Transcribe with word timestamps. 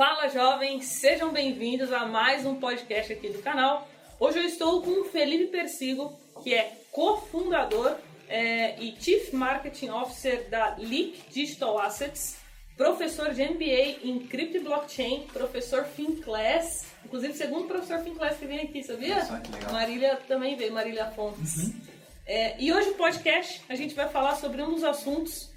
Fala 0.00 0.28
jovens, 0.28 0.86
sejam 0.86 1.30
bem-vindos 1.30 1.92
a 1.92 2.06
mais 2.06 2.46
um 2.46 2.54
podcast 2.54 3.12
aqui 3.12 3.28
do 3.28 3.42
canal. 3.42 3.86
Hoje 4.18 4.38
eu 4.38 4.44
estou 4.44 4.80
com 4.80 5.02
o 5.02 5.04
Felipe 5.04 5.48
Persigo, 5.48 6.18
que 6.42 6.54
é 6.54 6.74
cofundador 6.90 7.98
é, 8.26 8.80
e 8.82 8.96
Chief 8.98 9.30
Marketing 9.34 9.90
Officer 9.90 10.48
da 10.48 10.74
Leak 10.78 11.20
Digital 11.30 11.78
Assets, 11.78 12.38
professor 12.78 13.34
de 13.34 13.44
MBA 13.44 13.98
em 14.02 14.20
Crypto 14.20 14.56
e 14.56 14.60
Blockchain, 14.60 15.26
professor 15.34 15.84
FinClass, 15.84 16.86
inclusive 17.04 17.34
segundo 17.34 17.68
professor 17.68 18.02
FinClass 18.02 18.38
que 18.38 18.46
vem 18.46 18.60
aqui, 18.60 18.82
sabia? 18.82 19.16
Nossa, 19.16 19.38
que 19.40 19.52
legal. 19.52 19.70
Marília 19.70 20.16
também 20.26 20.56
veio, 20.56 20.72
Marília 20.72 21.10
Fontes. 21.10 21.74
É, 22.24 22.58
e 22.58 22.72
hoje 22.72 22.88
o 22.88 22.94
podcast 22.94 23.60
a 23.68 23.74
gente 23.74 23.94
vai 23.94 24.08
falar 24.08 24.36
sobre 24.36 24.62
um 24.62 24.72
dos 24.72 24.82
assuntos 24.82 25.50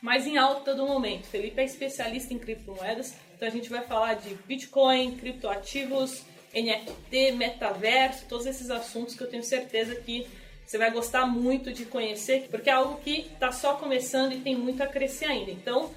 mais 0.00 0.26
em 0.26 0.38
alta 0.38 0.74
do 0.74 0.86
momento. 0.86 1.26
Felipe 1.26 1.60
é 1.60 1.64
especialista 1.64 2.32
em 2.32 2.38
criptomoedas, 2.38 3.14
então 3.42 3.50
a 3.50 3.56
gente 3.56 3.68
vai 3.68 3.82
falar 3.82 4.14
de 4.14 4.36
Bitcoin, 4.46 5.16
criptoativos, 5.16 6.22
NFT, 6.54 7.32
metaverso, 7.32 8.24
todos 8.28 8.46
esses 8.46 8.70
assuntos 8.70 9.16
que 9.16 9.22
eu 9.24 9.28
tenho 9.28 9.42
certeza 9.42 9.96
que 9.96 10.28
você 10.64 10.78
vai 10.78 10.92
gostar 10.92 11.26
muito 11.26 11.72
de 11.72 11.84
conhecer, 11.84 12.46
porque 12.48 12.70
é 12.70 12.72
algo 12.72 13.00
que 13.00 13.32
está 13.32 13.50
só 13.50 13.74
começando 13.74 14.30
e 14.30 14.38
tem 14.38 14.54
muito 14.54 14.80
a 14.80 14.86
crescer 14.86 15.24
ainda. 15.24 15.50
Então, 15.50 15.90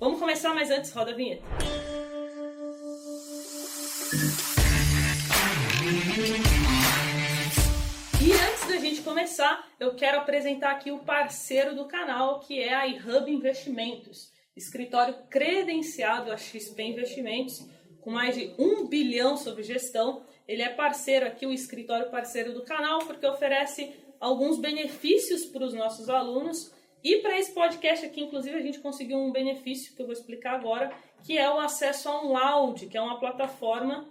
vamos 0.00 0.18
começar, 0.18 0.54
mas 0.54 0.70
antes 0.70 0.90
roda 0.90 1.10
a 1.10 1.14
vinheta. 1.14 1.42
E 8.22 8.32
antes 8.32 8.68
da 8.68 8.76
gente 8.78 9.02
começar, 9.02 9.68
eu 9.78 9.94
quero 9.94 10.16
apresentar 10.16 10.70
aqui 10.70 10.90
o 10.90 11.00
parceiro 11.00 11.74
do 11.74 11.84
canal, 11.84 12.40
que 12.40 12.58
é 12.58 12.72
a 12.72 12.86
iHub 12.86 13.30
Investimentos, 13.30 14.34
escritório 14.56 15.14
credenciado 15.28 16.32
a 16.32 16.36
XP 16.36 16.82
Investimentos, 16.82 17.64
com 18.00 18.10
mais 18.10 18.34
de 18.34 18.54
um 18.58 18.86
bilhão 18.86 19.36
sob 19.36 19.62
gestão. 19.62 20.24
Ele 20.48 20.62
é 20.62 20.68
parceiro 20.68 21.26
aqui, 21.26 21.44
o 21.44 21.52
escritório 21.52 22.10
parceiro 22.10 22.54
do 22.54 22.64
canal, 22.64 23.00
porque 23.00 23.26
oferece 23.26 23.92
alguns 24.18 24.58
benefícios 24.58 25.44
para 25.46 25.64
os 25.64 25.74
nossos 25.74 26.08
alunos. 26.08 26.72
E 27.04 27.18
para 27.18 27.38
esse 27.38 27.52
podcast 27.52 28.06
aqui, 28.06 28.22
inclusive, 28.22 28.56
a 28.56 28.62
gente 28.62 28.78
conseguiu 28.80 29.18
um 29.18 29.30
benefício 29.30 29.94
que 29.94 30.00
eu 30.00 30.06
vou 30.06 30.12
explicar 30.12 30.54
agora, 30.54 30.90
que 31.22 31.36
é 31.36 31.48
o 31.50 31.58
acesso 31.58 32.08
a 32.08 32.24
um 32.24 32.32
Loud, 32.32 32.86
que 32.86 32.96
é 32.96 33.00
uma 33.00 33.20
plataforma 33.20 34.08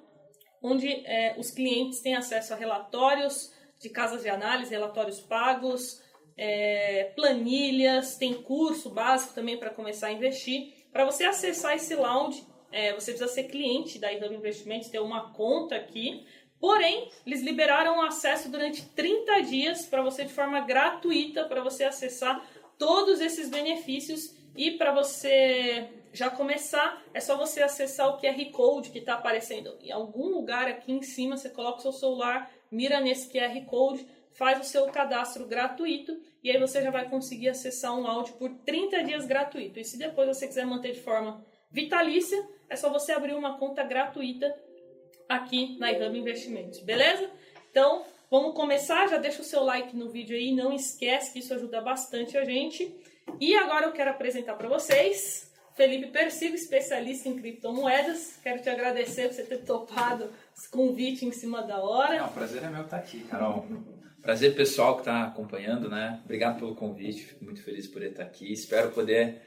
onde 0.62 0.88
é, 1.06 1.36
os 1.38 1.52
clientes 1.52 2.00
têm 2.02 2.16
acesso 2.16 2.54
a 2.54 2.58
relatórios 2.58 3.54
de 3.80 3.90
casas 3.90 4.24
de 4.24 4.30
análise, 4.30 4.72
relatórios 4.72 5.22
pagos, 5.22 6.02
é, 6.38 7.12
planilhas, 7.16 8.18
tem 8.18 8.34
curso 8.34 8.90
básico 8.90 9.34
também 9.34 9.58
para 9.58 9.70
começar 9.70 10.08
a 10.08 10.12
investir. 10.12 10.74
Para 10.92 11.06
você 11.06 11.24
acessar 11.24 11.76
esse 11.76 11.96
Loud, 11.96 12.44
é, 12.72 12.94
você 12.94 13.12
precisa 13.12 13.28
ser 13.28 13.46
cliente 13.46 14.00
da 14.00 14.12
iHub 14.12 14.36
Investimentos, 14.36 14.90
ter 14.90 15.00
uma 15.00 15.32
conta 15.32 15.76
aqui. 15.76 16.26
Porém, 16.60 17.10
eles 17.26 17.42
liberaram 17.42 18.02
acesso 18.02 18.50
durante 18.50 18.86
30 18.90 19.42
dias 19.42 19.86
para 19.86 20.02
você 20.02 20.26
de 20.26 20.34
forma 20.34 20.60
gratuita, 20.62 21.46
para 21.46 21.62
você 21.62 21.84
acessar 21.84 22.46
todos 22.78 23.22
esses 23.22 23.50
benefícios 23.50 24.36
e 24.56 24.72
para 24.72 24.94
você 24.94 25.90
já 26.14 26.30
começar, 26.30 27.04
é 27.14 27.20
só 27.20 27.38
você 27.38 27.62
acessar 27.62 28.10
o 28.10 28.18
QR 28.18 28.52
Code 28.52 28.90
que 28.90 29.00
está 29.00 29.16
aparecendo 29.16 29.78
em 29.82 29.92
algum 29.92 30.30
lugar 30.30 30.68
aqui 30.68 30.94
em 30.94 31.02
cima, 31.02 31.36
você 31.36 31.50
coloca 31.50 31.80
o 31.80 31.82
seu 31.82 31.92
celular, 31.92 32.50
mira 32.72 33.02
nesse 33.02 33.30
QR 33.30 33.66
Code, 33.66 34.08
faz 34.36 34.60
o 34.60 34.70
seu 34.70 34.86
cadastro 34.88 35.46
gratuito 35.46 36.18
e 36.44 36.52
aí 36.52 36.60
você 36.60 36.82
já 36.82 36.92
vai 36.92 37.10
conseguir 37.10 37.50
acessar 37.50 37.98
um 37.98 38.06
áudio 38.06 38.36
por 38.36 38.50
30 38.66 39.04
dias 39.04 39.26
gratuito. 39.26 39.80
E 39.80 39.84
se 39.84 39.98
depois 39.98 40.28
você 40.28 40.48
quiser 40.48 40.66
manter 40.66 40.94
de 40.94 41.02
forma 41.02 41.44
vitalícia, 41.72 42.38
é 42.70 42.76
só 42.76 42.90
você 42.90 43.12
abrir 43.12 43.34
uma 43.34 43.58
conta 43.58 43.84
gratuita 43.84 44.54
aqui 45.28 45.78
na 45.80 45.92
iHub 45.92 46.18
Investimentos, 46.18 46.80
beleza? 46.80 47.30
Então, 47.72 48.06
vamos 48.30 48.54
começar, 48.54 49.08
já 49.08 49.18
deixa 49.18 49.42
o 49.42 49.46
seu 49.46 49.64
like 49.64 49.96
no 49.96 50.10
vídeo 50.10 50.36
aí, 50.36 50.54
não 50.54 50.72
esquece 50.72 51.34
que 51.34 51.40
isso 51.40 51.54
ajuda 51.54 51.82
bastante 51.82 52.38
a 52.38 52.46
gente. 52.46 52.96
E 53.40 53.56
agora 53.56 53.88
eu 53.88 53.92
quero 53.92 54.12
apresentar 54.12 54.56
para 54.56 54.70
vocês 54.70 55.52
Felipe 55.76 56.08
Persigo, 56.08 56.56
especialista 56.56 57.28
em 57.28 57.36
criptomoedas. 57.36 58.38
Quero 58.42 58.62
te 58.62 58.70
agradecer 58.70 59.28
por 59.28 59.36
você 59.36 59.44
ter 59.44 59.58
topado 59.66 60.30
esse 60.58 60.70
convite 60.70 61.26
em 61.26 61.32
cima 61.32 61.62
da 61.64 61.84
hora. 61.84 62.16
É, 62.16 62.24
o 62.24 62.30
prazer 62.30 62.64
é 62.64 62.70
meu 62.70 62.84
estar 62.84 62.98
aqui, 62.98 63.20
Carol. 63.26 63.66
Prazer 64.26 64.56
pessoal 64.56 64.96
que 64.96 65.02
está 65.02 65.26
acompanhando, 65.26 65.88
né? 65.88 66.20
Obrigado 66.26 66.58
pelo 66.58 66.74
convite, 66.74 67.22
fico 67.22 67.46
muito 67.46 67.62
feliz 67.62 67.86
por 67.86 68.02
estar 68.02 68.24
aqui. 68.24 68.52
Espero 68.52 68.90
poder 68.90 69.40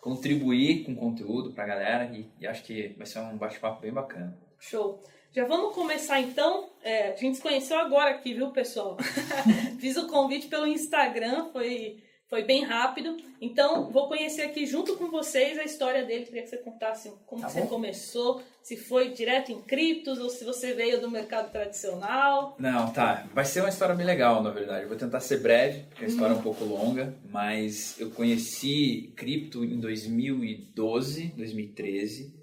contribuir 0.00 0.82
com 0.82 0.92
conteúdo 0.96 1.52
para 1.52 1.62
a 1.62 1.66
galera 1.68 2.04
e, 2.12 2.28
e, 2.40 2.44
acho 2.44 2.64
que 2.64 2.88
vai 2.98 3.06
ser 3.06 3.20
um 3.20 3.36
bate-papo 3.36 3.80
bem 3.80 3.92
bacana. 3.92 4.36
Show! 4.58 5.00
Já 5.32 5.46
vamos 5.46 5.72
começar 5.72 6.20
então. 6.20 6.68
É, 6.82 7.12
a 7.12 7.16
gente 7.16 7.36
se 7.36 7.42
conheceu 7.42 7.78
agora 7.78 8.10
aqui, 8.10 8.34
viu, 8.34 8.50
pessoal? 8.50 8.96
Fiz 9.78 9.96
o 9.96 10.08
convite 10.08 10.48
pelo 10.48 10.66
Instagram, 10.66 11.50
foi 11.52 12.02
foi 12.34 12.42
bem 12.42 12.64
rápido. 12.64 13.16
Então, 13.40 13.92
vou 13.92 14.08
conhecer 14.08 14.42
aqui 14.42 14.66
junto 14.66 14.96
com 14.96 15.08
vocês 15.08 15.56
a 15.56 15.62
história 15.62 16.04
dele. 16.04 16.24
Queria 16.24 16.42
que 16.42 16.48
você 16.48 16.56
contasse 16.56 17.12
como 17.26 17.42
tá 17.42 17.48
você 17.48 17.62
começou, 17.62 18.42
se 18.60 18.76
foi 18.76 19.10
direto 19.10 19.52
em 19.52 19.62
criptos 19.62 20.18
ou 20.18 20.28
se 20.28 20.44
você 20.44 20.72
veio 20.72 21.00
do 21.00 21.08
mercado 21.08 21.52
tradicional. 21.52 22.56
Não, 22.58 22.90
tá. 22.92 23.24
Vai 23.32 23.44
ser 23.44 23.60
uma 23.60 23.68
história 23.68 23.94
bem 23.94 24.04
legal, 24.04 24.42
na 24.42 24.50
verdade. 24.50 24.82
Eu 24.82 24.88
vou 24.88 24.98
tentar 24.98 25.20
ser 25.20 25.38
breve, 25.38 25.84
porque 25.90 26.06
a 26.06 26.08
história 26.08 26.34
é 26.34 26.36
um 26.36 26.42
pouco 26.42 26.64
longa, 26.64 27.14
mas 27.30 28.00
eu 28.00 28.10
conheci 28.10 29.12
cripto 29.14 29.64
em 29.64 29.78
2012, 29.78 31.34
2013. 31.36 32.34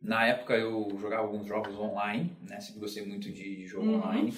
Na 0.00 0.24
época 0.24 0.54
eu 0.54 0.88
jogava 1.00 1.22
alguns 1.22 1.48
jogos 1.48 1.76
online, 1.76 2.30
né? 2.48 2.60
Sempre 2.60 2.78
gostei 2.78 3.04
muito 3.04 3.28
de 3.28 3.66
jogo 3.66 3.88
uhum. 3.88 3.96
online. 3.96 4.34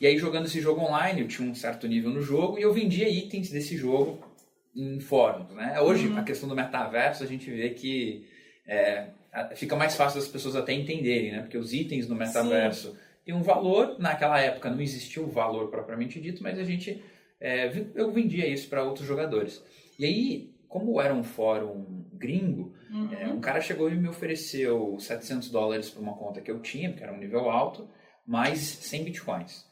E 0.00 0.06
aí, 0.06 0.18
jogando 0.18 0.46
esse 0.46 0.60
jogo 0.60 0.80
online, 0.80 1.20
eu 1.20 1.28
tinha 1.28 1.48
um 1.48 1.54
certo 1.54 1.86
nível 1.86 2.10
no 2.10 2.20
jogo 2.20 2.58
e 2.58 2.62
eu 2.62 2.72
vendia 2.72 3.08
itens 3.08 3.48
desse 3.50 3.76
jogo 3.76 4.18
em 4.74 5.00
fóruns, 5.00 5.50
né? 5.50 5.80
Hoje, 5.80 6.08
uhum. 6.08 6.18
a 6.18 6.22
questão 6.22 6.48
do 6.48 6.56
metaverso, 6.56 7.22
a 7.22 7.26
gente 7.26 7.50
vê 7.50 7.70
que 7.70 8.26
é, 8.66 9.08
fica 9.54 9.76
mais 9.76 9.96
fácil 9.96 10.20
das 10.20 10.28
pessoas 10.28 10.56
até 10.56 10.72
entenderem, 10.72 11.32
né? 11.32 11.40
Porque 11.40 11.58
os 11.58 11.72
itens 11.72 12.08
no 12.08 12.14
metaverso 12.14 12.92
Sim. 12.92 12.98
têm 13.24 13.34
um 13.34 13.42
valor, 13.42 13.98
naquela 13.98 14.40
época 14.40 14.70
não 14.70 14.80
existia 14.80 15.22
o 15.22 15.30
valor 15.30 15.68
propriamente 15.70 16.20
dito, 16.20 16.42
mas 16.42 16.58
a 16.58 16.64
gente, 16.64 17.02
é, 17.40 17.70
eu 17.94 18.10
vendia 18.10 18.46
isso 18.46 18.68
para 18.68 18.82
outros 18.82 19.06
jogadores. 19.06 19.62
E 19.98 20.04
aí, 20.04 20.54
como 20.68 21.00
era 21.00 21.14
um 21.14 21.22
fórum 21.22 22.04
gringo, 22.12 22.74
uhum. 22.90 23.12
é, 23.12 23.26
um 23.28 23.40
cara 23.40 23.60
chegou 23.60 23.90
e 23.90 23.96
me 23.96 24.08
ofereceu 24.08 24.96
700 24.98 25.50
dólares 25.50 25.90
por 25.90 26.02
uma 26.02 26.16
conta 26.16 26.40
que 26.40 26.50
eu 26.50 26.60
tinha, 26.60 26.92
que 26.92 27.02
era 27.02 27.12
um 27.12 27.18
nível 27.18 27.50
alto, 27.50 27.88
mais 28.26 28.58
100 28.58 29.04
bitcoins. 29.04 29.64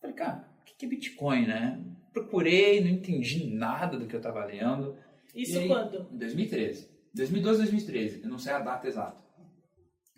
Falei, 0.00 0.16
cara, 0.16 0.48
o 0.60 0.64
que 0.64 0.86
é 0.86 0.88
Bitcoin, 0.88 1.46
né? 1.46 1.80
Procurei, 2.20 2.80
não 2.80 2.88
entendi 2.88 3.46
nada 3.46 3.98
do 3.98 4.06
que 4.06 4.14
eu 4.14 4.18
estava 4.18 4.44
lendo. 4.44 4.96
Isso 5.34 5.58
aí, 5.58 5.68
quando? 5.68 6.08
Em 6.12 6.18
2013. 6.18 6.88
2012, 7.14 7.58
2013. 7.58 8.20
Eu 8.22 8.28
não 8.28 8.38
sei 8.38 8.52
a 8.52 8.58
data 8.58 8.86
exata. 8.86 9.22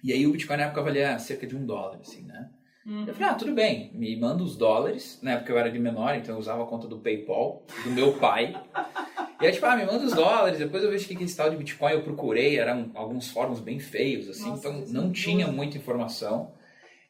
E 0.02 0.12
aí 0.12 0.26
o 0.26 0.32
Bitcoin 0.32 0.56
na 0.56 0.64
época 0.64 0.82
valia 0.82 1.18
cerca 1.18 1.46
de 1.46 1.56
um 1.56 1.64
dólar, 1.64 1.98
assim, 2.00 2.22
né? 2.22 2.50
Uhum. 2.86 3.04
Eu 3.06 3.12
falei, 3.12 3.28
ah, 3.28 3.34
tudo 3.34 3.52
bem, 3.52 3.92
me 3.94 4.18
manda 4.18 4.42
os 4.42 4.56
dólares. 4.56 5.20
Na 5.22 5.32
época 5.32 5.52
eu 5.52 5.58
era 5.58 5.70
de 5.70 5.78
menor, 5.78 6.14
então 6.16 6.34
eu 6.34 6.38
usava 6.38 6.62
a 6.62 6.66
conta 6.66 6.88
do 6.88 6.98
PayPal, 6.98 7.64
do 7.84 7.90
meu 7.90 8.14
pai. 8.14 8.54
e 9.40 9.46
aí, 9.46 9.52
tipo, 9.52 9.66
ah, 9.66 9.76
me 9.76 9.84
manda 9.84 10.04
os 10.04 10.14
dólares, 10.14 10.58
depois 10.58 10.82
eu 10.82 10.90
vejo 10.90 11.06
que 11.06 11.22
esse 11.22 11.36
tal 11.36 11.50
de 11.50 11.56
Bitcoin 11.56 11.92
eu 11.92 12.02
procurei, 12.02 12.58
eram 12.58 12.90
alguns 12.94 13.30
fóruns 13.30 13.60
bem 13.60 13.78
feios, 13.78 14.28
assim, 14.28 14.48
Nossa, 14.48 14.68
então 14.68 14.86
não 14.88 15.12
tinha 15.12 15.46
muita 15.48 15.76
informação. 15.76 16.54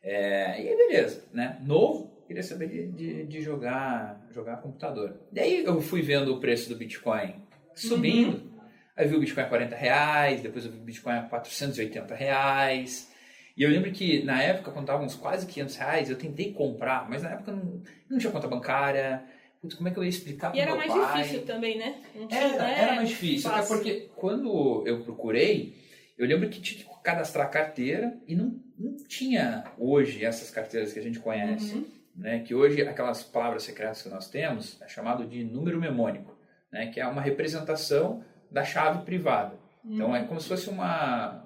É, 0.02 0.62
e 0.62 0.68
aí, 0.68 0.76
beleza, 0.76 1.24
né? 1.32 1.60
Novo, 1.64 2.09
queria 2.30 2.44
saber 2.44 2.68
de, 2.68 2.86
de, 2.92 3.26
de, 3.26 3.42
jogar, 3.42 4.24
jogar 4.30 4.58
computador. 4.58 5.20
Daí 5.32 5.64
eu 5.64 5.80
fui 5.80 6.00
vendo 6.00 6.32
o 6.32 6.38
preço 6.38 6.68
do 6.68 6.76
Bitcoin 6.76 7.34
subindo. 7.74 8.36
Uhum. 8.36 8.60
Aí 8.97 9.09
vi 9.09 9.16
o 9.16 9.21
Bitcoin 9.21 9.42
a 9.42 9.48
40 9.48 9.74
reais, 9.74 10.41
depois 10.41 10.65
eu 10.65 10.71
vi 10.71 10.78
o 10.78 10.82
Bitcoin 10.82 11.15
a 11.15 11.22
480 11.22 12.15
reais. 12.15 13.10
E 13.56 13.65
eu 13.65 13.71
lembro 13.71 13.91
que 13.91 14.22
na 14.22 14.41
época, 14.41 14.71
quando 14.71 14.84
estava 14.84 15.03
uns 15.03 15.16
quase 15.16 15.44
500 15.44 15.74
reais, 15.74 16.09
eu 16.09 16.16
tentei 16.16 16.53
comprar, 16.53 17.10
mas 17.10 17.24
na 17.24 17.30
época 17.30 17.50
não, 17.50 17.82
não 18.09 18.16
tinha 18.16 18.30
conta 18.30 18.47
bancária. 18.47 19.24
Putz, 19.60 19.74
como 19.74 19.88
é 19.88 19.91
que 19.91 19.98
eu 19.98 20.04
ia 20.04 20.10
explicar 20.10 20.53
para 20.53 20.65
meu 20.65 20.77
pai? 20.77 20.86
E 20.86 20.91
era 20.92 20.98
mais 21.00 21.16
difícil 21.16 21.44
também, 21.44 21.78
né? 21.78 22.00
Tinha, 22.12 22.28
era, 22.30 22.59
né? 22.59 22.80
era 22.80 22.94
mais 22.94 23.09
difícil, 23.09 23.50
fácil. 23.50 23.74
até 23.74 23.74
porque 23.74 24.09
quando 24.15 24.84
eu 24.86 25.03
procurei, 25.03 25.74
eu 26.16 26.28
lembro 26.28 26.48
que 26.48 26.60
tinha 26.60 26.84
que 26.84 26.88
cadastrar 27.03 27.47
a 27.47 27.50
carteira 27.50 28.16
e 28.28 28.36
não, 28.36 28.56
não 28.78 28.97
tinha 29.09 29.65
hoje 29.77 30.24
essas 30.24 30.48
carteiras 30.48 30.92
que 30.92 31.00
a 31.00 31.03
gente 31.03 31.18
conhece. 31.18 31.74
Uhum 31.74 31.99
né, 32.20 32.40
que 32.40 32.54
hoje 32.54 32.82
aquelas 32.82 33.22
palavras 33.22 33.62
secretas 33.62 34.02
que 34.02 34.10
nós 34.10 34.28
temos 34.28 34.80
é 34.82 34.86
chamado 34.86 35.26
de 35.26 35.42
número 35.42 35.80
memônico, 35.80 36.36
né, 36.70 36.88
que 36.88 37.00
é 37.00 37.06
uma 37.06 37.22
representação 37.22 38.22
da 38.50 38.62
chave 38.62 39.04
privada. 39.04 39.56
Hum. 39.82 39.94
Então 39.94 40.14
é 40.14 40.22
como 40.24 40.38
se 40.38 40.48
fosse 40.48 40.68
uma, 40.68 41.42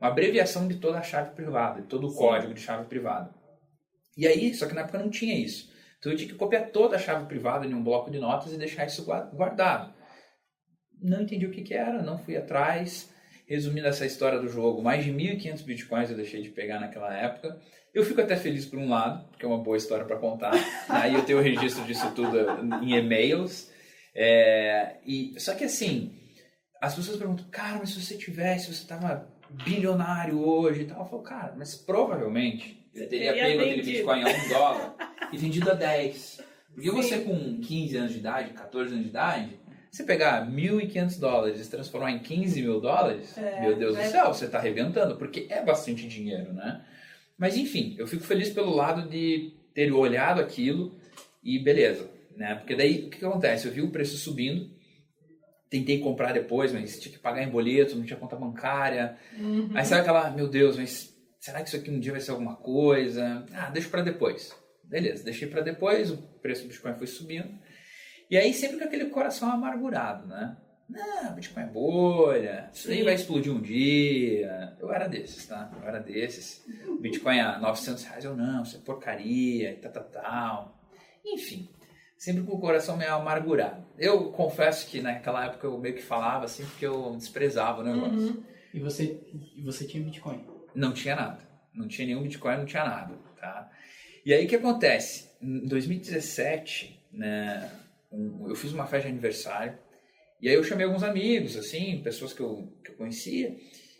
uma 0.00 0.08
abreviação 0.08 0.66
de 0.66 0.76
toda 0.76 0.98
a 0.98 1.02
chave 1.02 1.34
privada, 1.34 1.82
de 1.82 1.86
todo 1.86 2.06
o 2.06 2.10
Sim. 2.10 2.16
código 2.16 2.54
de 2.54 2.60
chave 2.60 2.86
privada. 2.86 3.30
E 4.16 4.26
aí, 4.26 4.54
só 4.54 4.66
que 4.66 4.74
na 4.74 4.80
época 4.80 4.98
não 4.98 5.10
tinha 5.10 5.38
isso. 5.38 5.70
Então 5.98 6.10
eu 6.10 6.16
tinha 6.16 6.30
que 6.30 6.34
copiar 6.34 6.70
toda 6.70 6.96
a 6.96 6.98
chave 6.98 7.26
privada 7.26 7.66
em 7.66 7.74
um 7.74 7.84
bloco 7.84 8.10
de 8.10 8.18
notas 8.18 8.52
e 8.52 8.56
deixar 8.56 8.86
isso 8.86 9.04
guardado. 9.04 9.92
Não 10.98 11.20
entendi 11.20 11.44
o 11.44 11.50
que, 11.50 11.62
que 11.62 11.74
era, 11.74 12.02
não 12.02 12.16
fui 12.16 12.36
atrás. 12.36 13.12
Resumindo 13.46 13.86
essa 13.86 14.04
história 14.04 14.40
do 14.40 14.48
jogo, 14.48 14.82
mais 14.82 15.04
de 15.04 15.12
1.500 15.12 15.62
bitcoins 15.62 16.10
eu 16.10 16.16
deixei 16.16 16.42
de 16.42 16.48
pegar 16.48 16.80
naquela 16.80 17.14
época. 17.14 17.60
Eu 17.96 18.04
fico 18.04 18.20
até 18.20 18.36
feliz 18.36 18.66
por 18.66 18.78
um 18.78 18.90
lado, 18.90 19.26
porque 19.30 19.42
é 19.42 19.48
uma 19.48 19.56
boa 19.56 19.74
história 19.74 20.04
para 20.04 20.18
contar. 20.18 20.52
Aí 20.86 21.14
eu 21.14 21.24
tenho 21.24 21.38
o 21.38 21.42
registro 21.42 21.82
disso 21.84 22.12
tudo 22.14 22.38
em 22.82 22.94
e-mails. 22.94 23.70
É, 24.14 24.96
e, 25.06 25.32
só 25.40 25.54
que 25.54 25.64
assim, 25.64 26.12
as 26.78 26.94
pessoas 26.94 27.16
perguntam, 27.16 27.46
cara, 27.50 27.78
mas 27.78 27.88
se 27.88 28.02
você 28.02 28.18
tivesse, 28.18 28.70
você 28.70 28.86
tava 28.86 29.26
bilionário 29.64 30.38
hoje 30.46 30.82
e 30.82 30.84
tal. 30.84 31.00
Eu 31.00 31.06
falo, 31.06 31.22
cara, 31.22 31.54
mas 31.56 31.74
provavelmente 31.74 32.86
eu 32.94 33.08
teria 33.08 33.32
pego 33.32 33.62
aquele 33.62 33.82
Bitcoin 33.82 34.22
a 34.24 34.28
um 34.28 34.44
dólar 34.52 34.94
e 35.32 35.38
vendido 35.38 35.70
a 35.70 35.74
10. 35.74 36.42
Porque 36.74 36.90
Sim. 36.90 36.96
você 36.96 37.18
com 37.20 37.60
15 37.62 37.96
anos 37.96 38.12
de 38.12 38.18
idade, 38.18 38.52
14 38.52 38.92
anos 38.92 39.04
de 39.04 39.08
idade, 39.08 39.58
você 39.90 40.04
pegar 40.04 40.46
1.500 40.46 41.18
dólares 41.18 41.58
e 41.58 41.64
se 41.64 41.70
transformar 41.70 42.10
em 42.10 42.18
15 42.18 42.60
mil 42.60 42.78
dólares, 42.78 43.38
é, 43.38 43.62
meu 43.62 43.74
Deus 43.74 43.96
é. 43.96 44.04
do 44.04 44.10
céu, 44.10 44.34
você 44.34 44.44
está 44.44 44.58
arrebentando, 44.58 45.16
porque 45.16 45.46
é 45.48 45.64
bastante 45.64 46.06
dinheiro, 46.06 46.52
né? 46.52 46.84
Mas 47.38 47.56
enfim, 47.56 47.94
eu 47.98 48.06
fico 48.06 48.22
feliz 48.24 48.50
pelo 48.50 48.74
lado 48.74 49.08
de 49.08 49.52
ter 49.74 49.92
olhado 49.92 50.40
aquilo 50.40 50.98
e 51.42 51.58
beleza, 51.58 52.10
né? 52.34 52.54
Porque 52.54 52.74
daí 52.74 53.06
o 53.06 53.10
que, 53.10 53.18
que 53.18 53.24
acontece? 53.24 53.66
Eu 53.66 53.72
vi 53.72 53.82
o 53.82 53.90
preço 53.90 54.16
subindo, 54.16 54.70
tentei 55.68 55.98
comprar 55.98 56.32
depois, 56.32 56.72
mas 56.72 56.98
tinha 56.98 57.12
que 57.12 57.18
pagar 57.18 57.42
em 57.42 57.50
boleto, 57.50 57.96
não 57.96 58.04
tinha 58.04 58.18
conta 58.18 58.36
bancária. 58.36 59.16
Uhum. 59.38 59.70
Aí 59.74 59.84
sabe 59.84 60.02
aquela, 60.02 60.30
meu 60.30 60.48
Deus, 60.48 60.76
mas 60.76 61.14
será 61.38 61.62
que 61.62 61.68
isso 61.68 61.76
aqui 61.76 61.90
um 61.90 62.00
dia 62.00 62.12
vai 62.12 62.20
ser 62.20 62.30
alguma 62.30 62.56
coisa? 62.56 63.44
Ah, 63.52 63.70
deixa 63.70 63.88
para 63.88 64.02
depois. 64.02 64.54
Beleza, 64.84 65.24
deixei 65.24 65.48
para 65.48 65.60
depois, 65.60 66.10
o 66.10 66.16
preço 66.40 66.62
do 66.62 66.68
Bitcoin 66.68 66.94
foi 66.94 67.06
subindo. 67.06 67.50
E 68.30 68.36
aí 68.36 68.52
sempre 68.54 68.78
com 68.78 68.84
aquele 68.84 69.06
coração 69.06 69.50
amargurado, 69.50 70.26
né? 70.26 70.56
Não, 70.88 71.34
Bitcoin 71.34 71.64
é 71.64 71.66
bolha, 71.66 72.70
isso 72.72 72.90
aí 72.90 73.02
vai 73.02 73.14
explodir 73.14 73.52
um 73.52 73.60
dia. 73.60 74.76
Eu 74.78 74.92
era 74.92 75.08
desses, 75.08 75.46
tá? 75.46 75.70
Eu 75.80 75.88
era 75.88 75.98
desses. 75.98 76.64
Bitcoin 77.00 77.40
a 77.40 77.58
900 77.58 78.04
reais, 78.04 78.24
eu 78.24 78.36
não, 78.36 78.62
isso 78.62 78.76
é 78.76 78.80
porcaria 78.80 79.72
e 79.72 79.76
tal, 79.76 79.92
tal, 79.92 80.04
tal. 80.04 80.82
Enfim, 81.24 81.68
sempre 82.16 82.44
com 82.44 82.54
o 82.54 82.60
coração 82.60 82.96
meio 82.96 83.14
amargurado. 83.14 83.84
Eu 83.98 84.30
confesso 84.30 84.86
que 84.86 85.02
naquela 85.02 85.46
época 85.46 85.66
eu 85.66 85.76
meio 85.78 85.96
que 85.96 86.02
falava 86.02 86.44
assim 86.44 86.64
porque 86.64 86.86
eu 86.86 87.16
desprezava 87.16 87.80
o 87.80 87.84
negócio. 87.84 88.36
Uhum. 88.36 88.42
E 88.72 88.78
você, 88.78 89.20
e 89.56 89.62
você 89.62 89.86
tinha 89.86 90.04
Bitcoin? 90.04 90.46
Não 90.74 90.92
tinha 90.92 91.16
nada. 91.16 91.38
Não 91.74 91.88
tinha 91.88 92.06
nenhum 92.06 92.22
Bitcoin, 92.22 92.58
não 92.58 92.64
tinha 92.64 92.84
nada, 92.84 93.14
tá? 93.38 93.70
E 94.24 94.32
aí 94.32 94.46
o 94.46 94.48
que 94.48 94.56
acontece? 94.56 95.30
Em 95.40 95.66
2017, 95.66 97.06
né, 97.12 97.70
eu 98.12 98.54
fiz 98.54 98.72
uma 98.72 98.86
festa 98.86 99.08
de 99.08 99.12
aniversário 99.12 99.78
e 100.40 100.48
aí 100.48 100.54
eu 100.54 100.64
chamei 100.64 100.86
alguns 100.86 101.02
amigos, 101.02 101.56
assim, 101.56 102.00
pessoas 102.02 102.32
que 102.32 102.40
eu, 102.40 102.72
que 102.84 102.90
eu 102.92 102.96
conhecia. 102.96 103.56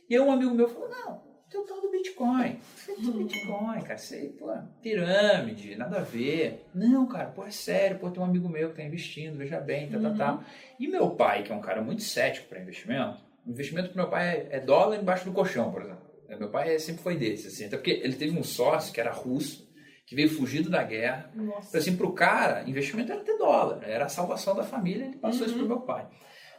E 0.08 0.14
aí 0.14 0.20
um 0.20 0.30
amigo 0.30 0.54
meu 0.54 0.68
falou, 0.68 0.88
não, 0.88 1.20
tem 1.50 1.60
o 1.60 1.64
tal 1.64 1.80
do 1.80 1.90
Bitcoin. 1.90 2.58
Tem 2.84 3.08
o 3.08 3.12
Bitcoin, 3.12 3.80
cara, 3.82 3.98
sei, 3.98 4.28
pô, 4.30 4.52
pirâmide, 4.82 5.76
nada 5.76 5.98
a 5.98 6.02
ver. 6.02 6.66
Não, 6.74 7.06
cara, 7.06 7.30
pô, 7.30 7.44
é 7.44 7.50
sério, 7.50 7.98
pô, 7.98 8.10
tem 8.10 8.22
um 8.22 8.26
amigo 8.26 8.48
meu 8.48 8.70
que 8.70 8.76
tá 8.76 8.82
investindo, 8.82 9.38
veja 9.38 9.60
bem, 9.60 9.88
tá, 9.88 9.98
tá, 9.98 10.10
tá. 10.10 10.32
Uhum. 10.34 10.44
E 10.78 10.88
meu 10.88 11.10
pai, 11.10 11.42
que 11.42 11.52
é 11.52 11.54
um 11.54 11.60
cara 11.60 11.80
muito 11.80 12.02
cético 12.02 12.48
para 12.48 12.60
investimento, 12.60 13.24
o 13.46 13.50
investimento 13.50 13.88
pro 13.88 13.98
meu 13.98 14.10
pai 14.10 14.28
é, 14.28 14.56
é, 14.56 14.60
dólar 14.60 14.96
embaixo 14.96 15.24
do 15.24 15.32
colchão, 15.32 15.70
por 15.70 15.82
exemplo. 15.82 16.04
É, 16.28 16.36
meu 16.36 16.50
pai 16.50 16.78
sempre 16.78 17.02
foi 17.02 17.16
desse, 17.16 17.46
assim, 17.46 17.66
até 17.66 17.76
porque 17.76 17.92
ele 18.02 18.16
teve 18.16 18.36
um 18.36 18.42
sócio 18.42 18.92
que 18.92 19.00
era 19.00 19.12
russo, 19.12 19.65
que 20.06 20.14
veio 20.14 20.30
fugido 20.30 20.70
da 20.70 20.82
guerra. 20.84 21.30
Nossa. 21.34 21.68
Então, 21.68 21.80
assim, 21.80 21.96
pro 21.96 22.12
cara, 22.12 22.62
investimento 22.68 23.10
era 23.10 23.20
ter 23.22 23.36
dólar, 23.36 23.82
era 23.82 24.06
a 24.06 24.08
salvação 24.08 24.54
da 24.54 24.62
família, 24.62 25.06
ele 25.06 25.16
passou 25.16 25.42
uhum. 25.42 25.46
isso 25.46 25.56
pro 25.58 25.66
meu 25.66 25.80
pai. 25.80 26.06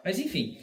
Mas 0.04 0.20
enfim. 0.20 0.58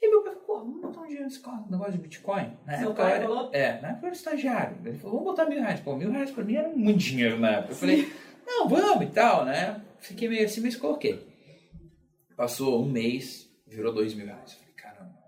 E 0.00 0.08
meu 0.08 0.22
pai 0.22 0.34
falou, 0.34 0.46
pô, 0.46 0.58
vamos 0.60 0.80
botar 0.80 1.00
um 1.00 1.06
dinheiro 1.06 1.24
nesse 1.24 1.42
negócio 1.68 1.92
de 1.92 1.98
Bitcoin. 1.98 2.56
Na 2.64 2.78
Seu 2.78 2.90
época 2.90 3.02
pai 3.02 3.12
era, 3.12 3.22
falou? 3.24 3.50
É, 3.52 3.80
na 3.80 3.88
época 3.88 4.04
eu 4.04 4.06
era 4.06 4.16
estagiário. 4.16 4.76
Ele 4.84 4.98
falou, 4.98 5.18
vamos 5.18 5.30
botar 5.32 5.46
mil 5.50 5.60
reais. 5.60 5.80
Pô, 5.80 5.96
mil 5.96 6.10
reais 6.12 6.30
pra 6.30 6.44
mim 6.44 6.54
era 6.54 6.68
muito 6.68 6.98
dinheiro 6.98 7.40
na 7.40 7.50
época. 7.50 7.72
Eu 7.72 7.76
falei, 7.76 8.12
não, 8.46 8.68
vamos 8.68 9.04
e 9.04 9.10
tal, 9.10 9.44
né? 9.44 9.82
Fiquei 9.98 10.28
meio 10.28 10.44
assim, 10.44 10.60
mas 10.60 10.76
coloquei. 10.76 11.26
Passou 12.36 12.80
um 12.80 12.88
mês, 12.88 13.50
virou 13.66 13.92
dois 13.92 14.14
mil 14.14 14.26
reais. 14.26 14.52
Eu 14.52 14.58
falei, 14.58 14.74
caramba. 14.74 15.18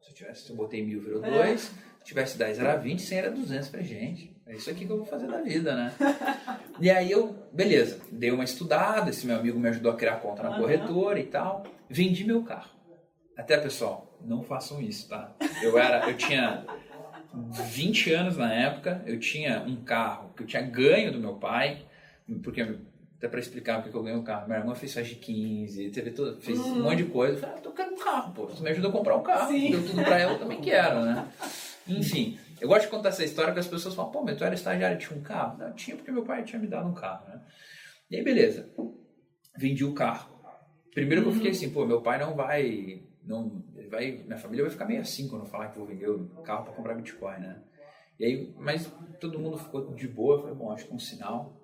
Se 0.00 0.10
eu 0.10 0.14
tivesse, 0.14 0.50
eu 0.50 0.56
botei 0.56 0.86
mil, 0.86 1.00
virou 1.00 1.24
é. 1.24 1.30
dois. 1.30 1.62
Se 1.62 2.04
tivesse 2.04 2.38
dez, 2.38 2.60
era 2.60 2.76
vinte, 2.76 3.02
cem 3.02 3.18
era 3.18 3.32
duzentos. 3.32 3.66
Falei, 3.66 3.84
gente, 3.84 4.35
é 4.46 4.54
isso 4.54 4.70
aqui 4.70 4.86
que 4.86 4.92
eu 4.92 4.98
vou 4.98 5.06
fazer 5.06 5.26
da 5.26 5.40
vida, 5.40 5.74
né? 5.74 5.92
e 6.80 6.88
aí 6.88 7.10
eu, 7.10 7.34
beleza, 7.52 8.00
dei 8.12 8.30
uma 8.30 8.44
estudada, 8.44 9.10
esse 9.10 9.26
meu 9.26 9.36
amigo 9.36 9.58
me 9.58 9.68
ajudou 9.68 9.90
a 9.90 9.96
criar 9.96 10.16
conta 10.16 10.42
na 10.42 10.50
uhum. 10.50 10.60
corretora 10.60 11.18
e 11.18 11.24
tal. 11.24 11.64
Vendi 11.88 12.24
meu 12.24 12.42
carro. 12.42 12.70
Até, 13.36 13.56
pessoal, 13.58 14.16
não 14.24 14.42
façam 14.42 14.80
isso, 14.80 15.08
tá? 15.08 15.34
Eu 15.62 15.76
era, 15.76 16.08
eu 16.08 16.16
tinha 16.16 16.64
20 17.34 18.12
anos 18.12 18.36
na 18.36 18.52
época, 18.52 19.02
eu 19.04 19.18
tinha 19.18 19.62
um 19.62 19.76
carro 19.76 20.32
que 20.34 20.42
eu 20.42 20.46
tinha 20.46 20.62
ganho 20.62 21.12
do 21.12 21.18
meu 21.18 21.34
pai, 21.34 21.84
porque 22.42 22.62
até 23.18 23.28
para 23.28 23.40
explicar 23.40 23.82
porque 23.82 23.96
eu 23.96 24.02
ganhei 24.02 24.18
o 24.18 24.22
um 24.22 24.24
carro. 24.24 24.46
Minha 24.46 24.60
irmã 24.60 24.74
fez 24.74 24.94
faixa 24.94 25.08
de 25.08 25.16
15, 25.16 25.90
teve 25.90 26.10
tudo, 26.12 26.40
fez 26.40 26.58
uhum. 26.58 26.78
um 26.78 26.82
monte 26.84 26.98
de 26.98 27.10
coisa. 27.10 27.34
Eu 27.34 27.40
falei, 27.40 27.56
ah, 27.56 27.60
eu 27.64 27.72
quero 27.72 27.92
um 27.92 27.98
carro, 27.98 28.32
pô. 28.32 28.46
Você 28.46 28.62
me 28.62 28.70
ajudou 28.70 28.90
a 28.90 28.92
comprar 28.92 29.16
um 29.16 29.22
carro. 29.22 29.52
Sim. 29.52 29.70
Deu 29.70 29.86
tudo 29.86 30.02
para 30.02 30.18
ela, 30.18 30.32
eu 30.32 30.38
também 30.38 30.60
quero, 30.60 31.04
né? 31.04 31.26
Enfim, 31.88 32.38
eu 32.60 32.68
gosto 32.68 32.82
de 32.82 32.88
contar 32.88 33.10
essa 33.10 33.24
história 33.24 33.52
que 33.52 33.58
as 33.58 33.66
pessoas 33.66 33.94
falam, 33.94 34.10
pô, 34.10 34.22
mas 34.22 34.36
tu 34.36 34.44
era 34.44 34.54
estagiário 34.54 34.96
e 34.96 34.98
tinha 34.98 35.18
um 35.18 35.22
carro? 35.22 35.58
Não, 35.58 35.72
tinha 35.74 35.96
porque 35.96 36.10
meu 36.10 36.24
pai 36.24 36.44
tinha 36.44 36.60
me 36.60 36.66
dado 36.66 36.88
um 36.88 36.94
carro, 36.94 37.28
né? 37.28 37.40
E 38.10 38.16
aí, 38.16 38.22
beleza. 38.22 38.70
Vendi 39.56 39.84
o 39.84 39.94
carro. 39.94 40.36
Primeiro 40.92 41.22
que 41.22 41.28
eu 41.28 41.32
fiquei 41.32 41.50
uhum. 41.50 41.56
assim, 41.56 41.70
pô, 41.70 41.84
meu 41.84 42.00
pai 42.00 42.18
não 42.18 42.34
vai, 42.34 43.02
não, 43.22 43.62
vai, 43.90 44.12
minha 44.12 44.38
família 44.38 44.64
vai 44.64 44.72
ficar 44.72 44.86
meio 44.86 45.00
assim 45.00 45.28
quando 45.28 45.42
eu 45.42 45.48
falar 45.48 45.68
que 45.68 45.78
vou 45.78 45.86
vender 45.86 46.08
o 46.08 46.26
carro 46.42 46.64
para 46.64 46.72
comprar 46.72 46.94
Bitcoin, 46.94 47.38
né? 47.38 47.62
E 48.18 48.24
aí, 48.24 48.54
mas 48.58 48.90
todo 49.20 49.38
mundo 49.38 49.58
ficou 49.58 49.94
de 49.94 50.08
boa, 50.08 50.36
eu 50.36 50.40
falei, 50.40 50.54
bom, 50.54 50.72
acho 50.72 50.86
que 50.86 50.92
é 50.92 50.94
um 50.94 50.98
sinal. 50.98 51.54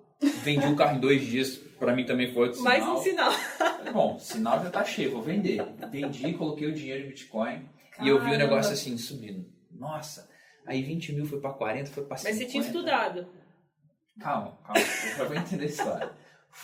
Vendi 0.43 0.65
o 0.67 0.75
carro 0.75 0.97
em 0.97 0.99
dois 0.99 1.21
dias, 1.23 1.57
para 1.57 1.95
mim 1.95 2.05
também 2.05 2.31
foi 2.31 2.43
outro 2.43 2.59
sinal. 2.59 2.73
Mais 2.73 2.87
um 2.87 2.97
sinal. 3.01 3.31
Falei, 3.31 3.91
bom, 3.91 4.19
sinal 4.19 4.63
já 4.63 4.69
tá 4.69 4.83
cheio, 4.85 5.11
vou 5.11 5.21
vender. 5.21 5.65
Vendi, 5.89 6.33
coloquei 6.33 6.67
o 6.67 6.73
dinheiro 6.73 7.05
em 7.05 7.07
Bitcoin 7.07 7.67
Caramba. 7.91 8.05
e 8.05 8.07
eu 8.07 8.23
vi 8.23 8.35
o 8.35 8.37
negócio 8.37 8.71
assim 8.71 8.97
subindo. 8.97 9.45
Nossa, 9.71 10.29
aí 10.65 10.81
20 10.81 11.13
mil 11.13 11.25
foi 11.25 11.39
para 11.39 11.53
40, 11.53 11.91
foi 11.91 12.05
para 12.05 12.17
50. 12.17 12.35
Mas 12.35 12.37
você 12.37 12.51
tinha 12.51 12.63
estudado. 12.63 13.27
Calma, 14.19 14.57
calma, 14.63 14.81
eu 15.19 15.27
vou 15.27 15.35
entender 15.37 15.63
a 15.63 15.67
história. 15.67 16.11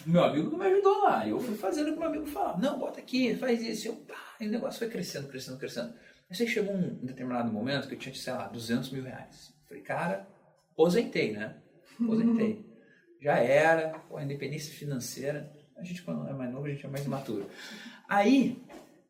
Meu 0.06 0.24
amigo 0.24 0.52
não 0.52 0.60
me 0.60 0.66
ajudou 0.68 1.04
lá. 1.04 1.28
Eu 1.28 1.40
fui 1.40 1.56
fazendo 1.56 1.90
o 1.90 1.94
que 1.94 2.00
meu 2.00 2.08
amigo 2.08 2.26
falava. 2.28 2.60
Não, 2.60 2.78
bota 2.78 3.00
aqui, 3.00 3.36
faz 3.36 3.62
isso. 3.62 3.88
Eu, 3.88 3.96
pá, 3.96 4.36
e 4.40 4.48
o 4.48 4.52
negócio 4.52 4.80
foi 4.80 4.90
crescendo, 4.90 5.28
crescendo, 5.28 5.58
crescendo. 5.58 5.94
Aí 6.30 6.48
chegou 6.48 6.74
um 6.74 6.94
determinado 7.04 7.52
momento 7.52 7.88
que 7.88 7.96
eu 7.96 8.00
tinha, 8.00 8.14
sei 8.14 8.34
lá, 8.34 8.48
200 8.48 8.92
mil 8.92 9.04
reais. 9.04 9.52
Falei, 9.68 9.82
cara, 9.82 10.28
aposentei, 10.72 11.32
né? 11.32 11.56
Aposentei. 12.00 12.66
Já 13.20 13.38
era, 13.40 14.00
a 14.16 14.24
independência 14.24 14.74
financeira. 14.74 15.52
A 15.76 15.84
gente, 15.84 16.04
quando 16.04 16.28
é 16.28 16.34
mais 16.34 16.52
novo, 16.52 16.68
a 16.68 16.70
gente 16.70 16.86
é 16.86 16.90
mais 16.90 17.06
imaturo. 17.06 17.50
Aí, 18.08 18.64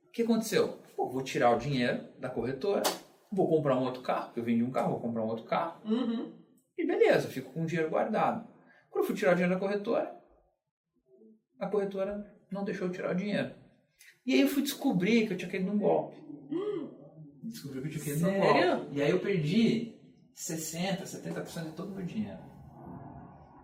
o 0.07 0.11
que 0.11 0.23
aconteceu? 0.23 0.79
Pô, 0.95 1.09
vou 1.09 1.21
tirar 1.21 1.51
o 1.51 1.59
dinheiro 1.59 2.05
da 2.17 2.29
corretora, 2.29 2.83
vou 3.31 3.47
comprar 3.47 3.77
um 3.77 3.83
outro 3.83 4.01
carro, 4.01 4.31
eu 4.35 4.43
vendi 4.43 4.63
um 4.63 4.71
carro, 4.71 4.91
vou 4.91 4.99
comprar 4.99 5.23
um 5.23 5.27
outro 5.27 5.45
carro. 5.45 5.81
Uhum. 5.85 6.31
E 6.77 6.85
beleza, 6.85 7.27
fico 7.27 7.51
com 7.51 7.63
o 7.63 7.65
dinheiro 7.65 7.89
guardado. 7.89 8.47
Quando 8.89 9.03
eu 9.03 9.07
fui 9.07 9.15
tirar 9.15 9.31
o 9.31 9.35
dinheiro 9.35 9.53
da 9.53 9.59
corretora, 9.59 10.15
a 11.59 11.67
corretora 11.67 12.25
não 12.51 12.63
deixou 12.63 12.87
eu 12.87 12.93
tirar 12.93 13.11
o 13.11 13.15
dinheiro. 13.15 13.53
E 14.25 14.33
aí 14.33 14.41
eu 14.41 14.47
fui 14.47 14.63
descobrir 14.63 15.27
que 15.27 15.33
eu 15.33 15.37
tinha 15.37 15.51
caído 15.51 15.71
num 15.71 15.77
golpe. 15.77 16.17
Hum. 16.51 16.89
Descobri 17.43 17.81
que 17.81 17.87
eu 17.87 17.91
tinha 17.91 18.05
caído 18.05 18.31
num 18.31 18.39
golpe. 18.39 18.87
E 18.93 19.01
aí 19.01 19.09
eu 19.09 19.19
perdi 19.19 19.95
60%, 20.35 21.03
70% 21.03 21.63
de 21.65 21.71
todo 21.71 21.91
o 21.91 21.95
meu 21.95 22.05
dinheiro. 22.05 22.39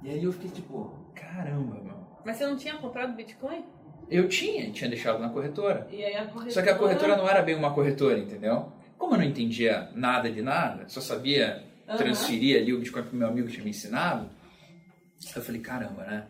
E 0.03 0.10
aí 0.10 0.24
eu 0.24 0.31
fiquei 0.31 0.51
tipo, 0.51 1.12
caramba, 1.15 1.81
meu. 1.81 1.95
Mas 2.25 2.38
você 2.38 2.45
não 2.45 2.57
tinha 2.57 2.77
comprado 2.77 3.15
Bitcoin? 3.15 3.65
Eu 4.10 4.27
tinha, 4.27 4.72
tinha 4.72 4.89
deixado 4.89 5.19
na 5.19 5.29
corretora. 5.29 5.88
Corretora... 6.27 6.51
Só 6.51 6.62
que 6.62 6.69
a 6.69 6.77
corretora 6.77 7.17
não 7.17 7.27
era 7.27 7.41
bem 7.41 7.55
uma 7.55 7.74
corretora, 7.74 8.19
entendeu? 8.19 8.72
Como 8.98 9.14
eu 9.14 9.18
não 9.18 9.25
entendia 9.25 9.90
nada 9.94 10.32
de 10.32 10.42
nada, 10.42 10.88
só 10.88 11.02
sabia 11.02 11.64
transferir 11.86 12.62
ali 12.62 12.74
o 12.74 12.80
Bitcoin 12.80 13.04
para 13.04 13.14
o 13.14 13.16
meu 13.16 13.28
amigo 13.28 13.48
que 13.48 13.54
tinha 13.54 13.64
me 13.64 13.70
ensinado, 13.70 14.30
eu 15.36 15.42
falei, 15.42 15.62
caramba, 15.62 16.04
né? 16.04 16.28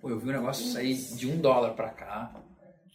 Pô, 0.00 0.10
eu 0.10 0.18
vi 0.18 0.28
o 0.28 0.32
negócio 0.32 0.66
sair 0.66 0.94
de 0.94 1.30
um 1.30 1.40
dólar 1.40 1.74
pra 1.74 1.90
cá. 1.90 2.34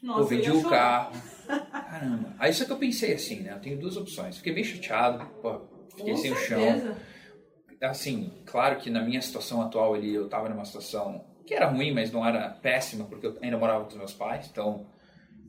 Nossa, 0.02 0.20
eu 0.20 0.26
vendi 0.26 0.52
o 0.52 0.64
carro. 0.70 1.14
Caramba. 1.48 2.34
Aí 2.38 2.54
só 2.54 2.66
que 2.66 2.72
eu 2.72 2.78
pensei 2.78 3.14
assim, 3.14 3.42
né? 3.42 3.54
Eu 3.54 3.60
tenho 3.60 3.80
duas 3.80 3.98
opções. 3.98 4.38
Fiquei 4.38 4.54
bem 4.54 4.64
chateado, 4.64 5.26
pô, 5.42 5.62
fiquei 5.96 6.14
Com 6.14 6.18
sem 6.18 6.36
certeza. 6.36 6.78
o 6.78 6.88
chão. 6.88 7.90
Assim, 7.90 8.32
claro 8.46 8.78
que 8.78 8.90
na 8.90 9.02
minha 9.02 9.22
situação 9.22 9.62
atual 9.62 9.94
ali, 9.94 10.14
eu 10.14 10.28
tava 10.28 10.50
numa 10.50 10.66
situação 10.66 11.24
que 11.46 11.54
era 11.54 11.68
ruim, 11.68 11.94
mas 11.94 12.12
não 12.12 12.26
era 12.26 12.50
péssima, 12.50 13.06
porque 13.06 13.26
eu 13.26 13.38
ainda 13.42 13.58
morava 13.58 13.86
com 13.86 13.92
os 13.92 13.96
meus 13.96 14.14
pais. 14.14 14.50
Então, 14.52 14.86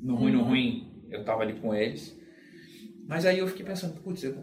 no 0.01 0.15
ruim, 0.15 0.33
uhum. 0.33 0.39
no 0.39 0.45
ruim, 0.45 1.05
eu 1.11 1.25
tava 1.25 1.43
ali 1.43 1.55
com 1.55 1.75
eles. 1.75 2.17
Mas 3.09 3.27
aí 3.27 3.39
eu 3.39 3.49
fiquei 3.49 3.65
pensando, 3.65 4.01
putz, 4.01 4.23
eu 4.23 4.35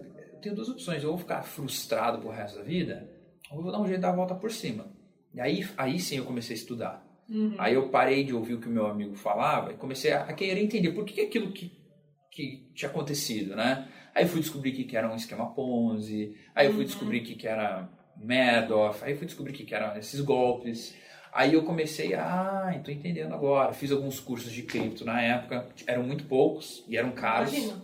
tenho 0.42 0.56
duas 0.56 0.68
opções. 0.68 1.02
Eu 1.04 1.10
vou 1.10 1.18
ficar 1.20 1.44
frustrado 1.44 2.18
pro 2.20 2.30
resto 2.32 2.58
da 2.58 2.64
vida, 2.64 3.08
ou 3.52 3.60
eu 3.60 3.64
vou 3.64 3.72
dar 3.72 3.80
um 3.80 3.86
jeito 3.86 3.98
de 3.98 4.02
dar 4.02 4.10
a 4.10 4.16
volta 4.16 4.36
por 4.36 4.52
cima. 4.52 4.88
E 5.34 5.40
aí, 5.40 5.66
aí 5.78 6.00
sim 6.00 6.18
eu 6.18 6.26
comecei 6.26 6.56
a 6.56 6.60
estudar. 6.60 7.06
Uhum. 7.30 7.56
Aí 7.58 7.74
eu 7.76 7.90
parei 7.90 8.24
de 8.24 8.34
ouvir 8.34 8.56
o 8.56 8.60
que 8.60 8.68
o 8.68 8.72
meu 8.72 8.88
amigo 8.88 9.16
falava 9.16 9.72
e 9.72 9.76
comecei 9.76 10.12
a, 10.12 10.24
a 10.24 10.34
querer 10.34 10.62
entender 10.62 10.92
por 10.92 11.06
que, 11.06 11.14
que 11.14 11.22
aquilo 11.22 11.52
que 11.52 11.86
que 12.32 12.70
tinha 12.76 12.92
acontecido, 12.92 13.56
né? 13.56 13.88
Aí 14.14 14.26
eu 14.26 14.28
fui 14.28 14.42
descobrir 14.42 14.74
que, 14.74 14.84
que 14.84 14.98
era 14.98 15.10
um 15.10 15.16
esquema 15.16 15.54
Ponzi, 15.54 16.36
aí 16.54 16.66
eu 16.68 16.74
fui 16.74 16.82
Uhum. 16.82 16.86
descobrir 16.88 17.22
que, 17.22 17.34
que 17.34 17.48
era 17.48 17.88
Madoff, 18.18 19.02
aí 19.06 19.16
fui 19.16 19.26
descobrir 19.26 19.54
que, 19.54 19.64
que 19.64 19.74
eram 19.74 19.96
esses 19.98 20.20
golpes. 20.20 20.94
Aí 21.32 21.54
eu 21.54 21.64
comecei 21.64 22.14
a, 22.14 22.66
ah, 22.68 22.76
estou 22.76 22.94
entendendo 22.94 23.34
agora. 23.34 23.72
Fiz 23.72 23.90
alguns 23.90 24.20
cursos 24.20 24.52
de 24.52 24.64
cripto 24.64 25.06
na 25.06 25.22
época, 25.22 25.66
eram 25.88 26.04
muito 26.04 26.26
poucos 26.26 26.84
e 26.90 26.98
eram 26.98 27.12
caros. 27.12 27.54
Imagina. 27.54 27.82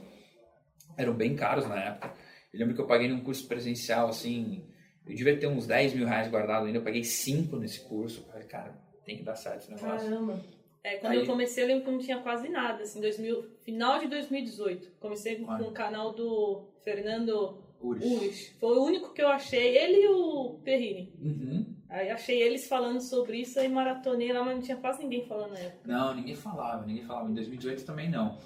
Eram 0.97 1.13
bem 1.13 1.35
caros 1.35 1.67
na 1.67 1.79
época. 1.79 2.13
Eu 2.53 2.59
lembro 2.59 2.75
que 2.75 2.81
eu 2.81 2.87
paguei 2.87 3.07
num 3.07 3.21
curso 3.21 3.47
presencial, 3.47 4.09
assim, 4.09 4.63
eu 5.05 5.15
devia 5.15 5.37
ter 5.37 5.47
uns 5.47 5.65
10 5.65 5.93
mil 5.93 6.05
reais 6.05 6.29
guardado 6.29 6.65
ainda, 6.65 6.77
eu 6.77 6.83
paguei 6.83 7.03
5 7.03 7.55
nesse 7.57 7.79
curso. 7.81 8.21
Eu 8.21 8.31
falei, 8.31 8.47
cara, 8.47 8.75
tem 9.05 9.17
que 9.17 9.23
dar 9.23 9.35
certo 9.35 9.61
esse 9.61 9.71
negócio. 9.71 10.09
Caramba. 10.09 10.39
É, 10.83 10.97
quando 10.97 11.13
Aí- 11.13 11.19
eu 11.19 11.25
comecei, 11.25 11.63
eu 11.63 11.67
lembro 11.67 11.85
que 11.85 11.91
não 11.91 11.99
tinha 11.99 12.19
quase 12.19 12.49
nada, 12.49 12.83
assim, 12.83 12.99
2000, 12.99 13.43
final 13.61 13.99
de 13.99 14.07
2018. 14.07 14.91
Comecei 14.99 15.35
com 15.37 15.53
o 15.53 15.71
canal 15.71 16.11
do 16.13 16.67
Fernando 16.83 17.61
Ures. 17.79 18.03
Ures. 18.03 18.55
Foi 18.59 18.77
o 18.77 18.83
único 18.83 19.13
que 19.13 19.21
eu 19.21 19.27
achei, 19.27 19.77
ele 19.77 20.01
e 20.03 20.07
o 20.07 20.59
Perrini. 20.63 21.13
Uhum. 21.21 21.75
Aí 21.89 22.09
achei 22.09 22.41
eles 22.41 22.67
falando 22.67 23.01
sobre 23.01 23.41
isso 23.41 23.59
e 23.59 23.67
maratonei 23.67 24.31
lá, 24.31 24.43
mas 24.43 24.55
não 24.55 24.61
tinha 24.61 24.77
quase 24.77 25.03
ninguém 25.03 25.25
falando 25.27 25.51
na 25.51 25.59
época. 25.59 25.91
Não, 25.91 26.15
ninguém 26.15 26.35
falava, 26.35 26.85
ninguém 26.85 27.03
falava. 27.03 27.29
Em 27.29 27.33
2018 27.33 27.85
também 27.85 28.09
não. 28.09 28.37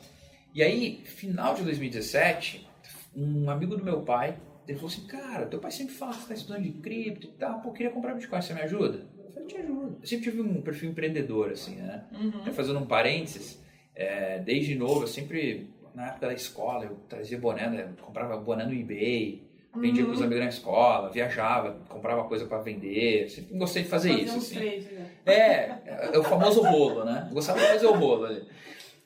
E 0.55 0.63
aí, 0.63 1.01
final 1.03 1.53
de 1.53 1.63
2017, 1.63 2.65
um 3.13 3.49
amigo 3.49 3.75
do 3.75 3.83
meu 3.83 4.03
pai, 4.03 4.37
ele 4.65 4.77
falou 4.77 4.89
assim, 4.89 5.05
cara, 5.05 5.45
teu 5.47 5.59
pai 5.59 5.69
sempre 5.69 5.93
fala 5.93 6.13
que 6.13 6.21
você 6.21 6.27
tá 6.29 6.33
estudando 6.33 6.63
de 6.63 6.71
cripto 6.71 7.27
e 7.27 7.31
tal, 7.31 7.59
pô, 7.59 7.69
eu 7.69 7.73
queria 7.73 7.91
comprar 7.91 8.13
Bitcoin, 8.13 8.41
você 8.41 8.53
me 8.53 8.61
ajuda? 8.61 9.05
Eu 9.21 9.31
falei, 9.31 9.47
te 9.49 9.57
ajudo. 9.57 9.97
Eu 10.01 10.07
sempre 10.07 10.23
tive 10.23 10.41
um 10.41 10.61
perfil 10.61 10.91
empreendedor, 10.91 11.51
assim, 11.51 11.75
né? 11.75 12.05
Uhum. 12.13 12.53
Fazendo 12.53 12.79
um 12.79 12.85
parênteses, 12.85 13.61
é, 13.93 14.39
desde 14.39 14.75
novo, 14.75 15.03
eu 15.03 15.07
sempre, 15.07 15.69
na 15.93 16.07
época 16.07 16.27
da 16.27 16.33
escola, 16.33 16.85
eu 16.85 16.95
trazia 17.09 17.37
boné, 17.37 17.69
né? 17.69 17.89
comprava 18.01 18.37
boné 18.37 18.65
no 18.65 18.73
eBay, 18.73 19.43
vendia 19.75 20.03
Uhum. 20.03 20.09
pros 20.11 20.21
amigos 20.21 20.41
na 20.41 20.49
escola, 20.49 21.11
viajava, 21.11 21.81
comprava 21.89 22.23
coisa 22.29 22.45
para 22.45 22.59
vender, 22.59 23.29
sempre 23.29 23.57
gostei 23.57 23.83
de 23.83 23.89
fazer 23.89 24.11
Fazer 24.11 24.23
isso, 24.23 24.37
assim. 24.37 24.55
três, 24.55 24.85
né? 24.89 25.11
É, 25.25 25.71
é 26.13 26.17
o 26.17 26.23
famoso 26.23 26.61
rolo, 26.61 27.03
né? 27.03 27.25
Eu 27.27 27.33
Gostava 27.33 27.59
de 27.59 27.67
fazer 27.67 27.87
o 27.87 27.93
rolo 27.93 28.25
ali. 28.27 28.41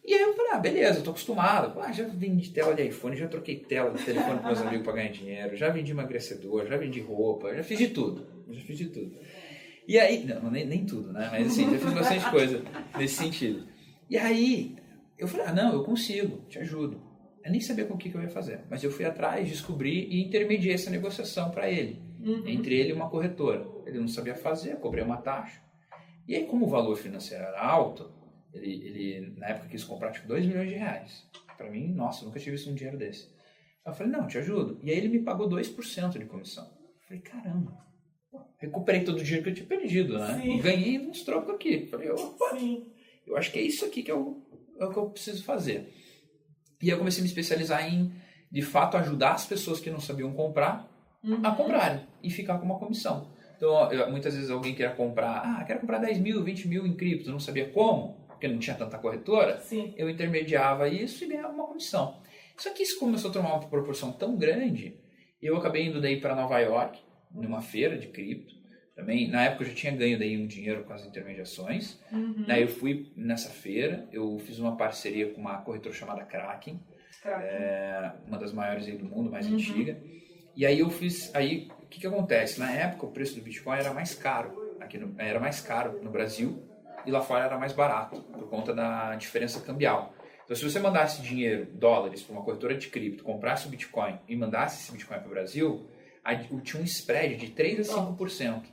E 0.06 0.14
aí 0.14 0.22
eu 0.22 0.34
falei, 0.36 0.52
ah, 0.54 0.58
beleza, 0.58 1.00
eu 1.00 1.04
tô 1.04 1.12
acostumado. 1.12 1.80
Ah, 1.80 1.92
já 1.92 2.06
vendi 2.06 2.50
tela 2.52 2.74
de 2.74 2.84
iPhone, 2.84 3.16
já 3.16 3.28
troquei 3.28 3.58
tela 3.58 3.92
de 3.92 4.04
telefone 4.04 4.40
com 4.40 4.46
meus 4.48 4.60
amigos 4.62 4.84
pra 4.84 4.94
ganhar 4.94 5.12
dinheiro, 5.12 5.56
já 5.56 5.70
vendi 5.70 5.92
emagrecedor, 5.92 6.66
já 6.66 6.78
vendi 6.78 7.00
roupa, 7.00 7.54
já 7.54 7.64
fiz 7.64 7.78
de 7.78 7.90
tudo. 7.90 8.26
Já 8.50 8.62
fiz 8.62 8.78
de 8.78 8.86
tudo. 8.88 9.16
E 9.88 10.00
aí, 10.00 10.26
não, 10.26 10.50
nem, 10.50 10.66
nem 10.66 10.86
tudo, 10.86 11.12
né? 11.14 11.28
Mas 11.32 11.48
assim, 11.48 11.70
já 11.70 11.78
fiz 11.78 11.94
bastante 11.94 12.30
coisa 12.32 12.64
nesse 12.98 13.16
sentido. 13.16 13.68
E 14.10 14.18
aí, 14.18 14.76
eu 15.18 15.28
falei, 15.28 15.46
ah, 15.48 15.54
não, 15.54 15.74
eu 15.74 15.84
consigo, 15.84 16.42
te 16.48 16.58
ajudo. 16.60 17.02
Eu 17.44 17.52
nem 17.52 17.62
sabia 17.62 17.86
com 17.86 17.94
o 17.94 17.98
que, 17.98 18.10
que 18.10 18.16
eu 18.16 18.22
ia 18.22 18.30
fazer, 18.30 18.62
mas 18.70 18.84
eu 18.84 18.92
fui 18.92 19.06
atrás, 19.06 19.48
descobri 19.48 20.08
e 20.10 20.24
intermediei 20.24 20.74
essa 20.74 20.90
negociação 20.90 21.52
para 21.52 21.70
ele 21.70 22.02
Uhum. 22.22 22.44
entre 22.48 22.76
ele 22.78 22.90
e 22.90 22.94
uma 22.94 23.10
corretora. 23.10 23.66
Ele 23.86 23.98
não 23.98 24.08
sabia 24.08 24.36
fazer, 24.36 24.76
cobrei 24.78 25.04
uma 25.04 25.18
taxa. 25.18 25.62
E 26.28 26.36
aí, 26.36 26.46
como 26.46 26.66
o 26.66 26.70
valor 26.70 26.96
financeiro 26.98 27.44
era 27.46 27.62
alto, 27.62 28.12
ele, 28.54 28.88
ele 28.88 29.34
na 29.38 29.48
época 29.48 29.68
quis 29.70 29.84
comprar 29.84 30.12
tipo 30.12 30.28
2 30.28 30.46
milhões 30.46 30.70
de 30.70 30.76
reais. 30.76 31.24
Para 31.58 31.70
mim, 31.70 31.88
nossa, 31.94 32.26
nunca 32.26 32.40
tive 32.40 32.52
visto 32.52 32.70
um 32.70 32.76
dinheiro 32.76 32.98
desse. 32.98 33.28
Eu 33.86 33.94
falei, 33.94 34.12
não, 34.12 34.28
te 34.28 34.38
ajudo. 34.38 34.80
E 34.84 34.92
aí 34.92 34.98
ele 34.98 35.10
me 35.10 35.20
pagou 35.20 35.50
2% 35.50 36.18
de 36.18 36.26
comissão. 36.26 36.66
Eu 36.66 37.08
falei, 37.08 37.22
caramba, 37.22 37.78
pô, 38.32 38.42
recuperei 38.58 39.04
todo 39.04 39.18
o 39.20 39.24
dinheiro 39.24 39.44
que 39.44 39.50
eu 39.50 39.54
tinha 39.54 39.68
perdido, 39.68 40.18
né? 40.18 40.40
Sim. 40.42 40.58
E 40.58 40.62
ganhei 40.62 41.00
uns 41.00 41.24
trocos 41.24 41.54
aqui. 41.54 41.82
Eu 41.84 41.88
Falei, 41.88 42.10
opa, 42.12 42.58
Sim. 42.58 42.86
eu 43.26 43.36
acho 43.36 43.52
que 43.52 43.60
é 43.60 43.62
isso 43.64 43.84
aqui 43.86 44.04
que 44.04 44.12
eu, 44.12 44.42
é 44.80 44.86
o 44.86 44.92
que 44.92 44.98
eu 44.98 45.10
preciso 45.10 45.44
fazer. 45.44 45.92
E 46.82 46.86
aí 46.86 46.92
eu 46.92 46.98
comecei 46.98 47.22
a 47.22 47.24
me 47.24 47.28
especializar 47.30 47.92
em, 47.94 48.12
de 48.52 48.62
fato, 48.62 48.96
ajudar 48.98 49.34
as 49.34 49.46
pessoas 49.46 49.80
que 49.80 49.90
não 49.90 50.00
sabiam 50.00 50.32
comprar 50.34 50.88
Uhum. 51.22 51.46
a 51.46 51.52
comprarem 51.54 52.00
e 52.24 52.30
ficar 52.30 52.58
com 52.60 52.66
uma 52.66 52.80
comissão. 52.80 53.30
Então, 53.58 53.76
muitas 54.10 54.34
vezes 54.36 54.50
alguém 54.50 54.74
queria 54.74 54.92
comprar, 54.96 55.42
ah, 55.44 55.64
quero 55.66 55.82
comprar 55.82 55.98
10 55.98 56.18
mil, 56.20 56.42
20 56.42 56.66
mil 56.70 56.88
em 56.88 56.96
cripto, 56.96 57.30
não 57.30 57.42
sabia 57.42 57.68
como, 57.70 58.19
porque 58.40 58.48
não 58.48 58.58
tinha 58.58 58.76
tanta 58.76 58.98
corretora, 58.98 59.60
Sim. 59.60 59.94
eu 59.98 60.10
intermediava 60.10 60.88
isso 60.88 61.26
e 61.26 61.28
ganhava 61.28 61.54
uma 61.54 61.68
comissão. 61.68 62.22
Só 62.58 62.72
que 62.74 62.84
isso 62.84 62.98
começou 62.98 63.30
a 63.30 63.34
tomar 63.34 63.54
uma 63.56 63.68
proporção 63.68 64.14
tão 64.14 64.38
grande, 64.38 64.98
eu 65.42 65.58
acabei 65.58 65.88
indo 65.88 66.00
daí 66.00 66.20
para 66.22 66.34
Nova 66.36 66.58
York, 66.60 67.00
numa 67.32 67.62
feira 67.62 67.98
de 67.98 68.08
cripto. 68.08 68.58
Também, 68.96 69.30
na 69.30 69.44
época 69.46 69.64
eu 69.64 69.68
já 69.70 69.76
tinha 69.76 69.92
ganho 69.96 70.18
daí 70.18 70.38
um 70.38 70.48
dinheiro 70.48 70.84
com 70.86 70.92
as 70.94 71.06
intermediações. 71.06 72.00
Uhum. 72.12 72.46
Daí 72.48 72.62
eu 72.62 72.68
fui 72.68 73.12
nessa 73.16 73.50
feira, 73.50 74.08
eu 74.12 74.38
fiz 74.40 74.58
uma 74.60 74.76
parceria 74.76 75.30
com 75.34 75.40
uma 75.42 75.58
corretora 75.62 75.94
chamada 75.96 76.24
Kraken, 76.26 76.80
Craque. 77.22 77.44
é, 77.46 78.12
uma 78.28 78.38
das 78.38 78.52
maiores 78.54 78.88
aí 78.88 78.98
do 78.98 79.06
mundo, 79.06 79.30
mais 79.32 79.48
Uhum. 79.48 79.54
antiga. 79.56 80.02
E 80.56 80.66
aí 80.66 80.80
eu 80.80 80.90
fiz, 80.90 81.34
aí 81.36 81.70
o 81.82 81.88
que 81.88 82.00
que 82.02 82.08
acontece? 82.08 82.60
Na 82.60 82.72
época 82.72 83.06
o 83.06 83.12
preço 83.12 83.36
do 83.36 83.42
Bitcoin 83.42 83.78
era 83.78 83.94
mais 83.94 84.14
caro, 84.16 84.76
aqui 84.82 84.98
no, 84.98 85.14
era 85.18 85.40
mais 85.40 85.62
caro 85.62 86.02
no 86.04 86.10
Brasil 86.10 86.62
e 87.10 87.12
lá 87.12 87.22
fora 87.22 87.46
era 87.46 87.58
mais 87.58 87.74
barato 87.74 88.22
por 88.22 88.48
conta 88.50 88.74
da 88.74 89.16
diferença 89.16 89.60
cambial. 89.62 90.14
Então 90.46 90.56
se 90.56 90.64
você 90.64 90.80
mandasse 90.80 91.22
dinheiro, 91.22 91.68
dólares, 91.74 92.22
para 92.24 92.34
uma 92.34 92.44
corretora 92.44 92.76
de 92.76 92.88
cripto, 92.88 93.24
comprasse 93.24 93.68
o 93.68 93.70
Bitcoin 93.70 94.18
e 94.28 94.36
mandasse 94.36 94.82
esse 94.82 94.92
Bitcoin 94.92 95.18
para 95.20 95.28
o 95.28 95.32
Brasil, 95.32 95.88
tinha 96.64 96.82
um 96.82 96.86
spread 96.86 97.36
de 97.38 97.50
3 97.50 97.90
a 97.90 97.94
5%. 97.94 98.64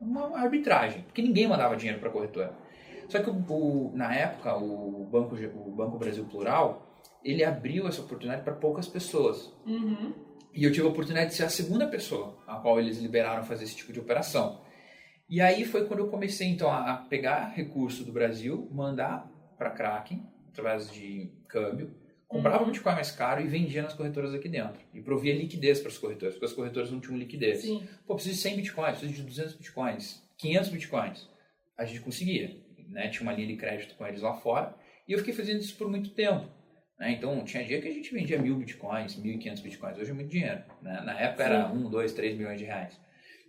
Uma 0.00 0.38
arbitragem, 0.38 1.02
porque 1.02 1.22
ninguém 1.22 1.46
mandava 1.48 1.76
dinheiro 1.76 1.98
para 2.00 2.08
a 2.08 2.12
corretora. 2.12 2.52
Só 3.08 3.22
que 3.22 3.30
o, 3.30 3.34
o- 3.48 3.92
na 3.94 4.14
época 4.14 4.54
o 4.56 5.04
Banco, 5.10 5.34
o 5.36 5.70
Banco 5.70 5.98
Brasil 5.98 6.24
Plural, 6.24 6.86
ele 7.24 7.44
abriu 7.44 7.86
essa 7.88 8.00
oportunidade 8.02 8.42
para 8.42 8.52
poucas 8.54 8.86
pessoas. 8.88 9.52
Uhum. 9.66 10.12
E 10.52 10.62
eu 10.64 10.70
tive 10.72 10.86
a 10.86 10.90
oportunidade 10.90 11.30
de 11.30 11.36
ser 11.36 11.44
a 11.44 11.48
segunda 11.48 11.86
pessoa 11.86 12.36
a 12.46 12.56
qual 12.56 12.78
eles 12.78 12.98
liberaram 12.98 13.42
fazer 13.44 13.64
esse 13.64 13.76
tipo 13.76 13.92
de 13.92 14.00
operação. 14.00 14.60
E 15.28 15.40
aí 15.40 15.64
foi 15.64 15.86
quando 15.86 16.00
eu 16.00 16.08
comecei 16.08 16.46
então 16.48 16.70
a 16.70 16.96
pegar 16.96 17.48
recurso 17.54 18.04
do 18.04 18.12
Brasil, 18.12 18.68
mandar 18.72 19.30
para 19.56 19.70
Kraken 19.70 20.22
através 20.48 20.90
de 20.92 21.32
câmbio, 21.48 21.94
comprava 22.28 22.60
Uhum. 22.64 22.70
Bitcoin 22.70 22.94
mais 22.94 23.10
caro 23.10 23.40
e 23.40 23.46
vendia 23.46 23.82
nas 23.82 23.94
corretoras 23.94 24.34
aqui 24.34 24.48
dentro. 24.48 24.80
E 24.92 25.00
provia 25.00 25.34
liquidez 25.34 25.80
para 25.80 25.88
as 25.90 25.98
corretoras, 25.98 26.34
porque 26.34 26.46
as 26.46 26.52
corretoras 26.52 26.90
não 26.90 27.00
tinham 27.00 27.16
liquidez. 27.16 27.62
Sim. 27.62 27.86
Pô, 28.06 28.14
preciso 28.14 28.36
de 28.36 28.40
100 28.42 28.56
bitcoins, 28.56 28.98
preciso 28.98 29.12
de 29.14 29.22
200 29.22 29.54
bitcoins, 29.54 30.22
500 30.38 30.68
bitcoins. 30.70 31.28
A 31.76 31.84
gente 31.84 32.00
conseguia, 32.00 32.56
né? 32.88 33.08
Tinha 33.08 33.22
uma 33.22 33.32
linha 33.32 33.48
de 33.48 33.56
crédito 33.56 33.94
com 33.96 34.06
eles 34.06 34.20
lá 34.22 34.34
fora. 34.34 34.74
E 35.08 35.12
eu 35.12 35.18
fiquei 35.18 35.34
fazendo 35.34 35.60
isso 35.60 35.76
por 35.76 35.88
muito 35.90 36.10
tempo. 36.10 36.46
né? 36.98 37.10
Então, 37.12 37.42
tinha 37.44 37.64
dia 37.64 37.80
que 37.80 37.88
a 37.88 37.92
gente 37.92 38.12
vendia 38.12 38.38
mil 38.38 38.56
bitcoins, 38.56 39.16
1.500 39.16 39.62
bitcoins. 39.62 39.98
Hoje 39.98 40.10
é 40.10 40.14
muito 40.14 40.30
dinheiro. 40.30 40.62
né? 40.82 41.00
Na 41.04 41.18
época 41.18 41.42
era 41.44 41.68
1, 41.72 41.90
2, 41.90 42.12
3 42.12 42.36
milhões 42.36 42.58
de 42.58 42.64
reais. 42.64 42.98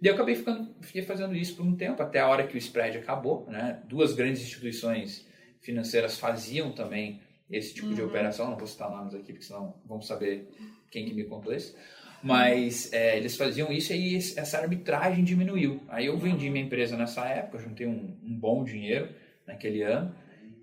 E 0.06 0.08
eu 0.08 0.14
acabei 0.14 0.36
ficando, 0.36 0.70
fiquei 0.82 1.02
fazendo 1.02 1.36
isso 1.36 1.56
por 1.56 1.66
um 1.66 1.76
tempo, 1.76 2.00
até 2.04 2.20
a 2.20 2.28
hora 2.28 2.46
que 2.46 2.54
o 2.54 2.60
spread 2.60 2.96
acabou. 3.00 3.48
Né? 3.50 3.82
Duas 3.88 4.14
grandes 4.14 4.40
instituições 4.44 5.28
financeiras 5.62 6.20
faziam 6.20 6.72
também 6.72 7.20
esse 7.50 7.74
tipo 7.74 7.92
de 7.92 8.04
Uhum. 8.04 8.08
operação. 8.10 8.52
Não 8.52 8.56
vou 8.56 8.68
citar 8.68 8.88
nomes 8.92 9.16
aqui, 9.16 9.34
porque 9.34 9.42
senão 9.44 9.74
vamos 9.84 10.06
saber 10.06 10.48
quem 10.92 11.06
que 11.06 11.14
me 11.16 11.24
contou 11.24 11.52
isso. 11.56 11.76
Mas 12.22 12.94
é, 12.94 13.18
eles 13.18 13.36
faziam 13.36 13.72
isso 13.72 13.94
e 13.94 14.16
essa 14.16 14.60
arbitragem 14.60 15.24
diminuiu. 15.24 15.82
Aí 15.88 16.06
eu 16.06 16.16
vendi 16.20 16.52
minha 16.52 16.64
empresa 16.64 16.96
nessa 16.96 17.26
época, 17.28 17.58
juntei 17.58 17.88
um, 17.88 18.16
um 18.24 18.38
bom 18.40 18.64
dinheiro 18.64 19.10
naquele 19.48 19.82
ano. 19.82 20.14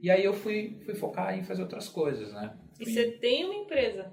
E 0.00 0.08
aí 0.08 0.24
eu 0.24 0.34
fui, 0.34 0.78
fui 0.84 0.94
focar 0.94 1.36
em 1.36 1.42
fazer 1.42 1.62
outras 1.62 1.88
coisas, 1.88 2.32
né? 2.32 2.52
E 2.78 2.84
Fui- 2.84 2.92
você 2.94 3.10
tem 3.10 3.44
uma 3.44 3.54
empresa, 3.56 4.04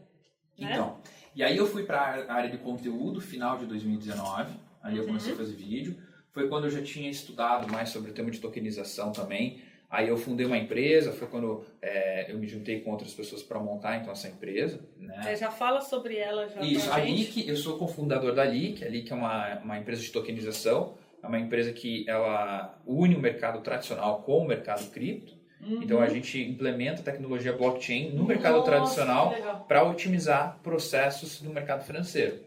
né? 0.58 0.72
Então, 0.74 0.98
e 1.36 1.44
aí 1.44 1.56
eu 1.56 1.68
fui 1.68 1.84
para 1.84 2.00
a 2.28 2.34
área 2.34 2.50
de 2.50 2.58
conteúdo 2.58 3.22
final 3.22 3.60
de 3.60 3.68
2019. 3.68 4.68
Aí 4.82 4.96
eu 4.96 5.02
Uhum. 5.02 5.08
comecei 5.08 5.34
a 5.34 5.36
fazer 5.36 5.56
vídeo. 5.56 5.98
Foi 6.32 6.48
quando 6.48 6.66
eu 6.66 6.70
já 6.72 6.82
tinha 6.82 7.10
estudado 7.10 7.72
mais 7.72 7.90
sobre 7.90 8.12
o 8.12 8.14
tema 8.14 8.30
de 8.32 8.40
tokenização 8.40 9.12
também. 9.12 9.62
Aí 9.90 10.08
eu 10.08 10.18
fundei 10.18 10.46
uma 10.46 10.58
empresa, 10.58 11.12
foi 11.12 11.28
quando 11.28 11.66
é, 11.82 12.32
eu 12.32 12.38
me 12.38 12.48
juntei 12.48 12.80
com 12.82 12.92
outras 12.92 13.12
pessoas 13.12 13.42
para 13.42 13.60
montar 13.60 13.98
então 13.98 14.12
essa 14.12 14.28
empresa, 14.28 14.80
né? 15.00 15.20
Você 15.24 15.36
já 15.38 15.50
fala 15.50 15.82
sobre 15.82 16.16
ela 16.16 16.48
já 16.48 16.62
Isso, 16.62 16.92
a? 16.92 16.98
Leak, 16.98 17.48
eu 17.50 17.56
sou 17.58 17.76
cofundador 17.78 18.36
da 18.36 18.44
Leak, 18.44 18.86
a 18.86 18.88
Leak 18.88 19.12
é 19.12 19.16
uma, 19.16 19.58
uma 19.64 19.80
empresa 19.80 20.04
de 20.04 20.12
tokenização, 20.12 20.94
é 21.24 21.26
uma 21.26 21.40
empresa 21.40 21.74
que 21.74 22.06
ela 22.08 22.80
une 22.86 23.16
o 23.16 23.20
mercado 23.20 23.62
tradicional 23.62 24.22
com 24.22 24.38
o 24.38 24.48
mercado 24.48 24.90
cripto, 24.92 25.40
Uhum. 25.60 25.82
então 25.84 26.00
a 26.00 26.08
gente 26.08 26.40
implementa 26.42 27.02
tecnologia 27.04 27.52
blockchain 27.52 28.12
no 28.14 28.24
mercado 28.24 28.58
Nossa, 28.60 28.66
tradicional 28.72 29.66
para 29.68 29.84
otimizar 29.84 30.58
processos 30.64 31.42
do 31.42 31.50
mercado 31.50 31.84
financeiro. 31.84 32.40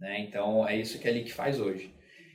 Né? 0.00 0.20
Então 0.20 0.66
é 0.66 0.76
isso 0.76 0.98
que 0.98 1.08
a 1.08 1.12
Leak 1.12 1.32
faz 1.32 1.60
hoje. 1.60 1.94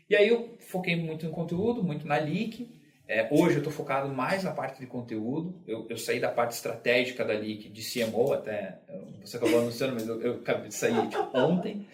E 0.09 0.15
aí 0.15 0.27
eu 0.29 0.55
foquei 0.59 0.95
muito 0.95 1.25
em 1.25 1.31
conteúdo, 1.31 1.83
muito 1.83 2.07
na 2.07 2.17
Leak. 2.17 2.69
É, 3.07 3.27
hoje 3.31 3.55
eu 3.55 3.57
estou 3.59 3.71
focado 3.71 4.07
mais 4.09 4.43
na 4.43 4.51
parte 4.51 4.79
de 4.79 4.87
conteúdo. 4.87 5.61
Eu, 5.67 5.85
eu 5.89 5.97
saí 5.97 6.19
da 6.19 6.29
parte 6.29 6.51
estratégica 6.51 7.23
da 7.25 7.33
Leak, 7.33 7.69
de 7.69 7.81
CMO 7.81 8.33
até. 8.33 8.79
Você 9.23 9.37
acabou 9.37 9.59
anunciando, 9.59 9.93
mas 9.93 10.07
eu, 10.07 10.21
eu 10.21 10.33
acabei 10.35 10.67
de 10.67 10.75
sair 10.75 11.07
tipo, 11.07 11.37
ontem. 11.37 11.87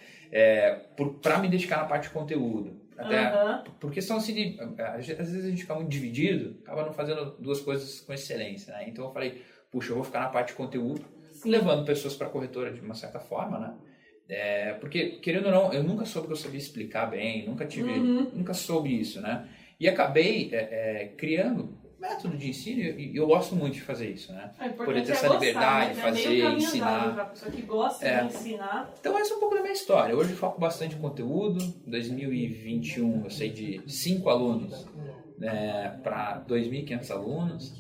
para 1.22 1.40
me 1.40 1.48
dedicar 1.48 1.78
na 1.78 1.86
parte 1.86 2.04
de 2.04 2.14
conteúdo. 2.14 2.80
Até, 2.98 3.18
Aham. 3.18 3.64
por 3.80 3.92
questão 3.92 4.18
assim 4.18 4.34
de. 4.34 4.60
Às 4.78 5.08
vezes 5.08 5.46
a 5.46 5.50
gente 5.50 5.62
fica 5.62 5.74
muito 5.74 5.90
dividido, 5.90 6.58
acaba 6.64 6.86
não 6.86 6.94
fazendo 6.94 7.36
duas 7.40 7.60
coisas 7.60 8.02
com 8.02 8.14
excelência. 8.14 8.74
Né? 8.74 8.86
Então 8.88 9.06
eu 9.06 9.12
falei, 9.12 9.42
puxa, 9.72 9.92
eu 9.92 9.96
vou 9.96 10.04
ficar 10.04 10.20
na 10.20 10.30
parte 10.30 10.50
de 10.50 10.54
conteúdo 10.54 11.04
levando 11.44 11.86
pessoas 11.86 12.16
para 12.16 12.28
a 12.28 12.30
corretora 12.30 12.72
de 12.72 12.80
uma 12.82 12.94
certa 12.94 13.20
forma, 13.20 13.58
né? 13.58 13.74
É, 14.34 14.74
porque, 14.80 15.20
querendo 15.22 15.48
ou 15.48 15.52
não, 15.52 15.74
eu 15.74 15.84
nunca 15.84 16.06
soube 16.06 16.28
que 16.28 16.34
eu 16.34 16.38
sabia 16.38 16.58
explicar 16.58 17.06
bem, 17.08 17.46
nunca 17.46 17.66
tive, 17.66 17.92
Uhum. 18.00 18.32
nunca 18.34 18.54
soube 18.54 18.98
isso, 18.98 19.20
né? 19.20 19.46
E 19.78 19.90
acabei 19.90 20.50
é, 20.54 20.56
é, 21.02 21.06
criando 21.18 21.78
método 22.00 22.38
de 22.38 22.50
ensino 22.50 22.82
e 22.82 23.14
eu 23.16 23.28
gosto 23.28 23.56
muito 23.56 23.74
de 23.74 23.82
fazer 23.82 24.10
isso, 24.10 24.32
né? 24.32 24.52
É 24.60 24.70
Poder 24.70 25.04
ter 25.04 25.10
é 25.10 25.12
essa 25.16 25.28
gostar, 25.28 25.40
liberdade, 25.46 25.96
né? 25.96 26.02
fazer, 26.02 26.38
é 26.40 26.42
caminho 26.44 26.58
ensinar. 26.60 27.14
pra 27.14 27.26
pessoa 27.26 27.52
que 27.52 27.62
gosta 27.64 28.08
É. 28.08 28.22
de 28.22 28.26
ensinar. 28.28 28.94
Então 29.00 29.20
essa 29.20 29.34
é 29.34 29.38
um 29.38 29.40
pouco 29.42 29.56
da 29.56 29.62
minha 29.62 29.74
história. 29.74 30.16
Hoje 30.16 30.32
eu 30.32 30.38
foco 30.38 30.60
bastante 30.62 30.96
em 30.96 31.00
conteúdo. 31.00 31.60
2021 31.86 33.24
eu 33.26 33.30
sei 33.30 33.50
de 33.50 33.82
5 33.86 34.30
alunos 34.30 34.88
né, 35.38 36.00
para 36.04 36.42
2.500 36.48 37.12
alunos. 37.12 37.74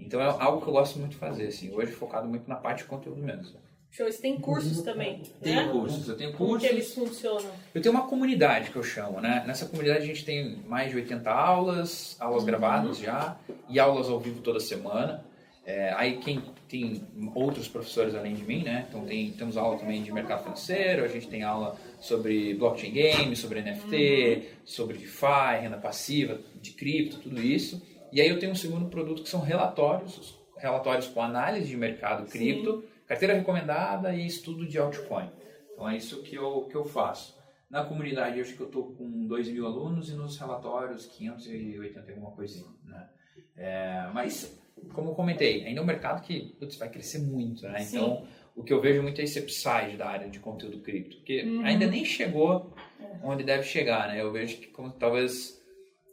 Então 0.00 0.20
é 0.20 0.24
algo 0.24 0.62
que 0.62 0.68
eu 0.68 0.72
gosto 0.72 0.98
muito 0.98 1.12
de 1.12 1.18
fazer. 1.18 1.46
Assim. 1.48 1.70
Hoje 1.72 1.92
focado 1.92 2.26
muito 2.26 2.48
na 2.48 2.56
parte 2.56 2.78
de 2.78 2.84
conteúdo 2.84 3.20
mesmo. 3.22 3.58
Show, 3.90 4.10
você 4.10 4.20
tem 4.20 4.38
cursos 4.38 4.82
também, 4.82 5.22
Tenho 5.42 5.66
né? 5.66 5.72
cursos, 5.72 6.08
eu 6.08 6.16
tenho 6.16 6.32
Como 6.32 6.58
que 6.58 6.66
cursos. 6.66 6.70
eles 6.70 6.94
funcionam? 6.94 7.50
Eu 7.74 7.80
tenho 7.82 7.94
uma 7.94 8.06
comunidade 8.06 8.70
que 8.70 8.76
eu 8.76 8.82
chamo, 8.82 9.20
né? 9.20 9.42
Nessa 9.46 9.66
comunidade 9.66 10.02
a 10.04 10.06
gente 10.06 10.24
tem 10.24 10.56
mais 10.68 10.90
de 10.90 10.96
80 10.96 11.30
aulas, 11.30 12.16
aulas 12.20 12.44
gravadas 12.44 12.98
já, 12.98 13.36
e 13.68 13.80
aulas 13.80 14.08
ao 14.08 14.20
vivo 14.20 14.40
toda 14.40 14.60
semana. 14.60 15.24
É, 15.64 15.92
aí 15.96 16.18
quem 16.18 16.42
tem 16.68 17.02
outros 17.34 17.66
professores 17.66 18.14
além 18.14 18.34
de 18.34 18.42
mim, 18.42 18.62
né? 18.62 18.86
Então 18.88 19.04
tem, 19.04 19.32
temos 19.32 19.56
aula 19.56 19.78
também 19.78 20.02
de 20.02 20.12
mercado 20.12 20.42
financeiro, 20.44 21.04
a 21.04 21.08
gente 21.08 21.26
tem 21.26 21.42
aula 21.42 21.76
sobre 22.00 22.54
blockchain 22.54 22.92
game, 22.92 23.34
sobre 23.36 23.60
NFT, 23.62 24.48
sobre 24.64 24.96
DeFi, 24.98 25.60
renda 25.60 25.76
passiva, 25.76 26.38
de 26.60 26.70
cripto, 26.72 27.18
tudo 27.18 27.40
isso. 27.40 27.82
E 28.12 28.20
aí 28.20 28.28
eu 28.28 28.38
tenho 28.38 28.52
um 28.52 28.54
segundo 28.54 28.88
produto 28.88 29.22
que 29.22 29.28
são 29.28 29.40
relatórios, 29.40 30.38
relatórios 30.56 31.06
com 31.06 31.20
análise 31.22 31.66
de 31.66 31.76
mercado 31.76 32.26
cripto, 32.30 32.84
carteira 33.08 33.34
recomendada 33.34 34.14
e 34.14 34.26
estudo 34.26 34.66
de 34.66 34.78
altcoin. 34.78 35.30
Então 35.72 35.88
é 35.88 35.96
isso 35.96 36.22
que 36.22 36.36
eu, 36.36 36.62
que 36.70 36.76
eu 36.76 36.84
faço. 36.84 37.36
Na 37.70 37.84
comunidade, 37.84 38.40
acho 38.40 38.54
que 38.54 38.60
eu 38.60 38.66
estou 38.66 38.94
com 38.94 39.26
2 39.26 39.48
mil 39.48 39.66
alunos 39.66 40.08
e 40.08 40.14
nos 40.14 40.38
relatórios 40.38 41.06
580 41.06 42.04
e 42.06 42.10
alguma 42.12 42.30
coisinha. 42.32 42.68
Né? 42.84 43.08
É, 43.56 44.10
mas, 44.14 44.58
como 44.94 45.10
eu 45.10 45.14
comentei, 45.14 45.64
ainda 45.66 45.80
é 45.80 45.82
um 45.82 45.86
mercado 45.86 46.22
que 46.22 46.56
putz, 46.58 46.76
vai 46.76 46.88
crescer 46.88 47.18
muito. 47.18 47.62
Né? 47.68 47.80
Sim. 47.80 47.96
Então, 47.96 48.26
o 48.56 48.62
que 48.64 48.72
eu 48.72 48.80
vejo 48.80 49.02
muito 49.02 49.20
é 49.20 49.24
esse 49.24 49.38
upside 49.38 49.96
da 49.98 50.06
área 50.08 50.28
de 50.30 50.38
conteúdo 50.40 50.80
cripto, 50.80 51.16
porque 51.16 51.42
Uhum. 51.42 51.64
ainda 51.64 51.86
nem 51.86 52.04
chegou 52.04 52.74
onde 53.22 53.44
deve 53.44 53.62
chegar. 53.64 54.08
Né? 54.08 54.20
Eu 54.22 54.32
vejo 54.32 54.56
que 54.58 54.68
como, 54.68 54.90
talvez 54.92 55.58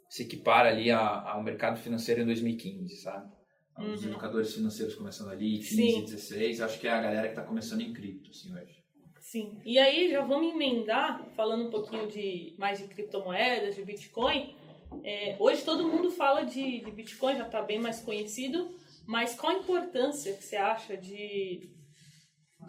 se 0.09 0.23
equipara 0.23 0.69
ali 0.69 0.91
a- 0.91 1.21
ao 1.31 1.41
mercado 1.41 1.77
financeiro 1.79 2.21
em 2.21 2.25
2015, 2.25 2.97
sabe? 2.97 3.31
Os 3.77 4.03
Uhum. 4.03 4.09
educadores 4.09 4.53
financeiros 4.53 4.95
começando 4.95 5.29
ali, 5.31 5.57
15, 5.57 5.75
Sim. 5.75 6.01
16, 6.05 6.61
acho 6.61 6.79
que 6.79 6.87
é 6.87 6.91
a 6.91 7.01
galera 7.01 7.23
que 7.23 7.33
está 7.33 7.43
começando 7.43 7.81
em 7.81 7.91
cripto, 7.93 8.29
assim, 8.29 8.53
hoje. 8.53 8.83
Sim. 9.19 9.59
E 9.65 9.77
aí 9.77 10.09
já 10.09 10.21
vamos 10.23 10.53
emendar, 10.53 11.25
falando 11.35 11.65
um 11.67 11.69
pouquinho 11.69 12.07
de 12.07 12.55
mais 12.57 12.79
de 12.79 12.87
criptomoedas, 12.87 13.75
de 13.75 13.83
Bitcoin. 13.83 14.55
É, 15.03 15.35
hoje 15.39 15.63
todo 15.63 15.87
mundo 15.87 16.09
fala 16.09 16.43
de, 16.43 16.79
de 16.79 16.91
Bitcoin, 16.91 17.35
já 17.35 17.45
está 17.45 17.61
bem 17.61 17.79
mais 17.79 17.99
conhecido, 17.99 18.73
mas 19.05 19.35
qual 19.35 19.51
a 19.53 19.59
importância 19.59 20.31
que 20.33 20.43
você 20.43 20.55
acha 20.55 20.95
de, 20.95 21.69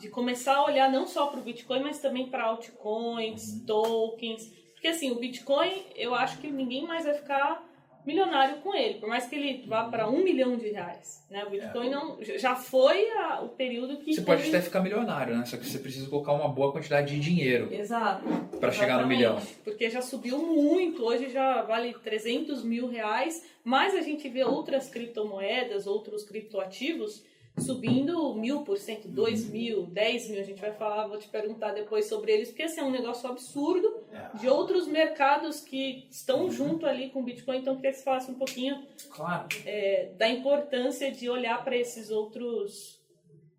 de 0.01 0.09
começar 0.09 0.57
a 0.57 0.65
olhar 0.65 0.91
não 0.91 1.07
só 1.07 1.27
para 1.29 1.39
o 1.41 1.45
Bitcoin, 1.45 1.81
mas 1.83 2.01
também 2.01 2.29
para 2.31 2.45
altcoins, 2.47 3.63
tokens? 3.65 4.49
Porque 4.73 4.89
assim, 4.89 5.11
o 5.13 5.21
Bitcoin, 5.21 5.85
eu 5.95 6.15
acho 6.15 6.39
que 6.41 6.51
ninguém 6.51 6.85
mais 6.87 7.05
vai 7.05 7.15
ficar 7.15 7.65
milionário 8.07 8.57
com 8.59 8.75
ele, 8.75 8.95
por 9.01 9.09
mais 9.09 9.27
que 9.27 9.35
ele 9.35 9.65
vá 9.67 9.85
para 9.85 10.09
um 10.09 10.23
milhão 10.23 10.57
de 10.57 10.69
reais. 10.71 11.25
Né? 11.31 11.45
O 11.45 11.51
Bitcoin 11.51 11.91
não, 11.91 12.19
já 12.23 12.55
foi 12.55 13.11
a- 13.11 13.41
o 13.43 13.49
período 13.49 13.97
que 13.97 14.15
Você 14.15 14.23
pode 14.23 14.43
teve- 14.45 14.57
até 14.57 14.65
ficar 14.65 14.81
milionário, 14.81 15.37
né? 15.37 15.45
Só 15.45 15.57
que 15.57 15.67
você 15.67 15.79
precisa 15.79 16.09
colocar 16.09 16.33
uma 16.33 16.49
boa 16.49 16.71
quantidade 16.73 17.13
de 17.15 17.21
dinheiro 17.21 17.69
Exato. 17.75 18.25
para 18.61 18.71
chegar 18.71 19.01
no 19.03 19.09
milhão. 19.09 19.41
Porque 19.65 19.91
já 19.91 20.01
subiu 20.01 20.39
muito, 20.39 21.05
hoje 21.05 21.31
já 21.31 21.63
vale 21.63 21.93
300 21.95 22.63
mil 22.63 22.87
reais, 22.89 23.45
mas 23.65 23.95
a 23.95 24.01
gente 24.01 24.29
vê 24.29 24.45
outras 24.45 24.89
criptomoedas, 24.89 25.87
outros 25.87 26.23
criptoativos 26.23 27.25
subindo 27.59 28.35
mil 28.35 28.63
por 28.63 28.79
cento, 28.79 29.09
dois 29.09 29.49
mil, 29.49 29.87
dez 29.87 30.29
mil. 30.29 30.41
A 30.41 30.45
gente 30.45 30.61
vai 30.61 30.73
falar, 30.73 31.07
vou 31.07 31.19
te 31.19 31.29
perguntar 31.29 31.73
depois 31.73 32.07
sobre 32.07 32.33
eles, 32.33 32.49
porque 32.49 32.65
esse 32.65 32.79
é 32.79 32.85
um 32.85 32.91
negócio 32.91 33.29
absurdo 33.29 34.05
É, 34.13 34.39
de 34.39 34.49
outros 34.49 34.87
mercados 34.87 35.61
que 35.61 36.07
estão 36.11 36.51
junto 36.51 36.87
ali 36.87 37.11
com 37.11 37.21
o 37.21 37.23
Bitcoin. 37.23 37.59
Então, 37.59 37.73
eu 37.73 37.77
queria 37.77 37.93
que 37.93 37.99
você 37.99 38.05
falasse 38.05 38.31
um 38.31 38.35
pouquinho 38.35 38.83
claro. 39.11 39.49
é, 39.65 40.11
da 40.17 40.29
importância 40.29 41.11
de 41.11 41.29
olhar 41.29 41.63
para 41.65 41.77
esses 41.77 42.11
outros, 42.11 43.01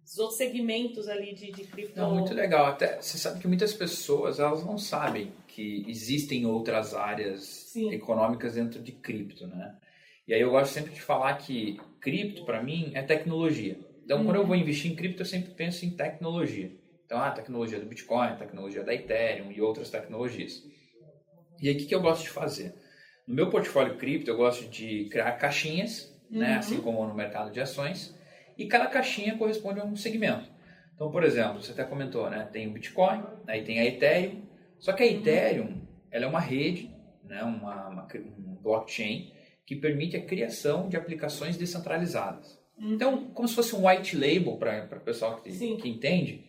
esses 0.06 0.20
outros 0.20 0.38
segmentos 0.38 1.08
ali 1.08 1.34
de, 1.34 1.52
de 1.52 1.64
cripto. 1.64 2.00
Não, 2.00 2.16
muito 2.16 2.34
legal. 2.34 2.66
Até 2.66 3.02
você 3.02 3.18
sabe 3.18 3.40
que 3.40 3.48
muitas 3.48 3.74
pessoas 3.74 4.40
elas 4.40 4.64
não 4.64 4.78
sabem 4.78 5.32
que 5.48 5.84
existem 5.88 6.46
outras 6.46 6.94
áreas 6.94 7.42
Sim. 7.42 7.92
econômicas 7.92 8.54
dentro 8.54 8.82
de 8.82 8.92
cripto, 8.92 9.48
né? 9.48 9.76
E 10.28 10.34
aí 10.34 10.42
eu 10.42 10.52
gosto 10.52 10.72
sempre 10.72 10.94
de 10.94 11.02
falar 11.02 11.36
que 11.38 11.80
cripto 12.00 12.46
para 12.46 12.62
mim 12.62 12.92
é 12.94 13.02
tecnologia. 13.02 13.78
Então 14.08 14.24
quando 14.24 14.38
eu 14.38 14.42
Uhum. 14.44 14.48
vou 14.48 14.56
investir 14.56 14.90
em 14.90 14.96
cripto 14.96 15.22
eu 15.22 15.26
sempre 15.26 15.52
penso 15.52 15.86
em 15.86 15.90
tecnologia. 15.90 16.72
Então 17.06 17.20
a 17.22 17.30
tecnologia 17.30 17.78
do 17.78 17.86
Bitcoin, 17.86 18.30
a 18.30 18.36
tecnologia 18.38 18.82
da 18.82 18.94
Ethereum 18.94 19.52
e 19.52 19.60
outras 19.60 19.90
tecnologias. 19.90 20.64
E 21.62 21.68
aí 21.68 21.76
o 21.76 21.78
que, 21.78 21.86
que 21.88 21.94
eu 21.94 22.00
gosto 22.02 22.24
de 22.24 22.30
fazer? 22.30 22.74
No 23.28 23.36
meu 23.36 23.50
portfólio 23.50 23.98
cripto 23.98 24.32
eu 24.32 24.38
gosto 24.38 24.70
de 24.70 25.10
criar 25.12 25.34
caixinhas, 25.34 26.10
né? 26.32 26.54
Uhum. 26.54 26.58
Assim 26.60 26.82
como 26.82 27.06
no 27.06 27.14
mercado 27.14 27.52
de 27.52 27.60
ações. 27.60 28.16
E 28.58 28.66
cada 28.66 28.88
caixinha 28.88 29.38
corresponde 29.38 29.82
a 29.82 29.84
um 29.84 29.98
segmento. 29.98 30.50
Então, 30.96 31.12
por 31.12 31.24
exemplo, 31.26 31.62
você 31.62 31.74
até 31.74 31.84
comentou, 31.84 32.30
né? 32.30 32.48
Tem 32.50 32.66
o 32.66 32.72
Bitcoin, 32.72 33.24
aí 33.46 33.62
tem 33.66 33.80
a 33.82 33.86
Ethereum. 33.86 34.42
Só 34.80 34.94
que 34.94 35.04
a 35.04 35.06
Ethereum, 35.06 35.82
ela 36.10 36.24
é 36.24 36.28
uma 36.28 36.40
rede, 36.40 36.90
né? 37.26 37.44
uma, 37.44 37.90
uma 37.90 38.08
um 38.16 38.56
blockchain 38.56 39.34
que 39.66 39.76
permite 39.76 40.16
a 40.16 40.26
criação 40.26 40.88
de 40.88 40.96
aplicações 40.96 41.58
descentralizadas. 41.58 42.57
Então, 42.80 43.26
como 43.32 43.48
se 43.48 43.56
fosse 43.56 43.76
um 43.76 43.88
white 43.88 44.16
label 44.16 44.58
para 44.58 44.98
o 44.98 45.02
pessoal 45.02 45.38
que, 45.38 45.52
Sim. 45.52 45.78
que 45.78 45.90
entende, 45.90 46.46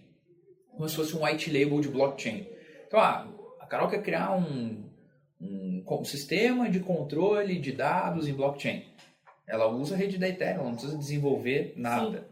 como 0.70 0.88
se 0.88 0.94
fosse 0.94 1.16
um 1.16 1.24
white 1.24 1.50
label 1.50 1.80
de 1.80 1.88
blockchain. 1.88 2.46
Então, 2.86 3.00
ah, 3.00 3.26
a 3.60 3.66
Carol 3.66 3.88
quer 3.88 4.02
criar 4.02 4.36
um, 4.36 4.84
um, 5.40 5.84
um 5.86 6.04
sistema 6.04 6.68
de 6.68 6.80
controle 6.80 7.58
de 7.58 7.72
dados 7.72 8.28
em 8.28 8.34
blockchain. 8.34 8.84
Ela 9.46 9.66
usa 9.66 9.94
a 9.94 9.98
rede 9.98 10.18
da 10.18 10.28
Ethereum, 10.28 10.60
ela 10.60 10.64
não 10.64 10.74
precisa 10.74 10.98
desenvolver 10.98 11.72
nada. 11.76 12.28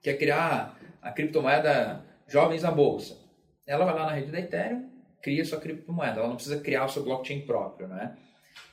Quer 0.00 0.16
criar 0.18 0.78
a 1.00 1.12
criptomoeda 1.12 2.04
Jovens 2.26 2.62
na 2.62 2.70
Bolsa. 2.70 3.18
Ela 3.66 3.84
vai 3.84 3.94
lá 3.94 4.06
na 4.06 4.12
rede 4.12 4.32
da 4.32 4.40
Ethereum, 4.40 4.88
cria 5.22 5.44
sua 5.44 5.60
criptomoeda. 5.60 6.18
Ela 6.18 6.28
não 6.28 6.36
precisa 6.36 6.60
criar 6.60 6.86
o 6.86 6.88
seu 6.88 7.04
blockchain 7.04 7.42
próprio, 7.42 7.86
né? 7.86 8.16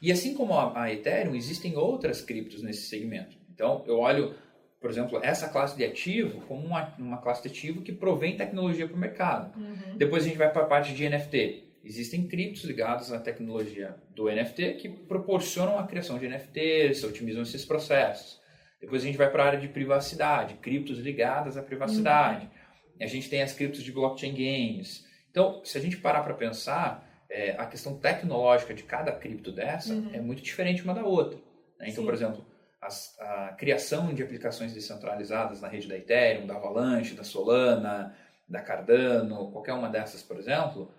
E 0.02 0.12
assim 0.12 0.34
como 0.34 0.54
a 0.58 0.92
Ethereum, 0.92 1.36
existem 1.36 1.76
outras 1.76 2.22
criptos 2.22 2.64
nesse 2.64 2.88
segmento. 2.88 3.38
Então, 3.60 3.84
eu 3.86 4.00
olho, 4.00 4.34
por 4.80 4.90
exemplo, 4.90 5.20
essa 5.22 5.50
classe 5.50 5.76
de 5.76 5.84
ativo 5.84 6.40
como 6.48 6.66
uma, 6.66 6.96
uma 6.98 7.18
classe 7.18 7.42
de 7.44 7.50
ativo 7.50 7.82
que 7.82 7.92
provém 7.92 8.38
tecnologia 8.38 8.88
para 8.88 8.96
o 8.96 9.00
mercado. 9.00 9.60
Uhum. 9.60 9.98
Depois 9.98 10.24
a 10.24 10.28
gente 10.30 10.38
vai 10.38 10.50
para 10.50 10.62
a 10.62 10.66
parte 10.66 10.94
de 10.94 11.10
NFT. 11.10 11.66
Existem 11.84 12.26
criptos 12.26 12.64
ligados 12.64 13.12
à 13.12 13.20
tecnologia 13.20 13.98
do 14.16 14.30
NFT 14.32 14.76
que 14.76 14.88
proporcionam 14.88 15.78
a 15.78 15.86
criação 15.86 16.18
de 16.18 16.26
NFTs, 16.30 17.04
otimizam 17.04 17.42
esses 17.42 17.66
processos. 17.66 18.40
Depois 18.80 19.04
a 19.04 19.06
gente 19.06 19.18
vai 19.18 19.30
para 19.30 19.44
a 19.44 19.48
área 19.48 19.60
de 19.60 19.68
privacidade, 19.68 20.54
criptos 20.56 20.98
ligadas 21.00 21.58
à 21.58 21.62
privacidade. 21.62 22.50
A 23.02 23.08
gente 23.08 23.30
tem 23.30 23.42
as 23.42 23.52
criptos 23.52 23.84
de 23.84 23.92
blockchain 23.92 24.32
games. 24.32 25.06
Então, 25.32 25.62
se 25.66 25.78
a 25.78 25.82
gente 25.82 25.98
parar 25.98 26.22
para 26.24 26.34
pensar, 26.34 27.06
é, 27.30 27.52
a 27.58 27.66
questão 27.66 27.98
tecnológica 27.98 28.74
de 28.74 28.84
cada 28.84 29.12
cripto 29.12 29.52
dessa 29.52 29.94
Uhum. 29.94 30.10
é 30.14 30.22
muito 30.22 30.42
diferente 30.42 30.82
uma 30.82 30.94
da 30.94 31.04
outra. 31.04 31.38
né? 31.78 31.88
Então, 31.90 32.04
Sim. 32.04 32.06
por 32.06 32.14
exemplo, 32.14 32.46
as- 32.82 33.18
a 33.20 33.50
criação 33.58 34.14
de 34.14 34.24
aplicações 34.24 34.74
descentralizadas 34.74 35.62
na 35.62 35.68
rede 35.68 35.88
da 35.88 35.98
Ethereum, 35.98 36.48
da 36.48 36.56
Avalanche, 36.56 37.14
da 37.16 37.24
Solana, 37.24 38.16
da 38.48 38.62
Cardano, 38.62 39.52
qualquer 39.52 39.74
uma 39.74 39.90
dessas, 39.90 40.24
por 40.24 40.38
exemplo, 40.38 40.92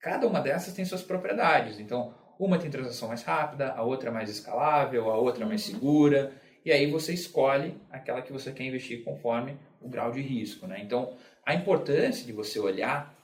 cada 0.00 0.26
uma 0.26 0.40
dessas 0.40 0.74
tem 0.74 0.84
suas 0.84 1.02
propriedades. 1.02 1.78
Então, 1.78 2.14
uma 2.38 2.58
tem 2.58 2.70
transação 2.70 3.08
mais 3.08 3.22
rápida, 3.22 3.72
a 3.72 3.82
outra 3.82 4.08
é 4.08 4.12
mais 4.12 4.30
escalável, 4.30 5.10
a 5.10 5.16
outra 5.16 5.44
é 5.44 5.46
mais 5.46 5.66
Uhum. 5.68 5.74
segura, 5.74 6.32
e 6.64 6.72
aí 6.72 6.90
você 6.90 7.12
escolhe 7.12 7.76
aquela 7.90 8.22
que 8.22 8.32
você 8.32 8.50
quer 8.52 8.64
investir 8.64 9.04
conforme 9.04 9.58
o 9.80 9.88
grau 9.88 10.10
de 10.10 10.20
risco. 10.22 10.66
Né? 10.66 10.80
Então, 10.80 11.16
a 11.44 11.54
importância 11.54 12.24
de 12.24 12.32
você 12.32 12.58
olhar 12.58 13.14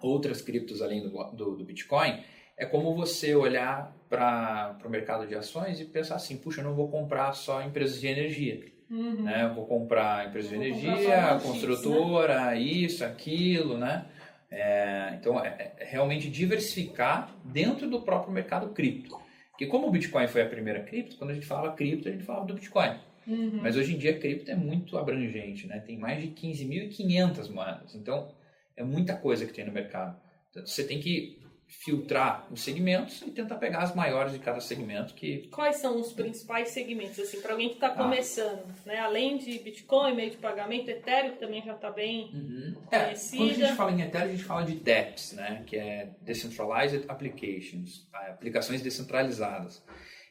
outras 0.00 0.40
criptos 0.42 0.80
além 0.82 1.02
do, 1.02 1.10
do, 1.32 1.56
do 1.56 1.64
Bitcoin 1.64 2.22
é 2.56 2.64
como 2.64 2.94
você 2.94 3.34
olhar 3.34 3.94
para 4.08 4.78
o 4.84 4.88
mercado 4.88 5.26
de 5.26 5.34
ações 5.34 5.80
e 5.80 5.84
pensar 5.84 6.16
assim, 6.16 6.36
puxa, 6.36 6.60
eu 6.60 6.64
não 6.64 6.74
vou 6.74 6.88
comprar 6.88 7.32
só 7.32 7.62
empresas 7.62 8.00
de 8.00 8.06
energia. 8.06 8.64
Uhum. 8.90 9.24
Né? 9.24 9.44
Eu 9.44 9.54
vou 9.54 9.66
comprar 9.66 10.28
empresa 10.28 10.48
de 10.48 10.54
energia, 10.54 10.92
X, 10.94 11.42
construtora, 11.42 12.54
isso, 12.54 13.04
aquilo, 13.04 13.76
né? 13.76 14.06
É, 14.48 15.16
então, 15.18 15.44
é, 15.44 15.74
é 15.78 15.84
realmente 15.84 16.30
diversificar 16.30 17.34
dentro 17.44 17.90
do 17.90 18.00
próprio 18.00 18.32
mercado 18.32 18.68
cripto. 18.68 19.18
Porque 19.50 19.66
como 19.66 19.88
o 19.88 19.90
Bitcoin 19.90 20.28
foi 20.28 20.42
a 20.42 20.48
primeira 20.48 20.80
cripto, 20.80 21.16
quando 21.16 21.30
a 21.30 21.34
gente 21.34 21.46
fala 21.46 21.72
cripto, 21.72 22.08
a 22.08 22.12
gente 22.12 22.24
fala 22.24 22.44
do 22.44 22.54
Bitcoin. 22.54 22.96
Uhum. 23.26 23.58
Mas 23.60 23.76
hoje 23.76 23.94
em 23.94 23.98
dia 23.98 24.12
a 24.12 24.18
cripto 24.18 24.50
é 24.50 24.54
muito 24.54 24.96
abrangente, 24.96 25.66
né? 25.66 25.80
Tem 25.80 25.98
mais 25.98 26.22
de 26.22 26.28
15.500 26.28 27.50
moedas. 27.50 27.94
Então, 27.94 28.28
é 28.76 28.84
muita 28.84 29.16
coisa 29.16 29.44
que 29.44 29.52
tem 29.52 29.64
no 29.64 29.72
mercado. 29.72 30.16
Então, 30.50 30.64
você 30.64 30.84
tem 30.84 31.00
que 31.00 31.35
filtrar 31.68 32.46
os 32.50 32.60
segmentos 32.62 33.22
e 33.22 33.30
tentar 33.30 33.56
pegar 33.56 33.80
as 33.80 33.94
maiores 33.94 34.32
de 34.32 34.38
cada 34.38 34.60
segmento 34.60 35.14
que 35.14 35.48
Quais 35.48 35.76
são 35.76 36.00
os 36.00 36.12
principais 36.12 36.68
segmentos, 36.70 37.18
assim, 37.18 37.40
para 37.40 37.52
alguém 37.52 37.68
que 37.68 37.74
está 37.74 37.88
Ah. 37.88 37.94
começando, 37.94 38.64
né? 38.84 38.98
Além 39.00 39.36
de 39.36 39.58
Bitcoin, 39.58 40.14
meio 40.14 40.30
de 40.30 40.36
pagamento, 40.36 40.88
Ethereum 40.88 41.36
também 41.36 41.62
já 41.62 41.74
está 41.74 41.90
bem... 41.90 42.30
É, 42.90 43.04
Conhecida. 43.04 43.36
quando 43.36 43.50
a 43.50 43.54
gente 43.54 43.76
fala 43.76 43.92
em 43.92 44.00
Ethereum, 44.02 44.24
a 44.28 44.32
gente 44.32 44.44
fala 44.44 44.64
de 44.64 44.74
DApps, 44.76 45.32
né? 45.32 45.62
Que 45.66 45.76
é 45.76 46.10
Decentralized 46.22 47.04
Applications, 47.08 48.08
ah, 48.12 48.26
aplicações 48.30 48.80
descentralizadas. 48.80 49.82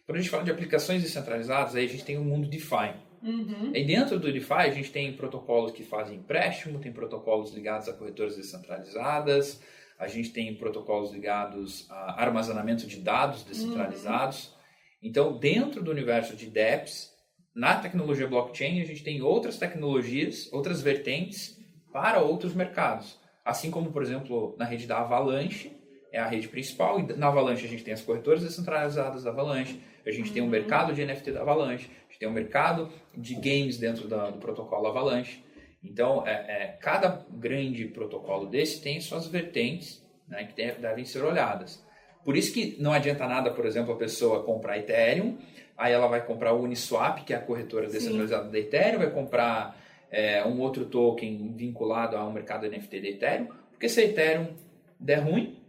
Quando 0.06 0.18
a 0.18 0.22
gente 0.22 0.30
fala 0.30 0.44
de 0.44 0.52
aplicações 0.52 1.02
descentralizadas, 1.04 1.76
aí 1.76 1.86
a 1.86 1.90
gente 1.90 2.06
tem 2.06 2.18
o 2.18 2.24
mundo 2.24 2.48
DeFi. 2.48 2.94
Uhum. 3.24 3.72
E 3.74 3.84
dentro 3.84 4.20
do 4.20 4.32
DeFi, 4.32 4.54
a 4.54 4.70
gente 4.70 4.92
tem 4.92 5.12
protocolos 5.14 5.72
que 5.72 5.84
fazem 5.84 6.18
empréstimo, 6.18 6.80
tem 6.80 6.92
protocolos 6.94 7.52
ligados 7.54 7.90
a 7.90 7.94
corretoras 7.94 8.36
descentralizadas, 8.38 9.60
a 9.98 10.08
gente 10.08 10.30
tem 10.32 10.54
protocolos 10.56 11.12
ligados 11.12 11.90
a 11.90 12.22
armazenamento 12.22 12.86
de 12.88 12.98
dados 13.00 13.44
descentralizados. 13.44 14.54
Então, 15.02 15.38
dentro 15.38 15.84
do 15.84 15.92
universo 15.92 16.36
de 16.36 16.48
DApps, 16.48 17.14
na 17.54 17.76
tecnologia 17.76 18.28
blockchain, 18.28 18.82
a 18.82 18.86
gente 18.86 19.04
tem 19.04 19.22
outras 19.22 19.58
tecnologias, 19.58 20.52
outras 20.52 20.82
vertentes 20.82 21.58
para 21.94 22.20
outros 22.20 22.54
mercados. 22.54 23.18
Assim 23.44 23.70
como, 23.72 23.92
por 23.92 24.02
exemplo, 24.02 24.56
na 24.58 24.66
rede 24.66 24.86
da 24.88 25.00
Avalanche, 25.00 25.72
é 26.12 26.20
a 26.20 26.28
rede 26.28 26.48
principal, 26.48 27.00
e 27.00 27.04
na 27.14 27.28
Avalanche 27.28 27.66
a 27.66 27.70
gente 27.70 27.84
tem 27.84 27.94
as 27.94 28.02
corretoras 28.02 28.42
descentralizadas 28.44 29.24
da 29.24 29.30
Avalanche, 29.30 29.80
a 30.06 30.12
gente 30.12 30.32
tem 30.32 30.42
o 30.42 30.48
mercado 30.48 30.94
de 30.94 31.02
NFT 31.06 31.32
da 31.32 31.42
Avalanche, 31.42 31.90
a 31.90 32.12
gente 32.12 32.20
tem 32.20 32.28
o 32.28 32.32
mercado 32.32 32.90
de 33.16 33.36
games 33.36 33.78
dentro 33.78 34.08
da- 34.08 34.30
do 34.30 34.40
protocolo 34.40 34.88
Avalanche. 34.88 35.44
Então, 35.86 36.26
é, 36.26 36.32
é, 36.32 36.78
cada 36.80 37.26
grande 37.32 37.86
protocolo 37.86 38.48
desse 38.48 38.82
tem 38.82 39.00
suas 39.00 39.28
vertentes 39.28 40.04
né, 40.28 40.44
que 40.46 40.54
tem- 40.54 40.74
devem 40.74 41.06
ser 41.06 41.24
olhadas. 41.24 41.84
Por 42.24 42.36
isso 42.36 42.52
que 42.52 42.76
não 42.80 42.92
adianta 42.92 43.28
nada, 43.28 43.52
por 43.52 43.66
exemplo, 43.66 43.94
a 43.94 43.98
pessoa 43.98 44.44
comprar 44.44 44.80
Ethereum, 44.80 45.38
aí 45.78 45.94
ela 45.94 46.08
vai 46.08 46.26
comprar 46.26 46.54
o 46.54 46.64
Uniswap, 46.64 47.24
que 47.24 47.34
é 47.34 47.38
a 47.38 47.40
corretora 47.42 47.88
Sim. 47.88 47.94
descentralizada 47.94 48.50
da 48.50 48.60
Ethereum, 48.60 48.98
vai 48.98 49.12
comprar 49.12 49.80
é, 50.10 50.44
um 50.46 50.60
outro 50.60 50.86
token 50.86 51.54
vinculado 51.56 52.18
ao 52.18 52.32
mercado 52.32 52.68
NFT 52.68 53.02
da 53.02 53.08
Ethereum, 53.08 53.48
porque 53.72 53.88
se 53.88 54.02
a 54.02 54.06
Ethereum 54.06 54.48
der 55.00 55.20
ruim, 55.20 55.60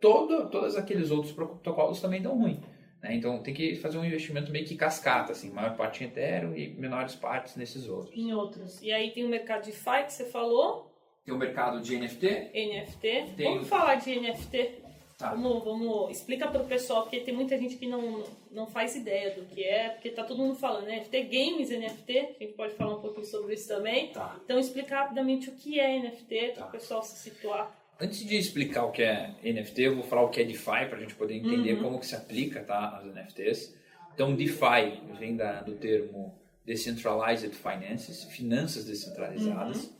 todo, 0.00 0.48
todos 0.48 0.76
aqueles 0.76 1.10
outros 1.10 1.32
protocolos 1.32 2.00
também 2.00 2.22
dão 2.22 2.38
ruim. 2.38 2.60
Né? 3.02 3.14
Então 3.14 3.42
tem 3.42 3.52
que 3.54 3.76
fazer 3.76 3.98
um 3.98 4.04
investimento 4.04 4.50
meio 4.52 4.64
que 4.66 4.76
cascata, 4.76 5.32
assim, 5.32 5.50
maior 5.50 5.76
parte 5.76 6.02
em 6.04 6.06
Ethereum 6.06 6.54
e 6.56 6.68
menores 6.68 7.14
partes 7.14 7.56
nesses 7.56 7.88
outros. 7.88 8.16
Em 8.16 8.32
outros. 8.32 8.80
E 8.82 8.92
aí 8.92 9.10
tem 9.10 9.24
o 9.24 9.28
mercado 9.28 9.62
de 9.64 9.70
DeFi 9.72 10.04
que 10.06 10.12
você 10.12 10.24
falou, 10.26 10.90
Tem 11.24 11.34
o 11.34 11.38
mercado 11.38 11.80
de 11.80 11.96
NFT, 11.98 12.50
NFT. 12.54 13.24
Tem 13.36 13.46
Vamos 13.46 13.62
o- 13.66 13.68
falar 13.68 13.96
de 13.96 14.18
NFT. 14.18 14.80
Tá. 15.18 15.34
Vamos, 15.34 15.62
vamos, 15.62 16.10
explica 16.16 16.48
para 16.48 16.62
o 16.62 16.66
pessoal, 16.66 17.02
porque 17.02 17.20
tem 17.20 17.34
muita 17.34 17.58
gente 17.58 17.76
que 17.76 17.86
não, 17.86 18.24
não 18.50 18.66
faz 18.66 18.96
ideia 18.96 19.34
do 19.34 19.44
que 19.44 19.62
é, 19.62 19.90
porque 19.90 20.08
tá 20.08 20.24
todo 20.24 20.38
mundo 20.38 20.54
falando 20.54 20.86
NFT, 20.88 21.22
games 21.24 21.68
NFT, 21.70 22.18
a 22.18 22.42
gente 22.44 22.54
pode 22.54 22.72
falar 22.72 22.96
um 22.96 23.02
pouquinho 23.02 23.26
sobre 23.26 23.52
isso 23.52 23.68
também. 23.68 24.08
Tá. 24.14 24.40
Então 24.42 24.58
explica 24.58 24.96
rapidamente 24.96 25.50
o 25.50 25.52
que 25.52 25.78
é 25.78 25.98
NFT, 25.98 26.52
para 26.54 26.62
Tá. 26.62 26.66
o 26.68 26.70
pessoal 26.70 27.02
se 27.02 27.16
situar. 27.18 27.70
Antes 28.00 28.26
de 28.26 28.36
explicar 28.36 28.84
o 28.84 28.92
que 28.92 29.02
é 29.02 29.34
NFT, 29.44 29.82
eu 29.82 29.96
vou 29.96 30.04
falar 30.04 30.22
o 30.22 30.30
que 30.30 30.40
é 30.40 30.44
DeFi 30.44 30.86
para 30.88 30.96
a 30.96 31.00
gente 31.00 31.14
poder 31.14 31.34
entender 31.34 31.74
Uhum. 31.74 31.82
como 31.82 32.00
que 32.00 32.06
se 32.06 32.14
aplica 32.14 32.62
tá, 32.62 32.96
as 32.96 33.04
NFTs. 33.04 33.76
Então, 34.14 34.34
DeFi 34.34 35.02
vem 35.18 35.36
da, 35.36 35.60
do 35.60 35.74
termo 35.74 36.34
Decentralized 36.64 37.54
Finances, 37.54 38.24
finanças 38.24 38.86
descentralizadas. 38.86 39.94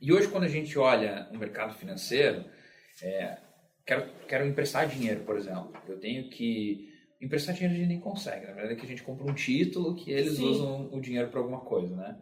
E 0.00 0.12
hoje, 0.12 0.28
quando 0.28 0.44
a 0.44 0.48
gente 0.48 0.78
olha 0.78 1.26
o 1.32 1.38
mercado 1.38 1.74
financeiro, 1.74 2.44
é, 3.02 3.38
quero, 3.86 4.10
quero 4.28 4.46
emprestar 4.46 4.86
dinheiro, 4.86 5.20
por 5.20 5.36
exemplo. 5.36 5.72
Eu 5.88 5.98
tenho 5.98 6.28
que... 6.28 6.92
Emprestar 7.20 7.54
dinheiro 7.54 7.74
a 7.74 7.78
gente 7.78 7.88
nem 7.88 8.00
consegue. 8.00 8.46
Na 8.46 8.52
verdade, 8.52 8.74
é 8.74 8.76
que 8.76 8.84
a 8.84 8.88
gente 8.88 9.02
compra 9.02 9.24
um 9.24 9.34
título 9.34 9.94
que 9.94 10.10
eles 10.10 10.36
Sim. 10.36 10.50
usam 10.50 10.90
o 10.92 11.00
dinheiro 11.00 11.28
para 11.28 11.40
alguma 11.40 11.60
coisa, 11.60 11.96
né? 11.96 12.18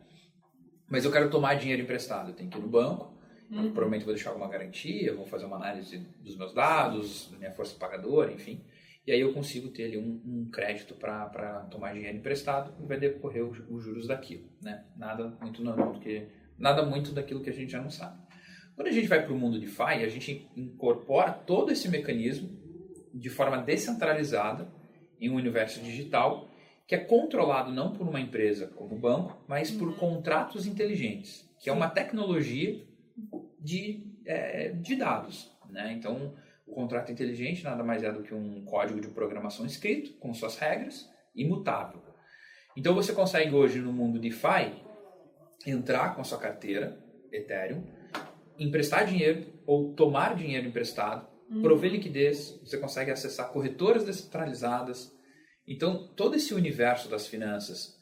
Mas 0.89 1.05
eu 1.05 1.11
quero 1.11 1.29
tomar 1.31 1.55
dinheiro 1.55 1.83
emprestado. 1.83 2.31
Eu 2.31 2.35
tenho 2.35 2.49
que 2.49 2.57
ir 2.57 2.61
no 2.61 2.69
banco, 2.69 3.14
Uhum. 3.51 3.73
provavelmente 3.73 4.05
vou 4.05 4.15
deixar 4.15 4.31
alguma 4.31 4.49
garantia, 4.49 5.15
vou 5.15 5.27
fazer 5.27 5.45
uma 5.45 5.57
análise 5.57 5.99
dos 6.21 6.37
meus 6.37 6.55
dados, 6.55 7.31
da 7.31 7.39
minha 7.39 7.53
força 7.53 7.77
pagadora, 7.79 8.33
enfim. 8.33 8.65
E 9.07 9.13
aí 9.13 9.21
eu 9.21 9.35
consigo 9.35 9.69
ter 9.69 9.85
ali 9.85 9.99
um, 9.99 10.21
um 10.25 10.51
crédito 10.51 10.95
para 10.95 11.67
tomar 11.71 11.93
dinheiro 11.93 12.17
emprestado 12.17 12.73
e 12.83 12.87
vai 12.87 12.99
decorrer 12.99 13.45
os, 13.45 13.59
os 13.69 13.85
juros 13.85 14.07
daquilo, 14.07 14.49
né? 14.63 14.85
Nada 14.97 15.37
muito 15.41 15.63
normal, 15.63 15.93
do 15.93 16.01
que, 16.01 16.27
nada 16.59 16.85
muito 16.85 17.13
daquilo 17.13 17.43
que 17.43 17.51
a 17.51 17.53
gente 17.53 17.71
já 17.71 17.83
não 17.83 17.91
sabe. 17.91 18.19
Quando 18.75 18.89
a 18.89 18.93
gente 18.93 19.07
vai 19.07 19.23
para 19.23 19.33
o 19.33 19.39
mundo 19.39 19.61
DeFi, 19.61 20.05
a 20.05 20.09
gente 20.09 20.51
incorpora 20.57 21.33
todo 21.33 21.71
esse 21.71 21.89
mecanismo 21.89 22.51
de 23.13 23.29
forma 23.29 23.59
descentralizada 23.59 24.67
em 25.21 25.31
um 25.31 25.37
universo 25.37 25.81
digital 25.81 26.49
que 26.87 26.95
é 26.95 26.99
controlado 26.99 27.71
não 27.71 27.93
por 27.93 28.07
uma 28.07 28.21
empresa 28.21 28.67
como 28.69 28.97
o 28.97 28.99
banco, 28.99 29.43
mas 29.47 29.71
por 29.71 29.97
contratos 29.97 30.67
inteligentes, 30.67 31.49
que 31.59 31.71
é 31.71 31.73
uma 31.73 31.89
tecnologia 31.89 32.85
de, 33.65 34.05
é, 34.27 34.69
de 34.69 34.95
dados. 34.95 35.51
Né? 35.71 35.93
Então, 35.95 36.37
o 36.67 36.75
contrato 36.75 37.11
inteligente 37.11 37.65
nada 37.65 37.83
mais 37.83 38.03
é 38.03 38.13
do 38.13 38.23
que 38.23 38.35
um 38.35 38.65
código 38.65 39.01
de 39.01 39.09
programação 39.09 39.65
escrito, 39.65 40.13
com 40.19 40.35
suas 40.35 40.57
regras, 40.59 41.09
imutável. 41.35 42.03
Então, 42.77 42.95
você 42.95 43.13
consegue 43.13 43.55
hoje 43.55 43.79
no 43.81 43.93
mundo 43.93 44.19
DeFi 44.19 44.73
entrar 45.67 46.15
com 46.15 46.21
a 46.21 46.25
sua 46.25 46.39
carteira 46.39 47.03
Ethereum, 47.33 47.83
emprestar 48.59 49.07
dinheiro 49.07 49.53
ou 49.67 49.95
tomar 49.95 50.37
dinheiro 50.37 50.69
emprestado, 50.69 51.27
prover 51.63 51.93
liquidez, 51.93 52.59
você 52.65 52.79
consegue 52.79 53.11
acessar 53.11 53.51
corretoras 53.51 54.05
descentralizadas. 54.05 55.13
Então, 55.67 56.09
todo 56.15 56.35
esse 56.37 56.53
universo 56.53 57.09
das 57.09 57.27
finanças 57.27 57.95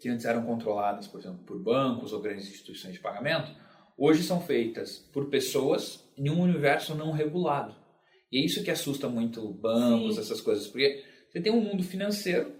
que 0.00 0.08
antes 0.08 0.26
eram 0.26 0.44
controladas, 0.44 1.06
por 1.06 1.20
exemplo, 1.20 1.44
por 1.44 1.62
bancos 1.62 2.12
ou 2.12 2.20
grandes 2.20 2.48
instituições 2.48 2.94
de 2.94 3.00
pagamento, 3.00 3.52
hoje 3.98 4.22
são 4.22 4.40
feitas 4.40 4.98
por 5.12 5.28
pessoas 5.28 6.08
em 6.16 6.30
um 6.30 6.40
universo 6.40 6.94
não 6.94 7.10
regulado. 7.10 7.74
E 8.30 8.38
é 8.38 8.44
isso 8.44 8.62
que 8.62 8.70
assusta 8.70 9.08
muito 9.08 9.46
bancos, 9.52 10.14
Sim. 10.14 10.20
essas 10.20 10.40
coisas, 10.40 10.66
porque 10.68 11.04
você 11.28 11.40
tem 11.40 11.52
um 11.52 11.60
mundo 11.60 11.82
financeiro 11.82 12.52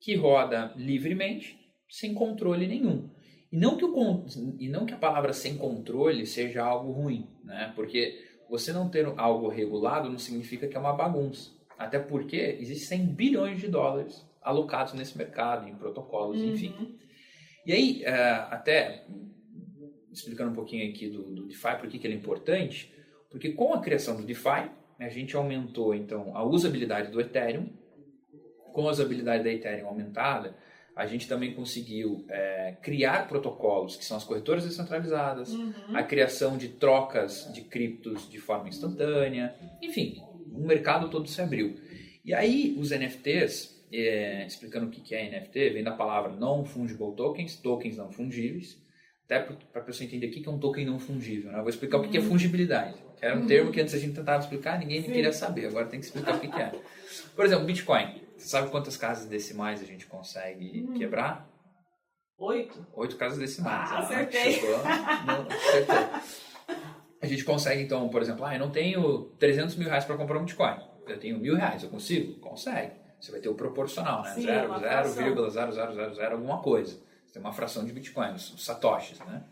que 0.00 0.14
roda 0.14 0.72
livremente, 0.76 1.58
sem 1.90 2.14
controle 2.14 2.66
nenhum. 2.66 3.10
E 3.50 3.56
não 3.56 3.76
que, 3.76 3.84
o, 3.84 4.24
e 4.58 4.68
não 4.68 4.84
que 4.84 4.94
a 4.94 4.98
palavra 4.98 5.32
sem 5.32 5.56
controle 5.56 6.26
seja 6.26 6.62
algo 6.62 6.92
ruim, 6.92 7.26
né? 7.42 7.72
porque 7.74 8.22
você 8.48 8.72
não 8.72 8.88
ter 8.88 9.06
algo 9.16 9.48
regulado 9.48 10.10
não 10.10 10.18
significa 10.18 10.68
que 10.68 10.76
é 10.76 10.80
uma 10.80 10.92
bagunça. 10.92 11.50
Até 11.78 11.98
porque 11.98 12.58
existem 12.60 12.98
100 12.98 13.06
bilhões 13.14 13.60
de 13.60 13.68
dólares 13.68 14.24
alocados 14.42 14.92
nesse 14.92 15.16
mercado, 15.16 15.68
em 15.68 15.74
protocolos, 15.74 16.40
enfim. 16.42 16.74
Uhum. 16.78 16.94
E 17.66 17.72
aí, 17.72 18.04
é, 18.04 18.12
até 18.50 19.06
explicando 20.14 20.50
um 20.50 20.54
pouquinho 20.54 20.88
aqui 20.88 21.08
do, 21.08 21.22
do 21.22 21.42
DeFi, 21.46 21.76
por 21.78 21.88
que 21.88 21.98
que 21.98 22.06
ele 22.06 22.14
é 22.14 22.16
importante, 22.16 22.92
porque 23.30 23.50
com 23.50 23.74
a 23.74 23.80
criação 23.80 24.16
do 24.16 24.22
DeFi, 24.22 24.70
a 24.98 25.08
gente 25.08 25.34
aumentou 25.36 25.94
então 25.94 26.36
a 26.36 26.44
usabilidade 26.44 27.10
do 27.10 27.20
Ethereum, 27.20 27.68
com 28.72 28.86
a 28.88 28.90
usabilidade 28.90 29.42
da 29.44 29.50
Ethereum 29.52 29.88
aumentada, 29.88 30.56
a 30.96 31.06
gente 31.06 31.26
também 31.26 31.52
conseguiu 31.52 32.24
é, 32.28 32.76
criar 32.80 33.26
protocolos, 33.26 33.96
que 33.96 34.04
são 34.04 34.16
as 34.16 34.22
corretoras 34.22 34.64
descentralizadas, 34.64 35.52
Uhum. 35.52 35.72
a 35.92 36.02
criação 36.04 36.56
de 36.56 36.68
trocas 36.68 37.50
de 37.52 37.62
criptos 37.62 38.30
de 38.30 38.38
forma 38.38 38.68
instantânea, 38.68 39.52
enfim, 39.82 40.22
o 40.52 40.60
mercado 40.60 41.08
todo 41.10 41.28
se 41.28 41.40
abriu. 41.40 41.74
E 42.24 42.32
aí 42.32 42.76
os 42.78 42.90
NFTs, 42.92 43.84
é, 43.92 44.46
explicando 44.46 44.86
o 44.86 44.90
que 44.90 45.00
que 45.00 45.14
é 45.16 45.28
NFT, 45.28 45.70
vem 45.70 45.82
da 45.82 45.92
palavra 45.92 46.32
Non-Fungible 46.32 47.14
Tokens, 47.16 47.56
tokens 47.56 47.96
não 47.96 48.12
fungíveis, 48.12 48.80
até 49.24 49.40
para 49.40 49.80
a 49.80 49.84
pessoa 49.84 50.06
entender 50.06 50.26
o 50.26 50.30
que 50.30 50.46
é 50.46 50.50
um 50.52 50.58
token 50.58 50.84
não 50.86 50.98
fungível. 50.98 51.50
Né? 51.50 51.58
Eu 51.58 51.62
vou 51.62 51.70
explicar 51.70 51.98
o 51.98 52.08
que 52.08 52.18
é 52.18 52.20
fungibilidade, 52.20 52.94
que 53.18 53.24
era 53.24 53.36
um 53.38 53.46
termo 53.46 53.70
que 53.72 53.80
antes 53.80 53.94
a 53.94 53.98
gente 53.98 54.14
tentava 54.14 54.42
explicar, 54.42 54.78
ninguém 54.78 55.02
Sim. 55.02 55.12
queria 55.12 55.32
saber, 55.32 55.66
agora 55.66 55.86
tem 55.86 55.98
que 56.00 56.06
explicar 56.06 56.36
o 56.36 56.40
que 56.40 56.46
é. 56.46 56.72
Por 57.34 57.44
exemplo, 57.44 57.64
Bitcoin. 57.64 58.22
Você 58.36 58.48
sabe 58.48 58.70
quantas 58.70 58.96
casas 58.96 59.26
decimais 59.26 59.80
a 59.80 59.84
gente 59.84 60.06
consegue 60.06 60.86
quebrar? 60.98 61.48
Oito? 62.36 62.84
Oito 62.94 63.16
casas 63.16 63.38
decimais. 63.38 63.90
Ah, 63.92 63.96
Ah, 63.96 63.98
acertei. 64.00 64.60
Não, 65.24 65.46
acertou. 65.48 66.76
A 67.22 67.26
gente 67.26 67.44
consegue, 67.44 67.82
então, 67.82 68.08
por 68.08 68.20
exemplo, 68.20 68.44
ah, 68.44 68.54
eu 68.54 68.58
não 68.58 68.70
tenho 68.70 69.30
300 69.38 69.76
mil 69.76 69.88
reais 69.88 70.04
para 70.04 70.16
comprar 70.16 70.36
um 70.38 70.44
Bitcoin. 70.44 70.76
Eu 71.06 71.18
tenho 71.18 71.38
mil 71.38 71.54
reais, 71.54 71.82
eu 71.82 71.88
consigo? 71.88 72.38
Consegue. 72.40 72.92
Você 73.20 73.30
vai 73.30 73.40
ter 73.40 73.48
o 73.48 73.54
proporcional, 73.54 74.22
né? 74.22 74.30
Sim, 74.34 74.42
Zero, 74.42 74.68
uma 74.68 74.78
zero, 74.80 74.90
fração. 74.92 75.24
vírgula, 75.24 75.50
zero, 75.50 75.72
zero, 75.72 75.94
zero, 75.94 76.14
zero, 76.14 76.32
alguma 76.34 76.58
coisa. 76.60 76.98
Tem 77.34 77.42
uma 77.42 77.52
fração 77.52 77.84
de 77.84 77.92
Bitcoin, 77.92 78.32
os 78.32 78.54
os 78.54 78.64
satoshis, 78.64 79.18
né? 79.18 79.42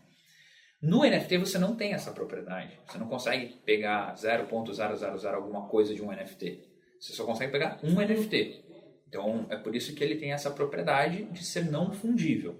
No 0.80 1.02
NFT 1.02 1.36
você 1.38 1.58
não 1.58 1.74
tem 1.76 1.92
essa 1.94 2.12
propriedade. 2.12 2.78
Você 2.86 2.96
não 2.96 3.08
consegue 3.08 3.54
pegar 3.64 4.14
0.000 4.14 5.34
alguma 5.34 5.66
coisa 5.68 5.92
de 5.94 6.00
um 6.00 6.12
NFT. 6.12 6.62
Você 7.00 7.12
só 7.12 7.24
consegue 7.24 7.50
pegar 7.50 7.80
um 7.82 8.00
NFT. 8.00 8.62
Então, 9.08 9.46
é 9.50 9.56
por 9.56 9.74
isso 9.74 9.94
que 9.94 10.02
ele 10.02 10.14
tem 10.14 10.32
essa 10.32 10.50
propriedade 10.50 11.24
de 11.24 11.44
ser 11.44 11.66
não 11.70 11.92
fundível. 11.92 12.56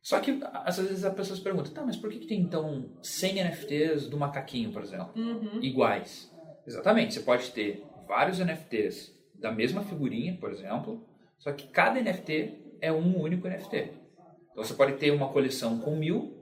Só 0.00 0.18
que, 0.20 0.40
às 0.64 0.78
vezes, 0.78 1.04
as 1.04 1.14
pessoas 1.14 1.38
perguntam, 1.40 1.72
tá, 1.72 1.84
mas 1.84 1.96
por 1.96 2.10
que, 2.10 2.20
que 2.20 2.26
tem, 2.26 2.40
então, 2.40 2.90
100 3.02 3.44
NFTs 3.44 4.08
do 4.08 4.16
macaquinho, 4.16 4.72
por 4.72 4.82
exemplo, 4.82 5.12
Uhum. 5.14 5.60
iguais? 5.62 6.32
Exatamente, 6.66 7.14
você 7.14 7.20
pode 7.20 7.50
ter 7.50 7.84
vários 8.08 8.38
NFTs 8.40 9.12
da 9.34 9.52
mesma 9.52 9.82
figurinha, 9.82 10.36
por 10.38 10.50
exemplo, 10.50 11.04
só 11.38 11.52
que 11.52 11.68
cada 11.68 12.00
NFT 12.00 12.76
é 12.80 12.92
um 12.92 13.20
único 13.20 13.46
NFT. 13.46 14.01
Então, 14.52 14.62
você 14.62 14.74
pode 14.74 14.94
ter 14.94 15.10
uma 15.10 15.28
coleção 15.28 15.78
com 15.78 15.96
mil, 15.96 16.38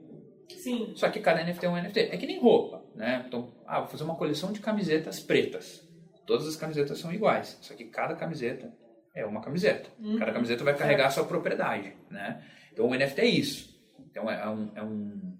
Sim. 0.49 0.93
só 0.95 1.09
que 1.09 1.19
cada 1.19 1.43
NFT 1.43 1.65
é 1.65 1.69
um 1.69 1.81
NFT. 1.81 1.99
É 1.99 2.17
que 2.17 2.27
nem 2.27 2.39
roupa, 2.39 2.83
né? 2.93 3.23
Então, 3.27 3.51
ah, 3.65 3.79
vou 3.79 3.89
fazer 3.89 4.03
uma 4.03 4.15
coleção 4.15 4.51
de 4.51 4.59
camisetas 4.59 5.19
pretas. 5.19 5.87
Todas 6.27 6.47
as 6.47 6.55
camisetas 6.55 6.99
são 6.99 7.13
iguais, 7.13 7.57
só 7.61 7.73
que 7.73 7.85
cada 7.85 8.15
camiseta 8.15 8.71
é 9.15 9.25
uma 9.25 9.41
camiseta. 9.41 9.89
Uhum. 9.99 10.17
Cada 10.19 10.31
camiseta 10.31 10.63
vai 10.63 10.75
carregar 10.77 11.07
a 11.07 11.09
sua 11.09 11.25
propriedade, 11.25 11.93
né? 12.09 12.43
Então, 12.71 12.87
o 12.87 12.95
NFT 12.95 13.21
é 13.21 13.25
isso. 13.25 13.81
Então, 14.09 14.29
é 14.29 14.49
um, 14.49 14.71
é 14.75 14.83
um, 14.83 15.37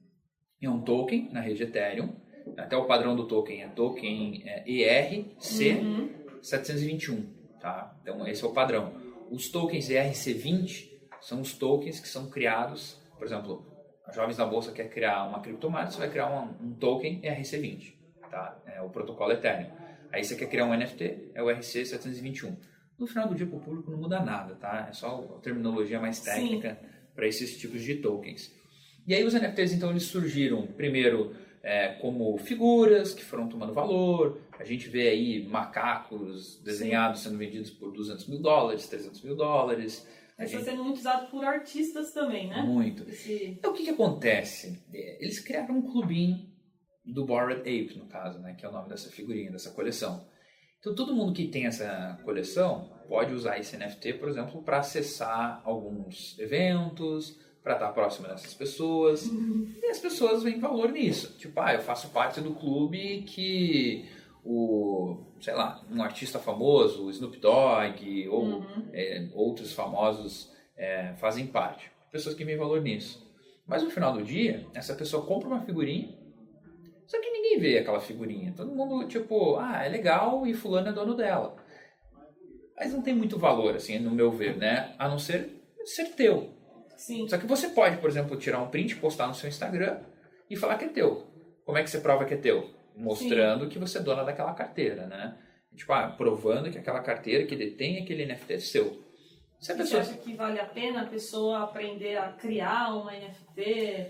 é 0.61 0.69
um 0.69 0.81
token 0.81 1.29
na 1.31 1.41
rede 1.41 1.63
Ethereum. 1.63 2.15
Até 2.57 2.75
o 2.75 2.85
padrão 2.85 3.15
do 3.15 3.27
token 3.27 3.63
é 3.63 3.67
token 3.67 4.43
é, 4.45 4.63
ERC 4.69 5.25
Uhum. 5.79 6.09
721, 6.41 7.27
tá? 7.59 7.95
Então, 8.01 8.27
esse 8.27 8.43
é 8.43 8.47
o 8.47 8.51
padrão. 8.51 8.93
Os 9.29 9.49
tokens 9.49 9.87
ERC20 9.89 10.90
são 11.21 11.39
os 11.39 11.53
tokens 11.53 11.99
que 11.99 12.07
são 12.07 12.29
criados, 12.29 12.99
por 13.17 13.25
exemplo, 13.25 13.65
a 14.05 14.11
Jovens 14.11 14.37
da 14.37 14.45
Bolsa 14.45 14.71
quer 14.71 14.89
criar 14.89 15.23
uma 15.23 15.39
criptomoeda, 15.39 15.89
você 15.89 15.99
vai 15.99 16.09
criar 16.09 16.27
um, 16.27 16.65
um 16.65 16.73
token 16.73 17.21
ERC20, 17.21 17.93
tá? 18.29 18.59
É 18.65 18.81
o 18.81 18.89
protocolo 18.89 19.31
Ethereum. 19.31 19.69
Aí 20.11 20.23
você 20.23 20.35
quer 20.35 20.47
criar 20.47 20.65
um 20.65 20.75
NFT, 20.75 21.31
é 21.33 21.41
o 21.41 21.45
ERC721. 21.45 22.57
No 22.97 23.07
final 23.07 23.27
do 23.27 23.35
dia, 23.35 23.47
para 23.47 23.57
o 23.57 23.61
público 23.61 23.89
não 23.89 23.97
muda 23.97 24.19
nada, 24.19 24.55
tá? 24.55 24.87
É 24.89 24.93
só 24.93 25.35
a 25.37 25.39
terminologia 25.39 25.99
mais 25.99 26.19
técnica 26.19 26.77
para 27.15 27.27
esses 27.27 27.57
tipos 27.57 27.81
de 27.81 27.95
tokens. 27.95 28.53
E 29.07 29.13
aí 29.13 29.23
os 29.23 29.33
NFTs, 29.33 29.73
então, 29.73 29.89
eles 29.89 30.03
surgiram 30.03 30.67
primeiro 30.67 31.35
é, 31.63 31.89
como 31.93 32.37
figuras 32.37 33.13
que 33.13 33.23
foram 33.23 33.47
tomando 33.47 33.73
valor. 33.73 34.39
A 34.59 34.63
gente 34.63 34.89
vê 34.89 35.09
aí 35.09 35.47
macacos 35.47 36.59
desenhados 36.63 37.21
sendo 37.21 37.37
vendidos 37.37 37.71
por 37.71 37.91
200 37.91 38.27
mil 38.27 38.39
dólares, 38.39 38.87
300 38.87 39.21
mil 39.23 39.35
dólares. 39.35 40.07
Isso 40.45 40.57
está 40.57 40.71
sendo 40.71 40.83
muito 40.83 40.97
usado 40.97 41.29
por 41.29 41.43
artistas 41.43 42.11
também, 42.11 42.47
né? 42.47 42.61
Muito. 42.61 43.09
Esse... 43.09 43.45
Então, 43.45 43.71
o 43.71 43.73
que, 43.73 43.83
que 43.83 43.89
acontece? 43.89 44.81
É, 44.93 45.23
Eles 45.23 45.39
criaram 45.39 45.77
um 45.77 45.81
clubinho 45.81 46.49
do 47.05 47.25
Bored 47.25 47.61
Ape, 47.61 47.97
no 47.97 48.05
caso, 48.07 48.39
né, 48.39 48.53
que 48.53 48.65
é 48.65 48.69
o 48.69 48.71
nome 48.71 48.89
dessa 48.89 49.09
figurinha, 49.09 49.51
dessa 49.51 49.71
coleção. 49.71 50.25
Então, 50.79 50.95
todo 50.95 51.15
mundo 51.15 51.33
que 51.33 51.47
tem 51.47 51.65
essa 51.65 52.19
coleção 52.23 52.91
pode 53.07 53.33
usar 53.33 53.59
esse 53.59 53.77
NFT, 53.77 54.13
por 54.13 54.29
exemplo, 54.29 54.63
para 54.63 54.79
acessar 54.79 55.61
alguns 55.63 56.37
eventos, 56.39 57.39
para 57.61 57.73
estar 57.73 57.91
próximo 57.91 58.27
dessas 58.27 58.53
pessoas. 58.53 59.29
E 59.81 59.91
as 59.91 59.99
pessoas 59.99 60.41
veem 60.41 60.59
valor 60.59 60.91
nisso. 60.91 61.35
Tipo, 61.37 61.59
ah, 61.59 61.73
eu 61.73 61.81
faço 61.81 62.09
parte 62.09 62.39
do 62.39 62.55
clube 62.55 63.23
que 63.23 64.05
o, 64.43 65.17
sei 65.39 65.53
lá, 65.53 65.83
um 65.91 66.01
artista 66.01 66.39
famoso, 66.39 67.05
o 67.05 67.09
Snoop 67.11 67.37
Dogg 67.39 68.27
ou 68.29 68.43
Uhum. 68.43 68.89
é, 68.93 69.29
outros 69.33 69.73
famosos 69.73 70.51
é, 70.77 71.13
fazem 71.17 71.47
parte. 71.47 71.91
Pessoas 72.11 72.35
que 72.35 72.43
veem 72.43 72.57
valor 72.57 72.81
nisso. 72.81 73.29
Mas 73.67 73.83
no 73.83 73.89
final 73.89 74.13
do 74.13 74.23
dia, 74.23 74.65
essa 74.73 74.95
pessoa 74.95 75.25
compra 75.25 75.47
uma 75.47 75.61
figurinha, 75.61 76.17
só 77.05 77.19
que 77.19 77.29
ninguém 77.29 77.59
vê 77.59 77.77
aquela 77.77 77.99
figurinha. 77.99 78.53
Todo 78.55 78.71
mundo, 78.73 79.07
tipo, 79.07 79.57
ah, 79.57 79.83
é 79.85 79.89
legal 79.89 80.45
e 80.47 80.53
fulano 80.53 80.89
é 80.89 80.93
dono 80.93 81.13
dela. 81.13 81.55
Mas 82.77 82.93
não 82.93 83.01
tem 83.01 83.13
muito 83.13 83.37
valor, 83.37 83.75
assim, 83.75 83.99
no 83.99 84.11
meu 84.11 84.31
ver, 84.31 84.57
né? 84.57 84.95
A 84.97 85.07
não 85.07 85.19
ser 85.19 85.61
ser 85.85 86.05
teu. 86.15 86.49
Sim. 86.95 87.27
Só 87.27 87.37
que 87.37 87.45
você 87.45 87.69
pode, 87.69 87.97
por 87.97 88.09
exemplo, 88.09 88.37
tirar 88.37 88.61
um 88.61 88.67
print, 88.69 88.95
postar 88.97 89.27
no 89.27 89.33
seu 89.33 89.49
Instagram 89.49 89.99
e 90.49 90.55
falar 90.55 90.77
que 90.77 90.85
é 90.85 90.89
teu. 90.89 91.27
Como 91.65 91.77
é 91.77 91.83
que 91.83 91.89
você 91.89 91.99
prova 91.99 92.25
que 92.25 92.33
é 92.33 92.37
teu? 92.37 92.69
Mostrando 92.95 93.67
que 93.67 93.79
você 93.79 93.97
é 93.97 94.01
dona 94.01 94.23
daquela 94.23 94.53
carteira, 94.53 95.07
né? 95.07 95.37
Tipo, 95.75 95.93
ah, 95.93 96.07
provando 96.09 96.69
que 96.69 96.77
aquela 96.77 97.01
carteira 97.01 97.45
que 97.45 97.55
detém 97.55 98.01
aquele 98.01 98.25
NFT 98.25 98.53
é 98.53 98.59
seu. 98.59 99.03
Se 99.59 99.71
a 99.71 99.75
Você 99.75 99.83
pessoa... 99.83 100.01
acha 100.01 100.13
que 100.15 100.33
vale 100.33 100.59
a 100.59 100.65
pena 100.65 101.03
a 101.03 101.05
pessoa 101.05 101.63
aprender 101.63 102.17
a 102.17 102.31
criar 102.33 102.95
uma 102.95 103.11
NFT, 103.11 104.07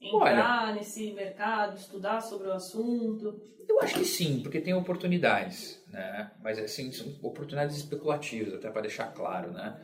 entrar 0.00 0.74
nesse 0.74 1.12
mercado, 1.12 1.76
estudar 1.76 2.20
sobre 2.20 2.48
o 2.48 2.52
assunto? 2.52 3.40
Eu 3.68 3.80
acho 3.80 3.94
que 3.94 4.04
sim, 4.04 4.40
porque 4.42 4.60
tem 4.60 4.74
oportunidades, 4.74 5.82
né? 5.88 6.30
Mas 6.42 6.58
assim, 6.58 6.92
são 6.92 7.06
oportunidades 7.22 7.76
especulativas, 7.76 8.54
até 8.54 8.70
para 8.70 8.82
deixar 8.82 9.06
claro, 9.14 9.52
né? 9.52 9.80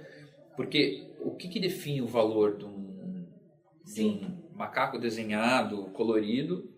Porque 0.54 1.14
o 1.20 1.35
que, 1.35 1.48
que 1.48 1.61
define 1.61 2.02
o 2.02 2.06
valor 2.06 2.56
de 2.56 2.64
um, 2.64 3.26
de 3.85 3.90
Sim. 3.90 4.38
um 4.52 4.56
macaco 4.56 4.98
desenhado, 4.98 5.85
colorido, 5.92 6.68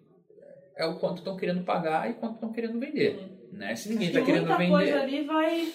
é 0.78 0.86
o 0.86 0.94
quanto 0.94 1.18
estão 1.18 1.36
querendo 1.36 1.64
pagar 1.64 2.08
e 2.08 2.14
quanto 2.14 2.34
estão 2.36 2.52
querendo 2.52 2.78
vender, 2.78 3.18
né? 3.52 3.74
Se 3.74 3.88
ninguém 3.90 4.08
está 4.08 4.20
que 4.20 4.26
querendo 4.26 4.46
muita 4.46 4.58
vender... 4.58 4.70
coisa 4.70 5.00
ali 5.00 5.24
vai, 5.24 5.72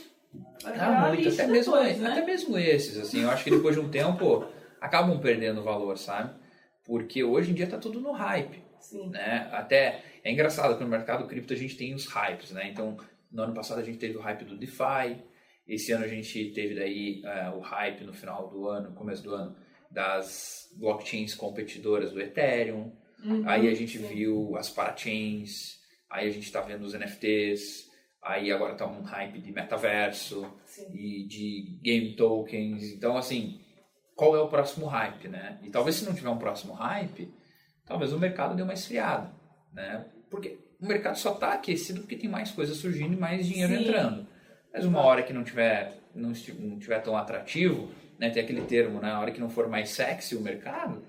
vai 0.64 0.80
Ah, 0.80 1.10
muito, 1.10 1.28
até 1.30 1.46
mesmo, 1.46 1.74
depois, 1.74 2.00
né? 2.00 2.10
até 2.10 2.26
mesmo 2.26 2.58
esses, 2.58 2.98
assim, 2.98 3.22
eu 3.22 3.30
acho 3.30 3.44
que 3.44 3.52
depois 3.52 3.76
de 3.76 3.82
um 3.82 3.90
tempo 3.90 4.48
acabam 4.80 5.20
perdendo 5.20 5.62
valor, 5.62 5.98
sabe? 5.98 6.34
Porque 6.86 7.24
hoje 7.24 7.52
em 7.52 7.54
dia 7.54 7.68
tá 7.68 7.78
tudo 7.78 8.00
no 8.00 8.12
hype, 8.12 8.64
Sim. 8.80 9.10
né? 9.10 9.50
Até 9.52 10.02
é 10.24 10.32
engraçado 10.32 10.78
que 10.78 10.84
no 10.84 10.90
mercado 10.90 11.28
cripto 11.28 11.54
a 11.54 11.58
gente 11.58 11.76
tem 11.76 11.94
os 11.94 12.06
hypes, 12.08 12.52
né? 12.52 12.70
Então, 12.70 12.98
no 13.30 13.44
ano 13.44 13.54
passado 13.54 13.80
a 13.80 13.84
gente 13.84 13.98
teve 13.98 14.18
o 14.18 14.22
hype 14.22 14.46
do 14.46 14.58
DeFi, 14.58 15.22
esse 15.68 15.92
ano 15.92 16.06
a 16.06 16.08
gente 16.08 16.52
teve 16.52 16.76
daí 16.76 17.22
eh, 17.24 17.50
o 17.56 17.60
hype 17.60 18.04
no 18.04 18.14
final 18.14 18.50
do 18.50 18.68
ano, 18.68 18.94
começo 18.94 19.24
do 19.24 19.34
ano, 19.34 19.56
das 19.90 20.70
blockchains 20.78 21.34
competidoras 21.36 22.12
do 22.12 22.22
Ethereum. 22.22 22.92
Uhum, 23.24 23.44
Aí 23.48 23.68
a 23.70 23.74
gente 23.74 23.98
sim. 23.98 24.06
viu 24.08 24.56
as 24.58 24.70
parachains, 24.70 25.78
aí 26.10 26.28
a 26.28 26.32
gente 26.32 26.52
tá 26.52 26.62
vendo 26.62 26.84
os 26.84 26.94
NFTs, 26.94 27.86
aí 28.22 28.52
agora 28.52 28.76
tá 28.76 28.86
um 28.86 29.02
hype 29.02 29.40
de 29.40 29.52
metaverso 29.52 30.46
Sim. 30.66 30.88
e 30.94 31.26
de 31.26 31.80
game 31.82 32.16
tokens. 32.16 32.84
Então, 32.92 33.16
assim, 33.18 33.60
qual 34.16 34.36
é 34.36 34.40
o 34.42 34.48
próximo 34.48 34.86
hype, 34.88 35.28
né? 35.28 35.60
E 35.64 35.70
talvez 35.70 35.96
se 35.98 36.06
não 36.06 36.14
tiver 36.14 36.30
um 36.30 36.38
próximo 36.38 36.74
hype, 36.74 37.34
talvez 37.86 38.14
o 38.14 38.20
mercado 38.20 38.56
dê 38.56 38.62
uma 38.62 38.74
esfriada, 38.74 39.32
né? 39.72 40.06
Porque 40.30 40.58
o 40.80 40.86
mercado 40.88 41.18
só 41.18 41.34
tá 41.34 41.54
aquecido 41.54 42.02
porque 42.02 42.16
tem 42.18 42.30
mais 42.30 42.52
coisas 42.52 42.78
surgindo 42.78 43.14
e 43.14 43.18
mais 43.18 43.46
dinheiro 43.48 43.74
Sim. 43.74 43.82
entrando. 43.84 44.28
Mas 44.74 44.86
uma 44.86 45.02
hora 45.02 45.22
que 45.24 45.32
não 45.34 45.44
tiver, 45.44 45.94
não 46.16 46.32
esti- 46.32 46.52
não 46.54 46.80
tiver 46.80 47.00
tão 47.02 47.16
atrativo, 47.16 47.90
né? 48.20 48.30
Tem 48.30 48.44
aquele 48.44 48.62
termo, 48.64 49.00
né? 49.00 49.12
A 49.12 49.20
hora 49.20 49.32
que 49.32 49.40
não 49.40 49.50
for 49.50 49.68
mais 49.70 49.90
sexy 49.90 50.36
o 50.36 50.42
mercado, 50.42 51.04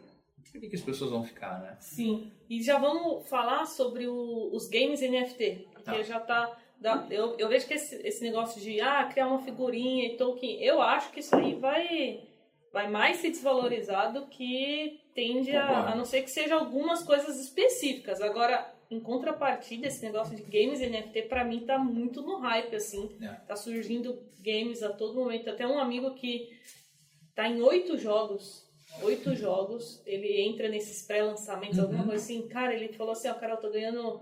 por 0.55 0.61
que, 0.61 0.69
que 0.69 0.77
as 0.77 0.83
pessoas 0.83 1.11
vão 1.11 1.25
ficar, 1.25 1.61
né? 1.61 1.77
Sim. 1.81 2.31
E 2.49 2.63
já 2.63 2.79
vamos 2.79 3.29
falar 3.29 3.67
sobre 3.67 4.07
o- 4.07 4.51
os 4.55 4.69
games 4.69 5.03
NFT, 5.03 5.67
porque 5.73 5.91
Tá. 5.91 6.03
já 6.03 6.21
tá. 6.21 6.57
dá- 6.81 7.07
eu, 7.11 7.37
eu 7.39 7.49
vejo 7.49 7.67
que 7.67 7.75
esse, 7.75 7.97
esse 8.07 8.23
negócio 8.23 8.61
de 8.61 8.81
ah, 8.81 9.05
criar 9.11 9.27
uma 9.27 9.41
figurinha 9.43 10.07
e 10.07 10.17
token, 10.17 10.63
eu 10.63 10.81
acho 10.81 11.11
que 11.11 11.19
isso 11.21 11.35
aí 11.35 11.55
vai, 11.55 12.21
vai 12.73 12.89
mais 12.89 13.17
se 13.17 13.31
desvalorizar 13.31 14.13
do 14.13 14.27
que 14.27 15.01
tende 15.13 15.51
a, 15.57 15.91
a 15.91 15.95
não 15.97 16.05
ser 16.05 16.23
que 16.23 16.31
seja 16.31 16.55
algumas 16.55 17.03
coisas 17.03 17.41
específicas. 17.41 18.21
Agora, 18.21 18.73
em 18.91 19.01
contrapartida, 19.01 19.89
esse 19.89 20.05
negócio 20.05 20.37
de 20.37 20.43
games 20.43 20.79
NFT 20.81 21.23
pra 21.23 21.43
mim 21.45 21.61
tá 21.67 21.79
muito 21.79 22.23
no 22.23 22.39
hype, 22.39 22.77
assim. 22.77 23.11
É. 23.21 23.29
Tá 23.47 23.57
surgindo 23.57 24.23
games 24.41 24.83
a 24.85 24.93
todo 24.93 25.15
momento. 25.15 25.51
Até 25.51 25.67
um 25.67 25.79
amigo 25.81 26.15
que 26.15 26.51
tá 27.35 27.49
em 27.49 27.61
oito 27.63 27.97
jogos. 27.99 28.63
Oito 29.03 29.35
jogos, 29.35 30.01
ele 30.07 30.41
entra 30.41 30.69
nesses 30.69 31.03
pré-lançamentos, 31.07 31.79
alguma 31.79 32.01
Uhum. 32.03 32.09
coisa 32.09 32.23
assim. 32.25 32.47
Cara, 32.49 32.73
ele 32.75 32.93
falou 32.95 33.13
assim: 33.13 33.29
Ó, 33.29 33.35
cara, 33.35 33.55
eu 33.55 33.61
tô 33.61 33.71
ganhando 33.71 34.21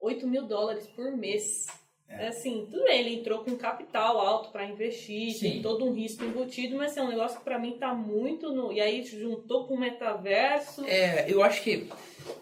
8 0.00 0.26
mil 0.26 0.46
dólares 0.46 0.86
por 0.88 1.10
mês. 1.16 1.66
É. 2.10 2.24
É. 2.24 2.28
assim, 2.28 2.66
tudo 2.70 2.84
bem, 2.84 3.00
ele 3.00 3.20
entrou 3.20 3.44
com 3.44 3.54
capital 3.54 4.18
alto 4.18 4.50
pra 4.50 4.64
investir, 4.64 5.30
Sim. 5.34 5.40
tem 5.50 5.62
todo 5.62 5.84
um 5.84 5.92
risco 5.92 6.24
embutido, 6.24 6.74
mas 6.74 6.92
assim, 6.92 7.00
é 7.00 7.02
um 7.02 7.08
negócio 7.08 7.36
que 7.36 7.44
pra 7.44 7.58
mim 7.58 7.76
tá 7.78 7.92
muito 7.92 8.50
no. 8.50 8.72
E 8.72 8.80
aí 8.80 9.04
juntou 9.04 9.66
com 9.66 9.74
o 9.74 9.78
metaverso. 9.78 10.86
É, 10.86 11.30
eu 11.30 11.42
acho 11.42 11.62
que, 11.62 11.86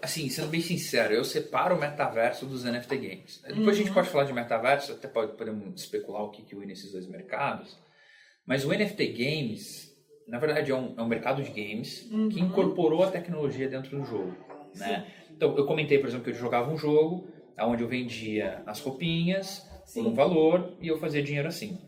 assim, 0.00 0.28
sendo 0.28 0.46
bem 0.50 0.60
sincero, 0.60 1.12
eu 1.14 1.24
separo 1.24 1.74
o 1.74 1.80
metaverso 1.80 2.46
dos 2.46 2.62
NFT 2.62 2.96
games. 2.96 3.42
Depois 3.44 3.70
a 3.70 3.72
gente 3.72 3.88
Uhum. 3.88 3.94
pode 3.94 4.08
falar 4.08 4.22
de 4.24 4.32
metaverso, 4.32 4.92
até 4.92 5.08
pode, 5.08 5.32
podemos 5.36 5.80
especular 5.82 6.22
o 6.22 6.30
que, 6.30 6.42
que 6.42 6.54
une 6.54 6.72
esses 6.72 6.92
dois 6.92 7.08
mercados. 7.08 7.76
Mas 8.46 8.64
o 8.64 8.72
NFT 8.72 9.04
games, 9.08 9.92
na 10.26 10.38
verdade, 10.38 10.70
é 10.70 10.74
um, 10.74 10.94
é 10.96 11.02
um 11.02 11.06
mercado 11.06 11.42
de 11.42 11.50
games 11.50 12.00
que 12.00 12.14
Uhum. 12.14 12.46
incorporou 12.46 13.02
a 13.02 13.10
tecnologia 13.10 13.68
dentro 13.68 13.98
do 13.98 14.04
jogo. 14.04 14.34
Né? 14.74 15.06
Então, 15.30 15.56
eu 15.56 15.64
comentei, 15.66 15.98
por 15.98 16.08
exemplo, 16.08 16.24
que 16.24 16.30
eu 16.30 16.34
jogava 16.34 16.70
um 16.70 16.76
jogo 16.76 17.28
onde 17.58 17.82
eu 17.82 17.88
vendia 17.88 18.62
as 18.66 18.80
roupinhas 18.80 19.60
por 19.94 20.00
um 20.02 20.10
Sim. 20.10 20.14
valor 20.14 20.76
e 20.80 20.88
eu 20.88 20.98
fazia 20.98 21.22
dinheiro 21.22 21.48
assim. 21.48 21.78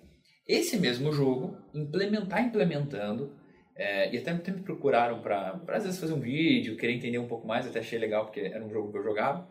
Esse 0.47 0.79
mesmo 0.79 1.13
jogo, 1.13 1.59
implementar 1.75 2.43
implementando, 2.43 3.35
é, 3.77 4.13
e 4.13 4.19
até, 4.19 4.31
até 4.31 4.51
me 4.51 4.63
procuraram 4.63 5.21
para 5.21 5.61
às 5.69 5.85
vezes 5.85 6.01
fazer 6.01 6.15
um 6.15 6.21
vídeo, 6.21 6.77
querer 6.77 6.95
entender 6.95 7.19
um 7.19 7.29
pouco 7.29 7.47
mais, 7.47 7.67
até 7.67 7.81
achei 7.81 7.99
legal 7.99 8.25
porque 8.25 8.41
era 8.41 8.65
um 8.65 8.71
jogo 8.71 8.91
que 8.91 8.99
eu 8.99 9.03
jogava. 9.05 9.47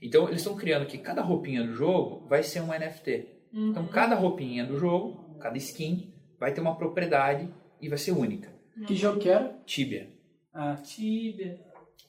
Então 0.00 0.26
eles 0.26 0.40
estão 0.40 0.56
criando 0.56 0.86
que 0.86 0.96
cada 0.98 1.20
roupinha 1.22 1.62
do 1.62 1.72
jogo 1.74 2.26
vai 2.28 2.42
ser 2.42 2.60
um 2.60 2.72
NFT. 2.72 3.26
Uhum. 3.52 3.70
Então 3.70 3.86
cada 3.86 4.14
roupinha 4.14 4.64
do 4.64 4.78
jogo, 4.78 5.36
cada 5.38 5.56
skin, 5.58 6.12
vai 6.40 6.52
ter 6.52 6.60
uma 6.60 6.76
propriedade 6.76 7.48
e 7.80 7.88
vai 7.88 7.98
ser 7.98 8.12
única. 8.12 8.52
Que 8.86 8.94
jogo 8.94 9.18
que 9.18 9.28
era? 9.28 9.58
Tibia. 9.66 10.08
Ah, 10.52 10.76
Tibia. 10.76 11.58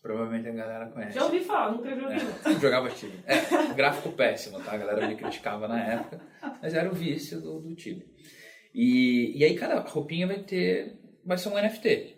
Provavelmente 0.01 0.47
a 0.47 0.51
galera 0.51 0.88
conhece. 0.88 1.15
Já 1.15 1.25
ouvi 1.25 1.41
falar, 1.41 1.71
nunca 1.71 1.93
joguei. 1.93 2.17
É, 2.17 2.51
jogava 2.60 2.89
Tibia. 2.89 3.19
É, 3.25 3.73
gráfico 3.73 4.12
péssimo, 4.12 4.60
tá? 4.60 4.73
A 4.73 4.77
galera 4.77 5.08
me 5.08 5.15
criticava 5.15 5.67
na 5.67 5.84
época, 5.84 6.21
mas 6.62 6.73
era 6.73 6.89
o 6.89 6.93
vício 6.93 7.41
do, 7.41 7.60
do 7.60 7.75
Tibia. 7.75 8.05
E, 8.73 9.38
e 9.38 9.43
aí 9.43 9.55
cada 9.55 9.79
roupinha 9.82 10.27
vai 10.27 10.39
ter, 10.39 10.99
vai 11.25 11.38
ser 11.38 11.49
um 11.49 11.62
NFT. 11.62 12.15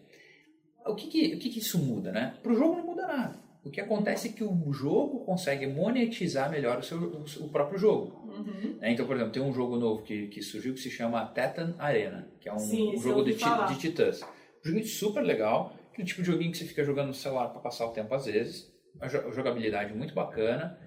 O 0.85 0.95
que 0.95 1.07
que, 1.07 1.35
o 1.35 1.39
que 1.39 1.49
que 1.49 1.59
isso 1.59 1.79
muda, 1.79 2.11
né? 2.11 2.35
Pro 2.43 2.55
jogo 2.55 2.75
não 2.75 2.85
muda 2.85 3.07
nada. 3.07 3.39
O 3.63 3.69
que 3.69 3.79
acontece 3.79 4.29
é 4.29 4.31
que 4.31 4.43
o 4.43 4.73
jogo 4.73 5.23
consegue 5.23 5.67
monetizar 5.67 6.49
melhor 6.49 6.79
o, 6.79 6.83
seu, 6.83 6.97
o, 6.97 7.49
próprio 7.49 7.77
jogo. 7.77 8.27
Uhum. 8.27 8.77
né? 8.79 8.91
Então, 8.91 9.05
por 9.05 9.15
exemplo, 9.15 9.31
tem 9.31 9.41
um 9.41 9.53
jogo 9.53 9.77
novo 9.77 10.01
que, 10.01 10.27
que 10.29 10.41
surgiu 10.41 10.73
que 10.73 10.79
se 10.79 10.89
chama 10.89 11.27
Titan 11.27 11.75
Arena, 11.77 12.27
que 12.39 12.49
é 12.49 12.53
um, 12.53 12.57
Sim, 12.57 12.95
um 12.95 12.97
jogo 12.99 13.23
de, 13.23 13.35
de 13.35 13.79
titãs. 13.79 14.21
Um 14.23 14.67
joguinho 14.69 14.85
super 14.87 15.21
legal, 15.21 15.75
aquele 15.91 16.07
tipo 16.07 16.21
de 16.21 16.27
joguinho 16.27 16.51
que 16.51 16.57
você 16.57 16.65
fica 16.65 16.83
jogando 16.83 17.07
no 17.09 17.13
celular 17.13 17.49
para 17.49 17.61
passar 17.61 17.85
o 17.85 17.91
tempo 17.91 18.13
às 18.15 18.25
vezes. 18.25 18.71
A 18.99 19.07
jo- 19.07 19.31
jogabilidade 19.31 19.93
muito 19.93 20.13
bacana. 20.13 20.79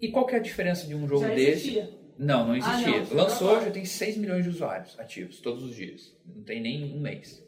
E 0.00 0.08
qual 0.10 0.26
que 0.26 0.34
é 0.34 0.38
a 0.38 0.42
diferença 0.42 0.86
de 0.86 0.94
um 0.94 1.08
jogo 1.08 1.22
Já 1.22 1.34
desse? 1.34 1.50
existia. 1.50 1.90
Não, 2.18 2.46
não 2.46 2.52
Ah, 2.54 2.58
existia. 2.58 2.98
não, 3.00 3.06
foi 3.06 3.16
Lançou, 3.16 3.60
já 3.62 3.70
tem 3.70 3.84
6 3.84 4.16
milhões 4.16 4.44
de 4.44 4.50
usuários 4.50 4.98
ativos 4.98 5.40
todos 5.40 5.62
os 5.64 5.74
dias. 5.74 6.16
Não 6.24 6.42
tem 6.44 6.60
nem 6.62 6.94
um 6.96 7.00
mês. 7.00 7.42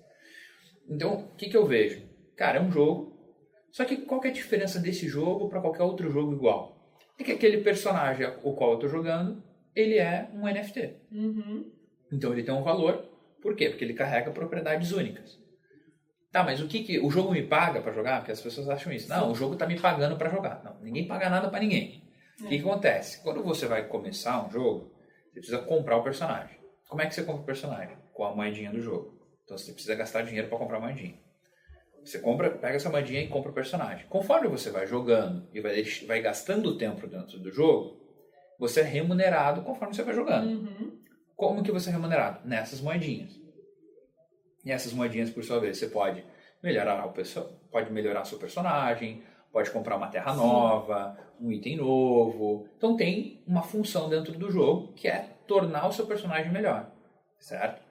Então, 0.89 1.15
o 1.15 1.37
que, 1.37 1.49
que 1.49 1.57
eu 1.57 1.67
vejo? 1.67 2.03
Cara, 2.37 2.59
é 2.59 2.61
um 2.61 2.71
jogo. 2.71 3.18
Só 3.71 3.85
que 3.85 3.99
qual 3.99 4.21
que 4.21 4.29
é 4.29 4.31
a 4.31 4.35
diferença 4.35 4.79
desse 4.79 5.07
jogo 5.09 5.49
para 5.49 5.61
qualquer 5.61 5.83
outro 5.83 6.11
jogo 6.11 6.33
igual? 6.33 6.77
É 7.19 7.25
que 7.25 7.33
aquele 7.33 7.59
personagem 7.59 8.27
o 8.43 8.55
qual 8.55 8.71
eu 8.71 8.75
estou 8.77 8.91
jogando, 8.91 9.43
ele 9.75 9.99
é 9.99 10.29
um 10.33 10.47
NFT. 10.47 10.97
Uhum. 11.13 11.71
Então 12.13 12.33
ele 12.33 12.43
tem 12.43 12.55
um 12.55 12.63
valor. 12.63 13.09
Por 13.43 13.55
quê? 13.55 13.69
Porque 13.69 13.85
ele 13.85 13.95
carrega 13.95 14.31
propriedades 14.31 14.93
únicas. 14.93 15.39
Tá, 16.31 16.43
mas 16.43 16.61
o 16.61 16.69
que, 16.69 16.83
que 16.83 16.99
o 16.99 17.11
jogo 17.11 17.33
me 17.33 17.43
paga 17.43 17.81
para 17.81 17.93
jogar? 17.93 18.19
Porque 18.19 18.33
as 18.33 18.41
pessoas 18.41 18.69
acham 18.69 18.93
isso. 18.93 19.09
Não, 19.09 19.33
o 19.33 19.35
jogo 19.35 19.57
tá 19.57 19.67
me 19.67 19.81
pagando 19.81 20.17
para 20.17 20.29
jogar. 20.29 20.63
Não, 20.63 20.79
ninguém 20.81 21.07
paga 21.07 21.31
nada 21.31 21.49
para 21.49 21.61
ninguém. 21.61 22.03
O 22.41 22.49
que, 22.49 22.59
que 22.59 22.69
acontece? 22.69 23.23
Quando 23.23 23.43
você 23.43 23.67
vai 23.67 23.87
começar 23.89 24.47
um 24.47 24.51
jogo, 24.51 24.93
você 25.33 25.41
precisa 25.41 25.59
comprar 25.59 25.97
o 25.97 26.03
personagem. 26.03 26.57
Como 26.89 27.03
é 27.03 27.07
que 27.07 27.15
você 27.15 27.23
compra 27.23 27.43
o 27.43 27.47
personagem? 27.47 27.97
Com 28.13 28.25
a 28.25 28.35
moedinha 28.35 28.71
do 28.71 28.81
jogo. 28.81 29.19
Então 29.45 29.57
você 29.57 29.73
precisa 29.73 29.95
gastar 29.95 30.23
dinheiro 30.23 30.49
para 30.49 30.59
comprar 30.59 30.77
a 30.77 30.81
moedinha. 30.81 31.19
Você 32.09 32.21
compra, 32.21 32.49
pega 32.49 32.77
essa 32.77 32.89
moedinha 32.89 33.21
e 33.21 33.29
compra 33.29 33.51
o 33.51 33.55
personagem. 33.55 34.07
Conforme 34.09 34.49
você 34.49 34.71
vai 34.71 34.87
jogando 34.87 35.47
e 35.53 35.61
vai, 35.61 35.83
vai 36.07 36.23
gastando 36.23 36.79
tempo 36.79 37.07
dentro 37.07 37.39
do 37.39 37.51
jogo, 37.51 37.99
você 38.59 38.81
é 38.81 38.85
remunerado 38.85 39.61
conforme 39.61 39.95
você 39.95 40.03
vai 40.03 40.15
jogando. 40.15 40.49
Uhum. 40.49 40.99
Como 41.37 41.63
que 41.63 41.71
você 41.71 41.91
é 41.91 41.93
remunerado? 41.93 42.49
Nessas 42.49 42.81
moedinhas. 42.81 43.39
E 44.65 44.73
essas 44.73 44.95
moedinhas, 44.95 45.29
por 45.29 45.45
sua 45.45 45.61
vez, 45.61 45.77
você 45.77 45.87
pode 45.89 46.25
melhorar 46.63 47.05
o 47.05 47.13
perso- 47.13 47.53
pode 47.71 47.93
melhorar 47.93 48.25
seu 48.25 48.39
personagem, 48.39 49.23
pode 49.53 49.71
comprar 49.71 49.97
uma 49.97 50.09
terra 50.09 50.33
Sim. 50.33 50.39
nova, 50.39 51.19
um 51.39 51.53
item 51.53 51.77
novo. 51.77 52.67
Então 52.79 52.97
tem 52.97 53.43
uma 53.47 53.63
função 53.63 54.09
dentro 54.09 54.33
do 54.33 54.51
jogo 54.51 54.95
que 54.95 55.09
é 55.09 55.29
tornar 55.47 55.87
o 55.87 55.93
seu 55.93 56.07
personagem 56.07 56.51
melhor, 56.51 56.91
certo? 57.39 57.83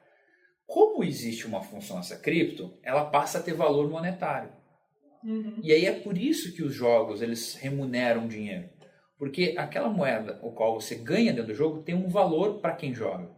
Como 0.67 1.03
existe 1.03 1.47
uma 1.47 1.63
função 1.63 1.97
essa 1.97 2.17
cripto, 2.17 2.77
ela 2.83 3.05
passa 3.05 3.39
a 3.39 3.41
ter 3.41 3.53
valor 3.53 3.89
monetário. 3.89 4.51
Uhum. 5.23 5.59
E 5.63 5.71
aí 5.71 5.85
é 5.85 5.93
por 5.93 6.17
isso 6.17 6.53
que 6.53 6.61
os 6.61 6.73
jogos 6.73 7.21
eles 7.21 7.55
remuneram 7.55 8.27
dinheiro. 8.27 8.69
Porque 9.17 9.55
aquela 9.57 9.89
moeda 9.89 10.39
o 10.43 10.51
qual 10.51 10.79
você 10.79 10.93
ganha 10.95 11.31
dentro 11.33 11.47
do 11.47 11.55
jogo 11.55 11.81
tem 11.81 11.95
um 11.95 12.07
valor 12.09 12.59
para 12.59 12.75
quem 12.75 12.93
joga. 12.93 13.31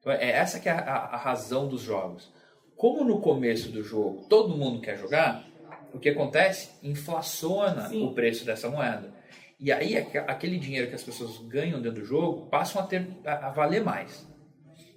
Então 0.00 0.12
é 0.12 0.28
essa 0.30 0.60
que 0.60 0.68
é 0.68 0.72
a, 0.72 0.78
a- 0.80 1.16
razão 1.16 1.66
dos 1.68 1.80
jogos. 1.82 2.30
Como 2.76 3.02
no 3.04 3.20
começo 3.20 3.70
do 3.70 3.82
jogo 3.82 4.26
todo 4.28 4.56
mundo 4.56 4.80
quer 4.82 4.98
jogar, 4.98 5.46
o 5.94 5.98
que 5.98 6.10
acontece? 6.10 6.70
Inflaciona 6.82 7.88
Sim. 7.88 8.04
o 8.04 8.12
preço 8.12 8.44
dessa 8.44 8.68
moeda. 8.68 9.14
E 9.58 9.72
aí 9.72 9.96
aque- 9.96 10.18
aquele 10.18 10.58
dinheiro 10.58 10.88
que 10.88 10.94
as 10.94 11.02
pessoas 11.02 11.38
ganham 11.48 11.80
dentro 11.80 12.00
do 12.02 12.06
jogo 12.06 12.50
passam 12.50 12.82
a, 12.82 12.86
ter, 12.86 13.08
a, 13.24 13.46
a 13.46 13.50
valer 13.50 13.82
mais. 13.82 14.28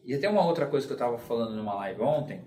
E 0.06 0.14
até 0.14 0.28
uma 0.30 0.46
outra 0.46 0.66
coisa 0.66 0.86
que 0.88 0.94
eu 0.94 0.96
estava 0.96 1.18
falando 1.18 1.56
numa 1.56 1.76
live 1.76 2.02
ontem, 2.02 2.42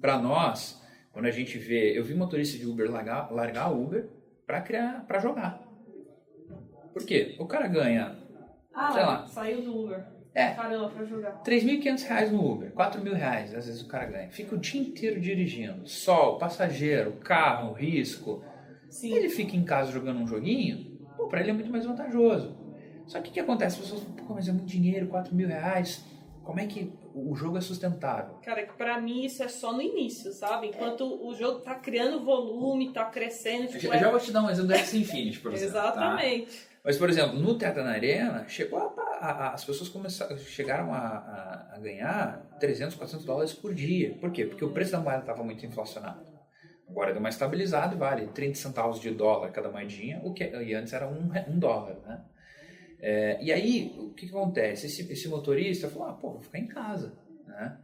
para 0.00 0.18
nós, 0.18 0.80
quando 1.12 1.26
a 1.26 1.30
gente 1.30 1.58
vê, 1.58 1.98
eu 1.98 2.04
vi 2.04 2.14
motorista 2.14 2.58
de 2.58 2.66
Uber 2.66 2.90
largar, 2.90 3.32
largar 3.32 3.72
Uber 3.72 4.08
para 4.46 4.60
criar, 4.60 5.04
para 5.06 5.18
jogar. 5.18 5.62
Por 6.92 7.04
quê? 7.04 7.36
O 7.38 7.46
cara 7.46 7.66
ganha 7.68 8.16
Ah, 8.74 8.92
Sei 8.92 9.02
lá. 9.02 9.26
saiu 9.26 9.62
do 9.62 9.84
Uber. 9.84 10.04
É. 10.34 10.50
Caramba, 10.54 10.88
pra 10.90 11.04
jogar. 11.04 11.42
3.500 11.42 12.02
reais 12.06 12.30
no 12.30 12.52
Uber, 12.52 12.70
4 12.72 13.02
mil 13.02 13.14
reais, 13.14 13.52
às 13.54 13.66
vezes 13.66 13.82
o 13.82 13.88
cara 13.88 14.04
ganha. 14.06 14.30
Fica 14.30 14.54
o 14.54 14.58
dia 14.58 14.80
inteiro 14.80 15.20
dirigindo, 15.20 15.88
sol, 15.88 16.38
passageiro, 16.38 17.12
carro, 17.14 17.72
risco. 17.72 18.42
Sim. 18.88 19.12
Ele 19.14 19.28
fica 19.28 19.56
em 19.56 19.64
casa 19.64 19.90
jogando 19.90 20.20
um 20.20 20.26
joguinho, 20.26 20.96
pô, 21.16 21.26
pra 21.26 21.40
ele 21.40 21.50
é 21.50 21.52
muito 21.52 21.70
mais 21.70 21.84
vantajoso. 21.84 22.56
Só 23.06 23.20
que 23.20 23.30
o 23.30 23.32
que 23.32 23.40
acontece? 23.40 23.76
As 23.76 23.82
pessoas 23.82 24.02
falam, 24.02 24.16
pô, 24.26 24.34
mas 24.34 24.48
é 24.48 24.52
muito 24.52 24.66
dinheiro, 24.66 25.08
4 25.08 25.34
mil 25.34 25.48
reais. 25.48 26.04
Como 26.48 26.60
é 26.60 26.66
que 26.66 26.90
o 27.14 27.34
jogo 27.36 27.58
é 27.58 27.60
sustentável? 27.60 28.36
Cara, 28.42 28.64
que 28.66 28.72
pra 28.72 28.98
mim 28.98 29.22
isso 29.22 29.42
é 29.42 29.48
só 29.48 29.70
no 29.70 29.82
início, 29.82 30.32
sabe? 30.32 30.68
Enquanto 30.68 31.02
o 31.22 31.34
jogo 31.34 31.60
tá 31.60 31.74
criando 31.74 32.24
volume, 32.24 32.90
tá 32.90 33.04
crescendo, 33.04 33.66
tipo, 33.66 33.80
Já, 33.80 33.94
é- 33.96 33.98
já 33.98 34.10
vou 34.10 34.18
te 34.18 34.32
dar 34.32 34.42
um 34.44 34.48
exemplo 34.48 34.68
do 34.68 34.74
X 34.74 34.94
Infinity, 34.94 35.40
por 35.40 35.52
exemplo. 35.52 35.74
tá? 35.74 35.80
Exatamente. 35.90 36.58
Mas, 36.82 36.96
por 36.96 37.10
exemplo, 37.10 37.38
no 37.38 37.58
Teatro 37.58 37.84
na 37.84 37.90
Arena, 37.90 38.48
chegou 38.48 38.78
a, 38.78 38.84
a- 39.20 39.30
a- 39.48 39.52
as 39.52 39.62
pessoas 39.62 39.90
começaram, 39.90 40.38
chegaram 40.38 40.90
a, 40.94 41.76
ganhar 41.82 42.40
300, 42.58 42.94
400 42.96 43.26
dólares 43.26 43.52
por 43.52 43.74
dia. 43.74 44.14
Por 44.18 44.32
quê? 44.32 44.46
Porque 44.46 44.64
o 44.64 44.70
preço 44.72 44.92
da 44.92 45.00
moeda 45.00 45.20
estava 45.20 45.44
muito 45.44 45.66
inflacionado. 45.66 46.24
Agora 46.88 47.12
deu 47.12 47.20
uma 47.20 47.28
estabilizada 47.28 47.94
e 47.94 47.98
vale 47.98 48.26
30 48.28 48.54
centavos 48.54 48.98
de 48.98 49.10
dólar 49.10 49.50
cada 49.52 49.70
moedinha, 49.70 50.18
o 50.24 50.32
que 50.32 50.44
e 50.44 50.74
antes 50.74 50.94
era 50.94 51.06
um, 51.06 51.30
um 51.46 51.58
dólar, 51.58 51.98
né? 52.06 52.22
É, 53.00 53.38
e 53.42 53.52
aí, 53.52 53.94
o 53.98 54.10
que, 54.10 54.26
que 54.26 54.34
acontece? 54.34 54.86
Esse, 54.86 55.10
esse 55.12 55.28
motorista 55.28 55.88
falou, 55.88 56.08
ah, 56.08 56.12
pô, 56.12 56.32
vou 56.32 56.40
ficar 56.40 56.58
em 56.58 56.66
casa, 56.66 57.16
né? 57.46 57.78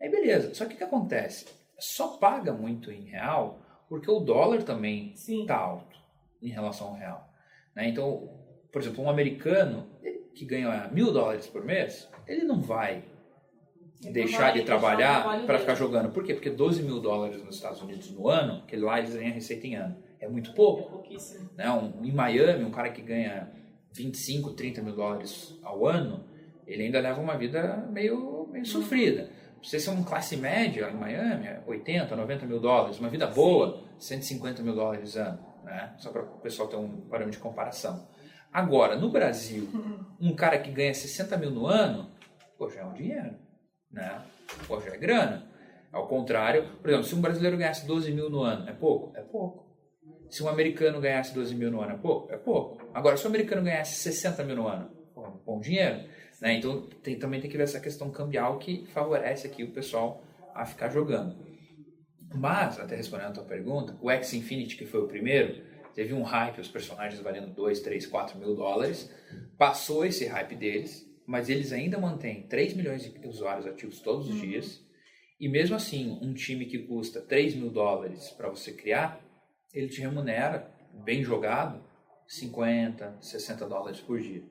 Aí 0.00 0.08
beleza, 0.08 0.52
só 0.54 0.64
que 0.66 0.74
o 0.74 0.76
que 0.76 0.84
acontece? 0.84 1.46
Só 1.78 2.16
paga 2.16 2.52
muito 2.52 2.90
em 2.90 3.02
real 3.04 3.60
porque 3.88 4.10
o 4.10 4.20
dólar 4.20 4.62
também 4.62 5.12
está 5.12 5.56
alto 5.56 5.96
em 6.40 6.48
relação 6.48 6.88
ao 6.88 6.94
real. 6.94 7.28
Né? 7.74 7.88
Então, 7.88 8.28
por 8.72 8.80
exemplo, 8.80 9.04
um 9.04 9.10
americano 9.10 9.86
que 10.34 10.44
ganha 10.44 10.88
mil 10.92 11.12
dólares 11.12 11.46
por 11.46 11.64
mês, 11.64 12.08
ele 12.26 12.44
não 12.44 12.60
vai 12.60 13.04
Ele 14.02 14.12
deixar 14.12 14.50
vai 14.50 14.52
de 14.54 14.62
trabalhar 14.64 15.44
para 15.46 15.58
ficar 15.58 15.74
jogando. 15.74 16.10
Por 16.10 16.24
quê? 16.24 16.34
Porque 16.34 16.50
12 16.50 16.82
mil 16.82 17.00
dólares 17.00 17.44
nos 17.44 17.56
Estados 17.56 17.82
Unidos 17.82 18.10
no 18.10 18.28
ano, 18.28 18.64
que 18.66 18.76
lá 18.76 18.98
eles 18.98 19.14
ganham 19.14 19.34
receita 19.34 19.66
em 19.66 19.74
ano, 19.74 19.96
é 20.18 20.26
muito 20.26 20.50
É 20.50 20.54
pouco. 20.54 20.90
pouquíssimo. 20.90 21.50
Né? 21.54 21.70
Um, 21.70 22.04
em 22.04 22.12
Miami, 22.12 22.64
um 22.64 22.70
cara 22.70 22.90
que 22.90 23.02
ganha 23.02 23.52
25, 23.94 24.52
30 24.52 24.82
mil 24.82 24.94
dólares 24.94 25.58
ao 25.62 25.86
ano, 25.86 26.24
ele 26.66 26.84
ainda 26.84 27.00
leva 27.00 27.20
uma 27.20 27.36
vida 27.36 27.88
meio, 27.90 28.48
meio 28.50 28.64
sofrida. 28.64 29.30
Você 29.62 29.78
ser 29.78 29.90
um 29.90 30.02
classe 30.02 30.36
média 30.36 30.90
em 30.90 30.96
Miami, 30.96 31.46
é 31.46 31.62
80, 31.66 32.16
90 32.16 32.46
mil 32.46 32.58
dólares, 32.58 32.98
uma 32.98 33.08
vida 33.08 33.26
boa, 33.26 33.84
150 33.98 34.62
mil 34.62 34.74
dólares 34.74 35.16
ano, 35.16 35.38
né? 35.64 35.94
Só 35.98 36.10
para 36.10 36.22
o 36.22 36.40
pessoal 36.40 36.68
ter 36.68 36.76
um 36.76 37.02
parâmetro 37.02 37.38
de 37.38 37.42
comparação. 37.42 38.08
Agora, 38.52 38.96
no 38.96 39.10
Brasil, 39.10 39.68
um 40.20 40.34
cara 40.34 40.58
que 40.58 40.70
ganha 40.70 40.92
60 40.92 41.36
mil 41.36 41.50
no 41.50 41.66
ano, 41.66 42.10
pô, 42.58 42.68
já 42.68 42.80
é 42.80 42.84
um 42.84 42.92
dinheiro, 42.92 43.36
né? 43.90 44.22
Pô, 44.66 44.80
já 44.80 44.92
é 44.94 44.96
grana. 44.96 45.46
Ao 45.92 46.08
contrário, 46.08 46.68
por 46.80 46.88
exemplo, 46.88 47.06
se 47.06 47.14
um 47.14 47.20
brasileiro 47.20 47.56
ganhasse 47.56 47.86
12 47.86 48.10
mil 48.12 48.30
no 48.30 48.42
ano, 48.42 48.68
é 48.68 48.72
pouco? 48.72 49.16
É 49.16 49.20
pouco. 49.20 49.61
Se 50.32 50.42
um 50.42 50.48
americano 50.48 50.98
ganhasse 50.98 51.34
12 51.34 51.54
mil 51.54 51.70
no 51.70 51.82
ano, 51.82 51.92
é 51.92 51.98
pouco? 51.98 52.32
É 52.32 52.38
pouco. 52.38 52.82
Agora, 52.94 53.18
se 53.18 53.24
um 53.26 53.28
americano 53.28 53.62
ganhasse 53.62 53.96
60 53.96 54.42
mil 54.42 54.56
no 54.56 54.66
ano, 54.66 54.90
pô, 55.14 55.28
bom 55.44 55.60
dinheiro. 55.60 56.08
Né? 56.40 56.54
Então, 56.54 56.88
tem- 57.02 57.18
também 57.18 57.38
tem 57.38 57.50
que 57.50 57.56
ver 57.58 57.64
essa 57.64 57.78
questão 57.78 58.10
cambial 58.10 58.58
que 58.58 58.86
favorece 58.94 59.46
aqui 59.46 59.62
o 59.62 59.72
pessoal 59.72 60.24
a 60.54 60.64
ficar 60.64 60.88
jogando. 60.88 61.36
Mas, 62.34 62.80
até 62.80 62.96
respondendo 62.96 63.26
a 63.28 63.32
tua 63.32 63.44
pergunta, 63.44 63.94
o 64.00 64.10
X 64.10 64.32
Infinity, 64.32 64.78
que 64.78 64.86
foi 64.86 65.02
o 65.02 65.06
primeiro, 65.06 65.62
teve 65.94 66.14
um 66.14 66.22
hype, 66.22 66.62
os 66.62 66.68
personagens 66.68 67.20
valendo 67.20 67.52
2, 67.52 67.80
3, 67.80 68.06
4 68.06 68.38
mil 68.38 68.54
dólares. 68.54 69.14
Passou 69.58 70.02
esse 70.02 70.24
hype 70.24 70.56
deles, 70.56 71.06
mas 71.26 71.50
eles 71.50 71.74
ainda 71.74 71.98
mantêm 71.98 72.46
3 72.48 72.72
milhões 72.72 73.02
de 73.02 73.28
usuários 73.28 73.66
ativos 73.66 74.00
todos 74.00 74.30
os 74.30 74.40
dias. 74.40 74.82
E 75.38 75.46
mesmo 75.46 75.76
assim, 75.76 76.18
um 76.22 76.32
time 76.32 76.64
que 76.64 76.78
custa 76.78 77.20
3 77.20 77.54
mil 77.54 77.68
dólares 77.68 78.30
para 78.30 78.48
você 78.48 78.72
criar, 78.72 79.20
ele 79.72 79.88
te 79.88 80.00
remunera, 80.00 80.70
bem 81.04 81.22
jogado, 81.22 81.82
50, 82.26 83.16
60 83.20 83.66
dólares 83.68 84.00
por 84.00 84.20
dia. 84.20 84.42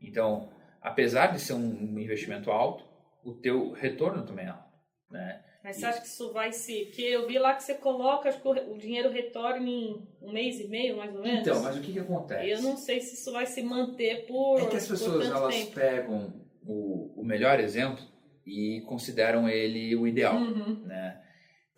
Então, 0.00 0.50
apesar 0.80 1.28
de 1.28 1.40
ser 1.40 1.54
um 1.54 1.98
investimento 1.98 2.50
alto, 2.50 2.84
o 3.24 3.32
teu 3.34 3.72
retorno 3.72 4.24
também 4.24 4.46
é 4.46 4.48
alto. 4.50 4.68
Né? 5.10 5.42
Mas 5.64 5.76
você 5.76 5.86
acha 5.86 6.00
que 6.00 6.06
isso 6.06 6.32
vai 6.32 6.52
se. 6.52 6.84
Porque 6.86 7.02
eu 7.02 7.26
vi 7.26 7.38
lá 7.38 7.54
que 7.54 7.62
você 7.62 7.74
coloca, 7.74 8.28
acho 8.28 8.40
que 8.40 8.48
o 8.48 8.78
dinheiro 8.78 9.10
retorna 9.10 9.68
em 9.68 10.06
um 10.22 10.32
mês 10.32 10.60
e 10.60 10.68
meio, 10.68 10.96
mais 10.96 11.14
ou 11.14 11.20
menos. 11.22 11.40
Então, 11.40 11.62
mas 11.62 11.76
o 11.76 11.80
que, 11.80 11.92
que 11.92 11.98
acontece? 11.98 12.48
Eu 12.48 12.62
não 12.62 12.76
sei 12.76 13.00
se 13.00 13.14
isso 13.14 13.32
vai 13.32 13.44
se 13.46 13.62
manter 13.62 14.26
por. 14.26 14.60
É 14.60 14.66
que 14.66 14.76
as 14.76 14.86
pessoas 14.86 15.26
elas 15.26 15.54
tempo. 15.54 15.72
pegam 15.74 16.32
o, 16.64 17.20
o 17.20 17.24
melhor 17.24 17.58
exemplo 17.58 18.02
e 18.46 18.82
consideram 18.86 19.48
ele 19.48 19.94
o 19.96 20.06
ideal, 20.06 20.36
Uhum. 20.36 20.84
né? 20.86 21.20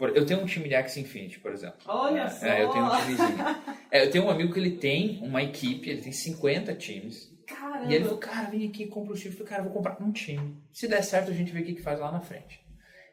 Eu 0.09 0.26
tenho 0.26 0.40
um 0.40 0.46
time 0.46 0.68
de 0.68 0.74
X 0.74 0.96
Infinity, 0.96 1.38
por 1.38 1.53
exemplo. 1.53 1.78
Olha 1.86 2.28
só. 2.28 2.46
É, 2.46 2.64
eu 2.64 2.70
tenho 2.70 2.84
um 2.84 2.90
timezinho. 2.90 3.38
É, 3.92 4.05
eu 4.05 4.11
tenho 4.11 4.24
um 4.24 4.30
amigo 4.30 4.53
que 4.53 4.61
ele 4.61 4.76
tem 4.76 5.18
uma 5.20 5.42
equipe, 5.42 5.90
ele 5.90 6.01
tem 6.01 6.12
50 6.12 6.72
times. 6.76 7.28
Caramba. 7.44 7.90
E 7.90 7.96
ele 7.96 8.05
falou, 8.05 8.18
cara, 8.18 8.48
vem 8.48 8.68
aqui, 8.68 8.86
compra 8.86 9.14
o 9.14 9.16
time. 9.16 9.34
Eu 9.34 9.38
falei, 9.38 9.48
cara, 9.48 9.62
eu 9.62 9.64
vou 9.64 9.72
comprar 9.72 10.01
um 10.01 10.12
time. 10.12 10.57
Se 10.72 10.86
der 10.86 11.03
certo, 11.03 11.30
a 11.30 11.34
gente 11.34 11.51
vê 11.51 11.61
o 11.61 11.64
que, 11.64 11.74
que 11.74 11.82
faz 11.82 11.98
lá 11.98 12.12
na 12.12 12.20
frente. 12.20 12.64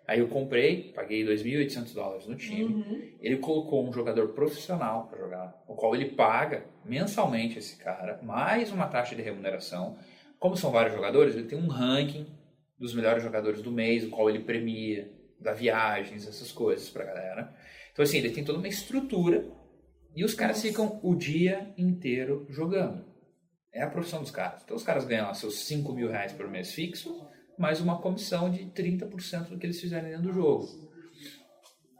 Aí 0.08 0.20
eu 0.20 0.28
comprei, 0.28 0.94
paguei 0.94 1.26
2.800 1.26 1.94
dólares 1.94 2.28
no 2.28 2.36
time. 2.36 2.64
Uhum. 2.64 3.12
Ele 3.20 3.38
colocou 3.38 3.86
um 3.86 3.92
jogador 3.92 4.30
profissional 4.30 5.08
para 5.08 5.20
jogar, 5.20 5.64
o 5.68 5.76
qual 5.76 5.94
ele 5.94 6.12
paga 6.12 6.64
mensalmente 6.86 7.60
esse 7.60 7.76
cara, 7.76 8.20
mais 8.24 8.72
uma 8.72 8.88
taxa 8.88 9.16
de 9.16 9.22
remuneração. 9.22 9.98
Como 10.40 10.56
são 10.56 10.72
vários 10.72 10.94
jogadores, 10.96 11.36
ele 11.36 11.48
tem 11.48 11.60
um 11.60 11.68
ranking 11.68 12.28
dos 12.80 12.94
melhores 12.94 13.22
jogadores 13.22 13.62
do 13.62 13.72
mês, 13.72 14.06
o 14.06 14.10
qual 14.10 14.30
ele 14.30 14.40
premia, 14.40 15.12
dá 15.40 15.54
viagens, 15.54 16.28
essas 16.28 16.52
coisas 16.52 16.90
pra 16.90 17.06
galera. 17.06 17.54
Então, 17.92 18.04
assim, 18.04 18.18
ele 18.18 18.30
tem 18.30 18.44
toda 18.44 18.60
uma 18.60 18.68
estrutura 18.68 19.46
e 20.16 20.24
os 20.24 20.34
caras 20.34 20.58
Nossa. 20.58 20.68
ficam 20.68 21.00
o 21.04 21.16
dia 21.16 21.74
inteiro 21.78 22.46
jogando. 22.50 23.06
É 23.72 23.84
a 23.84 23.90
profissão 23.90 24.22
dos 24.22 24.32
caras. 24.32 24.64
Então, 24.64 24.76
os 24.76 24.84
caras 24.84 25.06
ganham 25.06 25.34
seus 25.34 25.60
5 25.66 25.94
mil 25.94 26.10
reais 26.10 26.32
por 26.32 26.48
mês 26.50 26.74
fixo, 26.74 27.28
mais 27.58 27.80
uma 27.80 28.00
comissão 28.00 28.50
de 28.50 28.66
30% 28.66 29.50
do 29.50 29.58
que 29.58 29.66
eles 29.66 29.80
fizerem 29.80 30.10
dentro 30.10 30.28
do 30.28 30.34
jogo. 30.34 30.87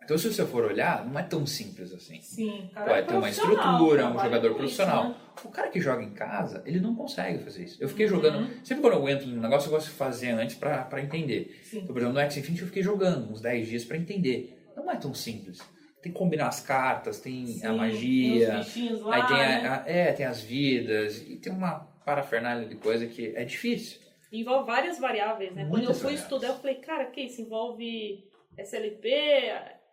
Então, 0.08 0.18
se 0.18 0.32
você 0.34 0.46
for 0.46 0.64
olhar, 0.64 1.06
não 1.06 1.20
é 1.20 1.24
tão 1.24 1.46
simples 1.46 1.92
assim. 1.94 2.22
Sim, 2.22 2.70
cara. 2.74 2.86
Pô, 2.90 2.96
é 2.96 3.00
é 3.00 3.02
ter 3.02 3.14
uma 3.14 3.22
profissional, 3.24 3.54
estrutura, 3.76 4.08
um 4.08 4.20
jogador 4.20 4.40
com 4.56 4.64
isso, 4.64 4.78
profissional. 4.78 5.10
né? 5.10 5.16
O 5.44 5.50
cara 5.50 5.68
que 5.68 5.82
joga 5.82 6.02
em 6.02 6.12
casa, 6.12 6.64
ele 6.66 6.80
não 6.80 6.96
consegue 6.96 7.44
fazer 7.44 7.66
isso. 7.66 7.78
Eu 7.84 7.90
fiquei 7.90 8.06
Uhum. 8.06 8.12
jogando. 8.16 8.66
Sempre 8.66 8.82
quando 8.84 8.94
eu 8.94 9.10
entro 9.10 9.28
num 9.28 9.42
negócio, 9.42 9.68
eu 9.68 9.72
gosto 9.72 9.88
de 9.88 9.92
fazer 9.96 10.30
antes 10.30 10.56
pra, 10.56 10.84
pra 10.86 11.02
entender. 11.02 11.60
Sim. 11.62 11.80
Então, 11.80 11.88
por 11.94 11.98
exemplo, 11.98 12.14
no 12.14 12.20
X 12.22 12.38
Infinity 12.38 12.62
eu 12.62 12.68
fiquei 12.68 12.82
jogando 12.84 13.30
uns 13.30 13.42
10 13.42 13.68
dias 13.68 13.84
pra 13.84 13.98
entender. 13.98 14.58
Não 14.78 14.90
é 14.90 14.96
tão 14.96 15.14
simples. 15.14 15.60
Tem 16.02 16.10
que 16.14 16.18
combinar 16.18 16.48
as 16.48 16.62
cartas, 16.62 17.20
tem 17.20 17.46
Sim, 17.46 17.66
a 17.66 17.70
tem 17.70 17.78
magia, 17.78 18.60
os 18.60 18.66
bichinhos 18.66 19.02
lá, 19.02 19.14
aí 19.14 19.26
tem, 19.28 19.38
né? 19.38 19.68
a, 19.68 19.84
a- 19.84 19.90
é, 19.90 20.14
tem 20.14 20.26
as 20.26 20.42
vidas, 20.42 21.18
e 21.28 21.36
tem 21.36 21.52
uma 21.52 21.80
parafernália 22.06 22.66
de 22.66 22.76
coisa 22.76 23.06
que 23.08 23.34
é 23.36 23.44
difícil. 23.44 24.00
Envolve 24.32 24.66
várias 24.68 25.00
variáveis, 25.00 25.54
né? 25.54 25.64
Quando 25.64 25.74
eu 25.74 25.78
Muitas 25.90 25.98
fui 25.98 26.14
variáveis. 26.16 26.24
estudar, 26.24 26.48
eu 26.48 26.56
falei, 26.60 26.76
cara, 26.76 27.06
que 27.08 27.20
isso? 27.22 27.42
Envolve 27.42 28.24
SLP, 28.58 29.08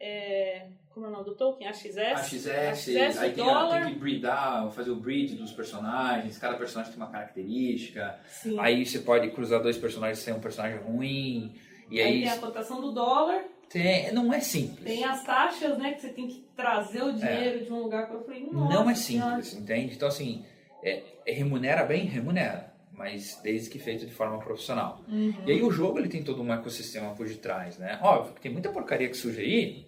é... 0.04 0.66
como 0.90 1.06
é 1.06 1.08
o 1.08 1.12
nome 1.12 1.24
do 1.24 1.34
token? 1.34 1.66
AXS? 1.66 1.96
AXS, 1.96 2.88
aí 3.18 3.32
tem, 3.32 3.44
tem 3.44 3.92
que 3.92 3.98
breedar, 3.98 4.70
fazer 4.70 4.90
o 4.90 4.96
breed 4.96 5.34
dos 5.34 5.52
personagens, 5.52 6.36
cada 6.38 6.56
personagem 6.56 6.92
tem 6.92 7.02
uma 7.02 7.10
característica. 7.10 8.18
Sim. 8.28 8.58
Aí 8.60 8.84
você 8.84 8.98
pode 8.98 9.30
cruzar 9.30 9.62
dois 9.62 9.78
personagens 9.78 10.18
sem 10.18 10.34
um 10.34 10.40
personagem 10.40 10.78
ruim. 10.78 11.54
E 11.90 12.00
Aí 12.00 12.06
aí, 12.06 12.22
tem 12.22 12.30
a 12.30 12.38
cotação 12.38 12.80
do 12.80 12.92
dólar, 12.92 13.44
tem- 13.68 14.12
não 14.12 14.32
é 14.32 14.40
simples. 14.40 14.84
tem 14.84 15.04
as 15.04 15.22
taxas, 15.24 15.78
né? 15.78 15.92
Que 15.92 16.02
você 16.02 16.08
tem 16.10 16.28
que 16.28 16.46
trazer 16.56 17.02
o 17.02 17.12
dinheiro 17.12 17.64
de 17.64 17.72
um 17.72 17.82
lugar 17.82 18.06
para 18.06 18.18
nossa 18.52 18.74
não 18.74 18.90
é 18.90 18.94
simples, 18.94 19.54
entende? 19.54 19.94
Então, 19.94 20.08
assim, 20.08 20.44
é, 20.82 21.02
é 21.26 21.32
remunera 21.32 21.84
bem? 21.84 22.04
Remunera. 22.04 22.72
Mas 22.96 23.40
desde 23.42 23.70
que 23.70 23.78
feito 23.78 24.06
de 24.06 24.12
forma 24.12 24.38
profissional. 24.38 25.00
Uhum. 25.08 25.34
E 25.46 25.50
aí 25.50 25.62
o 25.62 25.70
jogo 25.70 25.98
ele 25.98 26.08
tem 26.08 26.22
todo 26.22 26.40
um 26.40 26.52
ecossistema 26.52 27.12
por 27.14 27.26
detrás, 27.26 27.76
né? 27.76 27.98
Óbvio 28.00 28.34
que 28.34 28.40
tem 28.40 28.52
muita 28.52 28.70
porcaria 28.70 29.08
que 29.08 29.16
surge 29.16 29.40
aí 29.40 29.83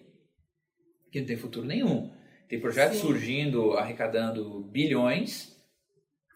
que 1.16 1.20
não 1.20 1.26
tem 1.26 1.36
futuro 1.36 1.66
nenhum. 1.66 2.10
Tem 2.48 2.60
projetos 2.60 2.98
Sim. 2.98 3.06
surgindo, 3.06 3.72
arrecadando 3.72 4.60
bilhões, 4.70 5.56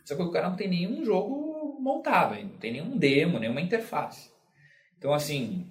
só 0.05 0.16
que 0.16 0.22
o 0.22 0.31
cara 0.31 0.49
não 0.49 0.57
tem 0.57 0.68
nenhum 0.68 1.05
jogo 1.05 1.78
montado, 1.81 2.35
não 2.43 2.57
tem 2.59 2.72
nenhum 2.72 2.97
demo, 2.97 3.39
nenhuma 3.39 3.61
interface. 3.61 4.31
Então, 4.99 5.12
assim... 5.12 5.70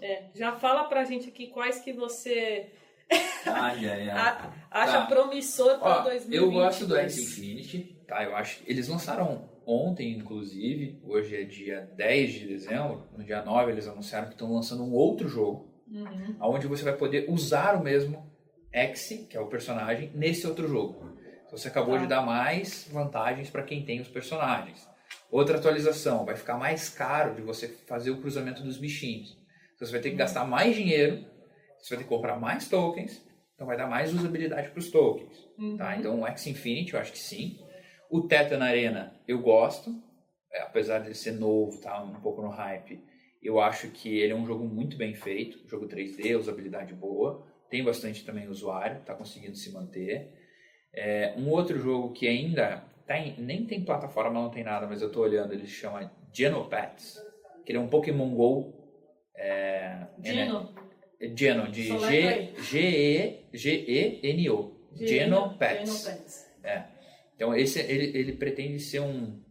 É, 0.00 0.24
já 0.34 0.52
fala 0.56 0.84
pra 0.84 1.04
gente 1.04 1.28
aqui 1.28 1.46
quais 1.48 1.80
que 1.80 1.92
você 1.92 2.70
Ai, 3.46 3.88
ai, 3.88 4.10
a- 4.10 4.52
acha 4.70 4.98
Tá. 5.00 5.06
promissor 5.06 5.78
para 5.78 6.00
Ó, 6.00 6.02
2022. 6.02 6.42
eu 6.42 6.50
gosto 6.50 6.86
do 6.86 6.96
X 6.96 7.18
Infinity, 7.18 7.96
tá? 8.06 8.22
Eu 8.24 8.34
acho 8.36 8.62
eles 8.66 8.88
lançaram 8.88 9.48
ontem, 9.64 10.12
inclusive, 10.18 11.00
hoje 11.04 11.36
é 11.36 11.44
dia 11.44 11.90
10 11.96 12.32
de 12.32 12.46
dezembro, 12.48 13.06
no 13.16 13.24
dia 13.24 13.42
9 13.42 13.72
eles 13.72 13.86
anunciaram 13.88 14.26
que 14.28 14.34
estão 14.34 14.52
lançando 14.52 14.82
um 14.84 14.92
outro 14.92 15.28
jogo, 15.28 15.72
Uhum. 15.88 16.36
onde 16.40 16.66
você 16.66 16.82
vai 16.82 16.94
poder 16.96 17.30
usar 17.30 17.74
o 17.76 17.82
mesmo 17.82 18.26
X, 18.76 19.26
que 19.30 19.36
é 19.36 19.40
o 19.40 19.46
personagem, 19.46 20.10
nesse 20.14 20.46
outro 20.46 20.68
jogo. 20.68 21.10
Então 21.46 21.56
você 21.56 21.68
acabou 21.68 21.94
Tá. 21.94 22.02
de 22.02 22.06
dar 22.06 22.22
mais 22.22 22.88
vantagens 22.92 23.48
para 23.48 23.62
quem 23.62 23.84
tem 23.84 24.00
os 24.00 24.08
personagens. 24.08 24.86
Outra 25.30 25.56
atualização, 25.58 26.24
vai 26.24 26.36
ficar 26.36 26.56
mais 26.58 26.88
caro 26.88 27.34
de 27.34 27.42
você 27.42 27.68
fazer 27.68 28.10
o 28.10 28.20
cruzamento 28.20 28.62
dos 28.62 28.76
bichinhos. 28.78 29.30
Então 29.74 29.86
você 29.86 29.92
vai 29.92 30.00
ter 30.00 30.10
que 30.10 30.16
gastar 30.16 30.44
mais 30.44 30.74
dinheiro, 30.74 31.24
você 31.78 31.94
vai 31.94 31.98
ter 31.98 32.08
que 32.08 32.14
comprar 32.14 32.38
mais 32.38 32.68
tokens, 32.68 33.24
então 33.54 33.66
vai 33.66 33.76
dar 33.76 33.86
mais 33.86 34.12
usabilidade 34.12 34.70
para 34.70 34.78
os 34.78 34.90
tokens. 34.90 35.32
Uhum. 35.58 35.76
Tá? 35.76 35.96
Então 35.96 36.20
o 36.20 36.26
X 36.26 36.46
Infinity 36.46 36.94
eu 36.94 37.00
acho 37.00 37.12
que 37.12 37.18
sim. 37.18 37.58
O 38.10 38.22
Tetan 38.22 38.62
Arena 38.62 39.14
eu 39.26 39.40
gosto, 39.40 39.90
é, 40.52 40.62
apesar 40.62 40.98
de 41.00 41.14
ser 41.14 41.32
novo, 41.32 41.80
tá 41.80 42.02
um 42.02 42.20
pouco 42.20 42.42
no 42.42 42.48
hype. 42.48 43.00
Eu 43.42 43.60
acho 43.60 43.88
que 43.88 44.18
ele 44.18 44.32
é 44.32 44.36
um 44.36 44.46
jogo 44.46 44.64
muito 44.64 44.96
bem 44.96 45.14
feito, 45.14 45.66
jogo 45.68 45.86
3D, 45.86 46.36
usabilidade 46.36 46.94
boa, 46.94 47.46
tem 47.70 47.82
bastante 47.84 48.24
também 48.24 48.48
usuário, 48.48 48.98
está 48.98 49.14
conseguindo 49.14 49.56
se 49.56 49.72
manter. 49.72 50.32
É, 50.94 51.34
um 51.36 51.48
outro 51.50 51.78
jogo 51.78 52.12
que 52.12 52.26
ainda 52.26 52.82
tem, 53.06 53.34
nem 53.38 53.66
tem 53.66 53.84
plataforma, 53.84 54.30
não 54.40 54.50
tem 54.50 54.64
nada, 54.64 54.86
mas 54.86 55.00
eu 55.02 55.08
estou 55.08 55.22
olhando, 55.22 55.52
ele 55.52 55.66
se 55.66 55.72
chama 55.74 56.10
Genopets, 56.32 57.18
que 57.64 57.72
ele 57.72 57.78
é 57.78 57.80
um 57.80 57.88
Pokémon 57.88 58.34
Go. 58.34 58.74
É, 59.34 60.06
é 61.20 61.36
Geno, 61.36 61.68
de 61.68 61.88
Soletra 61.88 62.30
aí. 62.30 62.54
G- 62.58 63.46
G-E-G-E-N-O. 63.52 64.76
Genopets. 64.98 66.04
Genopets. 66.04 66.46
Então 67.34 67.54
esse 67.54 67.80
ele, 67.80 68.16
ele 68.18 68.32
pretende 68.32 68.80
ser 68.80 69.00
um 69.00 69.42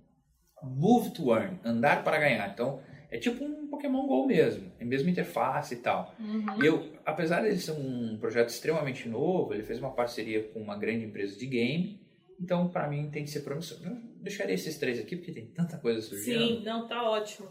move 0.63 1.11
to 1.11 1.31
earn, 1.35 1.59
andar 1.63 2.03
para 2.03 2.17
ganhar. 2.17 2.49
Então 2.51 2.81
é 3.15 3.17
tipo 3.17 3.45
um 3.45 3.67
Pokémon 3.67 4.05
Go 4.05 4.27
mesmo, 4.27 4.69
é 4.77 4.83
a 4.83 4.85
mesma 4.85 5.09
interface 5.09 5.73
e 5.73 5.77
tal. 5.77 6.13
Uhum. 6.19 6.61
E 6.61 6.67
eu, 6.67 6.91
apesar 7.05 7.41
dele 7.41 7.57
ser 7.57 7.71
um 7.71 8.17
projeto 8.19 8.49
extremamente 8.49 9.07
novo, 9.07 9.53
ele 9.53 9.63
fez 9.63 9.79
uma 9.79 9.91
parceria 9.91 10.43
com 10.49 10.59
uma 10.59 10.77
grande 10.77 11.05
empresa 11.05 11.37
de 11.37 11.45
game. 11.45 12.01
Então 12.37 12.67
para 12.67 12.89
mim 12.89 13.09
tem 13.09 13.23
que 13.23 13.29
ser 13.29 13.39
promissor. 13.39 13.77
Eu 13.81 13.95
deixaria 14.21 14.53
esses 14.53 14.77
três 14.77 14.99
aqui 14.99 15.15
porque 15.15 15.31
tem 15.31 15.45
tanta 15.47 15.77
coisa 15.77 16.01
surgindo. 16.01 16.39
Sim, 16.39 16.63
não, 16.65 16.87
tá 16.87 17.09
ótimo. 17.09 17.47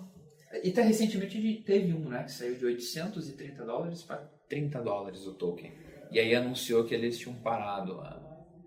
E 0.63 0.69
até 0.69 0.83
recentemente 0.83 1.39
a 1.39 1.41
gente 1.41 1.63
teve 1.63 1.95
um, 1.95 2.11
né, 2.11 2.25
que 2.25 2.33
saiu 2.33 2.57
de 2.57 2.67
830 2.67 3.65
dólares 3.65 4.03
para 4.03 4.19
30 4.49 4.83
dólares 4.83 5.27
o 5.27 5.33
token. 5.33 5.73
E 6.13 6.21
aí 6.21 6.35
anunciou 6.35 6.85
que 6.85 6.95
eles 6.95 7.19
tinham 7.19 7.35
parado 7.37 7.95
lá. 7.95 8.21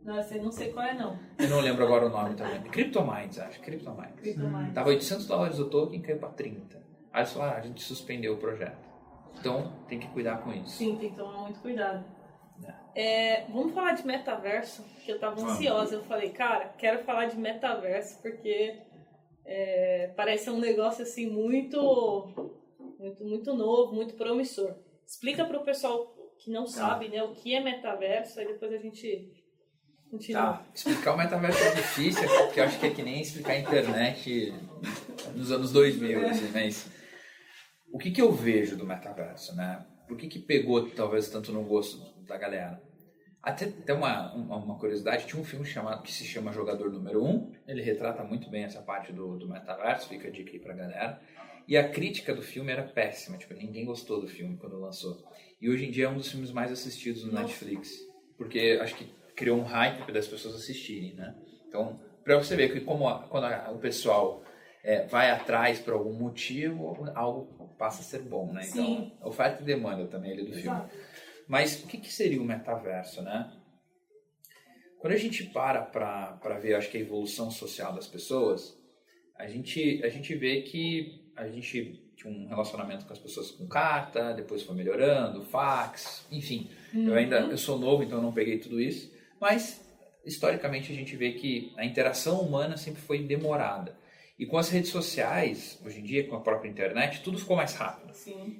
Nossa, 0.03 0.35
eu 0.35 0.43
não 0.43 0.51
sei 0.51 0.71
qual 0.71 0.85
é 0.85 0.93
não. 0.93 1.19
Eu 1.37 1.49
não 1.49 1.59
lembro 1.59 1.83
agora 1.83 2.07
o 2.07 2.09
nome 2.09 2.33
também. 2.33 2.61
Cryptominds, 2.63 3.37
acho. 3.37 3.59
Cryptominds. 3.61 4.19
Cryptominds. 4.19 4.73
Tava 4.73 4.89
800 4.89 5.27
dólares 5.27 5.59
o 5.59 5.69
token, 5.69 6.01
caiu 6.01 6.17
para 6.17 6.29
30. 6.29 6.86
Aí 7.17 7.23
eles 7.23 7.33
falaram, 7.33 7.53
ah, 7.55 7.57
a 7.57 7.61
gente 7.61 7.81
suspendeu 7.81 8.35
o 8.35 8.37
projeto. 8.37 8.77
Então, 9.39 9.73
tem 9.87 9.99
que 9.99 10.07
cuidar 10.09 10.37
com 10.43 10.53
isso. 10.53 10.69
Sim, 10.69 10.97
tem 10.97 11.09
que 11.09 11.15
tomar 11.15 11.41
muito 11.41 11.59
cuidado. 11.61 12.05
É, 12.93 13.45
vamos 13.49 13.73
falar 13.73 13.93
de 13.93 14.05
metaverso, 14.05 14.83
que 15.03 15.11
eu 15.11 15.19
tava 15.19 15.41
ansiosa. 15.41 15.95
Eu 15.95 16.03
falei, 16.03 16.29
cara, 16.29 16.69
quero 16.77 17.03
falar 17.03 17.25
de 17.25 17.35
metaverso 17.35 18.21
porque 18.21 18.79
é, 19.43 20.13
parece 20.15 20.47
um 20.51 20.59
negócio 20.59 21.01
assim 21.01 21.27
muito, 21.27 22.55
muito, 22.99 23.23
muito 23.23 23.53
novo, 23.55 23.95
muito 23.95 24.13
promissor. 24.13 24.75
Explica 25.03 25.43
para 25.43 25.57
o 25.57 25.63
pessoal 25.63 26.13
que 26.37 26.51
não 26.51 26.67
sabe, 26.67 27.09
né, 27.09 27.23
o 27.23 27.33
que 27.33 27.55
é 27.55 27.59
metaverso, 27.59 28.39
aí 28.39 28.45
depois 28.45 28.71
a 28.71 28.77
gente 28.77 29.31
continua. 30.11 30.41
Tá, 30.41 30.65
explicar 30.71 31.15
o 31.15 31.17
metaverso 31.17 31.63
é 31.63 31.73
difícil, 31.73 32.29
porque 32.45 32.59
eu 32.59 32.65
acho 32.65 32.79
que 32.79 32.85
é 32.85 32.89
que 32.91 33.01
nem 33.01 33.21
explicar 33.21 33.53
a 33.53 33.59
internet 33.59 34.53
nos 35.35 35.51
anos 35.51 35.71
2000, 35.71 36.27
assim, 36.27 36.51
mas 36.53 36.96
o 37.97 37.99
que, 37.99 38.11
que 38.11 38.21
eu 38.21 38.31
vejo 38.31 38.77
do 38.77 38.85
metaverso, 38.85 39.55
né? 39.55 39.83
Por 40.07 40.15
que, 40.15 40.27
que 40.27 40.37
pegou 40.37 40.87
talvez 40.91 41.29
tanto 41.29 41.51
no 41.51 41.63
gosto 41.63 41.97
da 42.27 42.37
galera? 42.37 42.79
Até 43.41 43.65
tem 43.65 43.95
uma, 43.95 44.35
uma, 44.35 44.77
curiosidade, 44.77 45.25
tinha 45.25 45.41
um 45.41 45.43
filme 45.43 45.65
chamado, 45.65 46.03
que 46.03 46.11
se 46.11 46.23
chama 46.23 46.53
Jogador 46.53 46.91
Número 46.91 47.25
1, 47.25 47.53
ele 47.67 47.81
retrata 47.81 48.23
muito 48.23 48.51
bem 48.51 48.65
essa 48.65 48.83
parte 48.83 49.11
do, 49.11 49.35
do 49.39 49.49
metaverso, 49.49 50.09
fica 50.09 50.27
a 50.27 50.31
dica 50.31 50.51
aí 50.51 50.59
pra 50.59 50.75
galera. 50.75 51.19
E 51.67 51.75
a 51.75 51.89
crítica 51.89 52.35
do 52.35 52.43
filme 52.43 52.71
era 52.71 52.83
péssima, 52.83 53.35
tipo, 53.35 53.55
ninguém 53.55 53.83
gostou 53.83 54.21
do 54.21 54.27
filme 54.27 54.57
quando 54.57 54.79
lançou. 54.79 55.17
E 55.59 55.67
hoje 55.67 55.87
em 55.87 55.89
dia 55.89 56.05
é 56.05 56.09
um 56.09 56.17
dos 56.17 56.29
filmes 56.29 56.51
mais 56.51 56.71
assistidos 56.71 57.23
no 57.23 57.31
Nossa. 57.31 57.45
Netflix, 57.45 57.97
porque 58.37 58.77
acho 58.79 58.93
que 58.93 59.11
criou 59.35 59.57
um 59.57 59.63
hype 59.63 60.11
das 60.11 60.27
pessoas 60.27 60.53
assistirem, 60.53 61.15
né? 61.15 61.35
Então, 61.67 61.99
pra 62.23 62.37
você 62.37 62.55
ver 62.55 62.71
que 62.71 62.79
como 62.79 63.09
a- 63.09 63.23
quando 63.27 63.45
a- 63.45 63.71
o 63.71 63.79
pessoal 63.79 64.43
é, 64.87 65.05
vai 65.05 65.29
atrás 65.31 65.79
por 65.79 65.93
algum 65.93 66.13
motivo, 66.13 67.11
algo 67.13 67.45
passa 67.77 68.01
a 68.01 68.03
ser 68.03 68.21
bom, 68.21 68.51
né? 68.51 68.63
Sim. 68.63 68.71
Então, 68.71 69.11
oferta 69.21 69.61
e 69.61 69.65
demanda 69.65 70.05
também 70.07 70.31
ali 70.31 70.43
do 70.43 70.53
filme. 70.53 70.61
Exato. 70.61 70.95
Mas 71.47 71.83
o 71.83 71.87
que, 71.87 71.97
que 71.97 72.11
seria 72.11 72.41
o 72.41 72.45
metaverso, 72.45 73.21
né? 73.21 73.51
Quando 74.99 75.13
a 75.13 75.17
gente 75.17 75.43
para 75.45 75.81
para 75.81 76.59
ver, 76.59 76.75
acho 76.75 76.89
que 76.89 76.97
a 76.97 77.01
evolução 77.01 77.49
social 77.51 77.93
das 77.93 78.07
pessoas, 78.07 78.77
a 79.37 79.47
gente, 79.47 80.01
a 80.03 80.09
gente 80.09 80.35
vê 80.35 80.63
que 80.63 81.31
a 81.35 81.47
gente 81.47 82.03
tinha 82.15 82.33
um 82.33 82.47
relacionamento 82.47 83.05
com 83.05 83.13
as 83.13 83.19
pessoas 83.19 83.51
com 83.51 83.67
carta, 83.67 84.33
depois 84.33 84.63
foi 84.63 84.75
melhorando, 84.75 85.43
fax, 85.43 86.25
enfim. 86.31 86.69
Eu 86.93 87.13
ainda 87.13 87.41
eu 87.41 87.57
sou 87.57 87.77
novo, 87.77 88.03
então 88.03 88.17
eu 88.17 88.23
não 88.23 88.33
peguei 88.33 88.57
tudo 88.57 88.81
isso, 88.81 89.13
mas 89.39 89.85
historicamente 90.25 90.91
a 90.91 90.95
gente 90.95 91.15
vê 91.15 91.33
que 91.33 91.71
a 91.77 91.85
interação 91.85 92.41
humana 92.41 92.75
sempre 92.75 93.01
foi 93.01 93.19
demorada. 93.19 93.95
E 94.37 94.45
com 94.45 94.57
as 94.57 94.69
redes 94.69 94.91
sociais, 94.91 95.79
hoje 95.85 95.99
em 95.99 96.03
dia, 96.03 96.27
com 96.27 96.35
a 96.35 96.41
própria 96.41 96.69
internet, 96.69 97.21
tudo 97.23 97.37
ficou 97.39 97.55
mais 97.55 97.73
rápido. 97.73 98.13
Sim. 98.13 98.59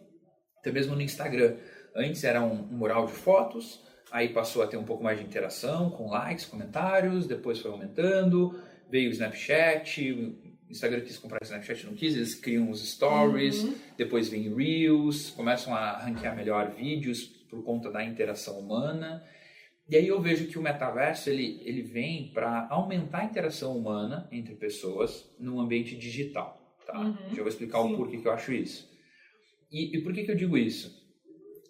Até 0.59 0.71
mesmo 0.71 0.95
no 0.95 1.01
Instagram. 1.01 1.55
Antes 1.95 2.23
era 2.23 2.41
um, 2.41 2.53
um 2.63 2.77
mural 2.77 3.05
de 3.05 3.13
fotos, 3.13 3.79
aí 4.11 4.29
passou 4.29 4.61
a 4.63 4.67
ter 4.67 4.77
um 4.77 4.83
pouco 4.83 5.03
mais 5.03 5.19
de 5.19 5.25
interação, 5.25 5.89
com 5.91 6.09
likes, 6.09 6.45
comentários, 6.45 7.27
depois 7.27 7.59
foi 7.59 7.71
aumentando, 7.71 8.59
veio 8.89 9.09
o 9.09 9.11
Snapchat, 9.11 10.11
o 10.11 10.71
Instagram 10.71 11.01
quis 11.01 11.17
comprar 11.17 11.39
o 11.41 11.43
Snapchat, 11.43 11.85
não 11.85 11.93
quis, 11.93 12.15
eles 12.15 12.35
criam 12.35 12.69
os 12.69 12.87
stories, 12.87 13.63
Uhum. 13.63 13.75
depois 13.97 14.29
vem 14.29 14.53
Reels, 14.53 15.29
começam 15.31 15.73
a 15.75 15.97
ranquear 15.99 16.35
melhor 16.35 16.71
vídeos 16.71 17.23
por 17.49 17.63
conta 17.63 17.89
da 17.91 18.03
interação 18.03 18.59
humana. 18.59 19.23
E 19.89 19.95
aí 19.95 20.07
eu 20.07 20.21
vejo 20.21 20.47
que 20.47 20.59
o 20.59 20.61
metaverso 20.61 21.29
ele, 21.29 21.61
ele 21.63 21.81
vem 21.81 22.31
para 22.33 22.67
aumentar 22.69 23.19
a 23.19 23.25
interação 23.25 23.77
humana 23.77 24.27
entre 24.31 24.53
pessoas 24.55 25.29
num 25.39 25.61
ambiente 25.61 25.95
digital. 25.95 26.77
Tá? 26.85 26.99
Uhum. 26.99 27.15
Já 27.29 27.37
vou 27.37 27.47
explicar 27.47 27.81
Sim. 27.81 27.93
o 27.93 27.97
porquê 27.97 28.17
que 28.17 28.27
eu 28.27 28.31
acho 28.33 28.51
isso. 28.51 28.89
E, 29.71 29.97
e 29.97 30.03
por 30.03 30.13
que, 30.13 30.23
que 30.23 30.31
eu 30.31 30.35
digo 30.35 30.57
isso? 30.57 30.93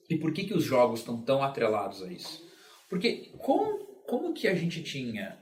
E 0.09 0.18
por 0.18 0.34
que, 0.34 0.45
que 0.45 0.53
os 0.53 0.63
jogos 0.63 1.01
estão 1.01 1.22
tão 1.22 1.43
atrelados 1.43 2.01
a 2.01 2.11
isso? 2.11 2.47
Porque 2.89 3.32
como, 3.39 3.86
como 4.07 4.34
que 4.34 4.47
a 4.47 4.55
gente 4.55 4.82
tinha... 4.82 5.38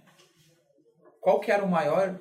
Qual 1.22 1.40
que 1.40 1.52
era 1.52 1.64
o 1.64 1.70
maior... 1.70 2.20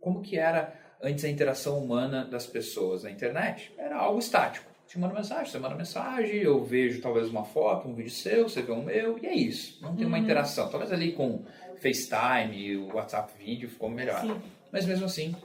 Como 0.00 0.22
que 0.22 0.38
era 0.38 0.96
antes 1.02 1.24
a 1.24 1.28
interação 1.28 1.82
humana 1.82 2.24
das 2.24 2.46
pessoas 2.46 3.02
na 3.02 3.10
internet? 3.10 3.72
Era 3.76 3.96
algo 3.96 4.18
estático. 4.18 4.70
Te 4.96 5.00
manda 5.00 5.12
mensagem, 5.12 5.44
você 5.52 5.58
manda 5.58 5.74
mensagem, 5.74 6.36
eu 6.36 6.64
vejo 6.64 7.02
talvez 7.02 7.28
uma 7.28 7.44
foto, 7.44 7.86
um 7.86 7.94
vídeo 7.94 8.10
seu, 8.10 8.48
você 8.48 8.62
vê 8.62 8.72
um 8.72 8.82
meu, 8.82 9.18
e 9.18 9.26
é 9.26 9.34
isso. 9.34 9.78
Não 9.82 9.94
tem 9.94 10.06
uma 10.06 10.16
Uhum. 10.16 10.24
interação. 10.24 10.70
Talvez 10.70 10.90
ali 10.90 11.12
com 11.12 11.44
FaceTime, 11.82 12.78
o 12.78 12.94
WhatsApp 12.94 13.30
vídeo 13.38 13.68
ficou 13.68 13.90
melhor. 13.90 14.22
Sim. 14.22 14.40
Mas 14.72 14.86
mesmo 14.86 15.04
assim, 15.04 15.36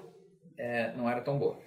é, 0.57 0.93
não 0.95 1.09
era 1.09 1.19
tão 1.19 1.37
boa. 1.37 1.59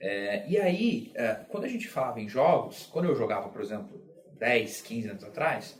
É, 0.00 0.48
e 0.48 0.56
aí, 0.56 1.12
é, 1.14 1.34
quando 1.50 1.64
a 1.64 1.68
gente 1.68 1.86
falava 1.86 2.18
em 2.18 2.26
jogos, 2.30 2.86
quando 2.86 3.04
eu 3.04 3.14
jogava, 3.14 3.50
por 3.50 3.60
exemplo, 3.60 4.00
10, 4.38 4.80
15 4.80 5.10
anos 5.10 5.24
atrás, 5.24 5.78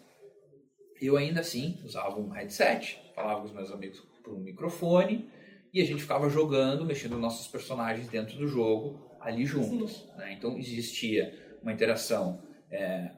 eu 1.01 1.17
ainda 1.17 1.41
assim 1.41 1.79
usava 1.83 2.21
um 2.21 2.29
headset, 2.29 3.01
falava 3.15 3.41
com 3.41 3.47
os 3.47 3.53
meus 3.55 3.71
amigos 3.73 4.01
por 4.23 4.35
um 4.35 4.41
microfone, 4.41 5.31
e 5.73 5.81
a 5.81 5.85
gente 5.87 6.03
ficava 6.03 6.29
jogando, 6.29 6.85
mexendo 6.85 7.17
nossos 7.19 7.49
personagens 7.49 8.07
dentro 8.09 8.37
do 8.37 8.47
jogo, 8.47 9.08
ali 9.21 9.45
juntos. 9.45 10.07
né? 10.17 10.35
Então 10.37 10.57
existia 10.59 11.33
uma 11.63 11.73
interação 11.73 12.41
é, 12.71 13.11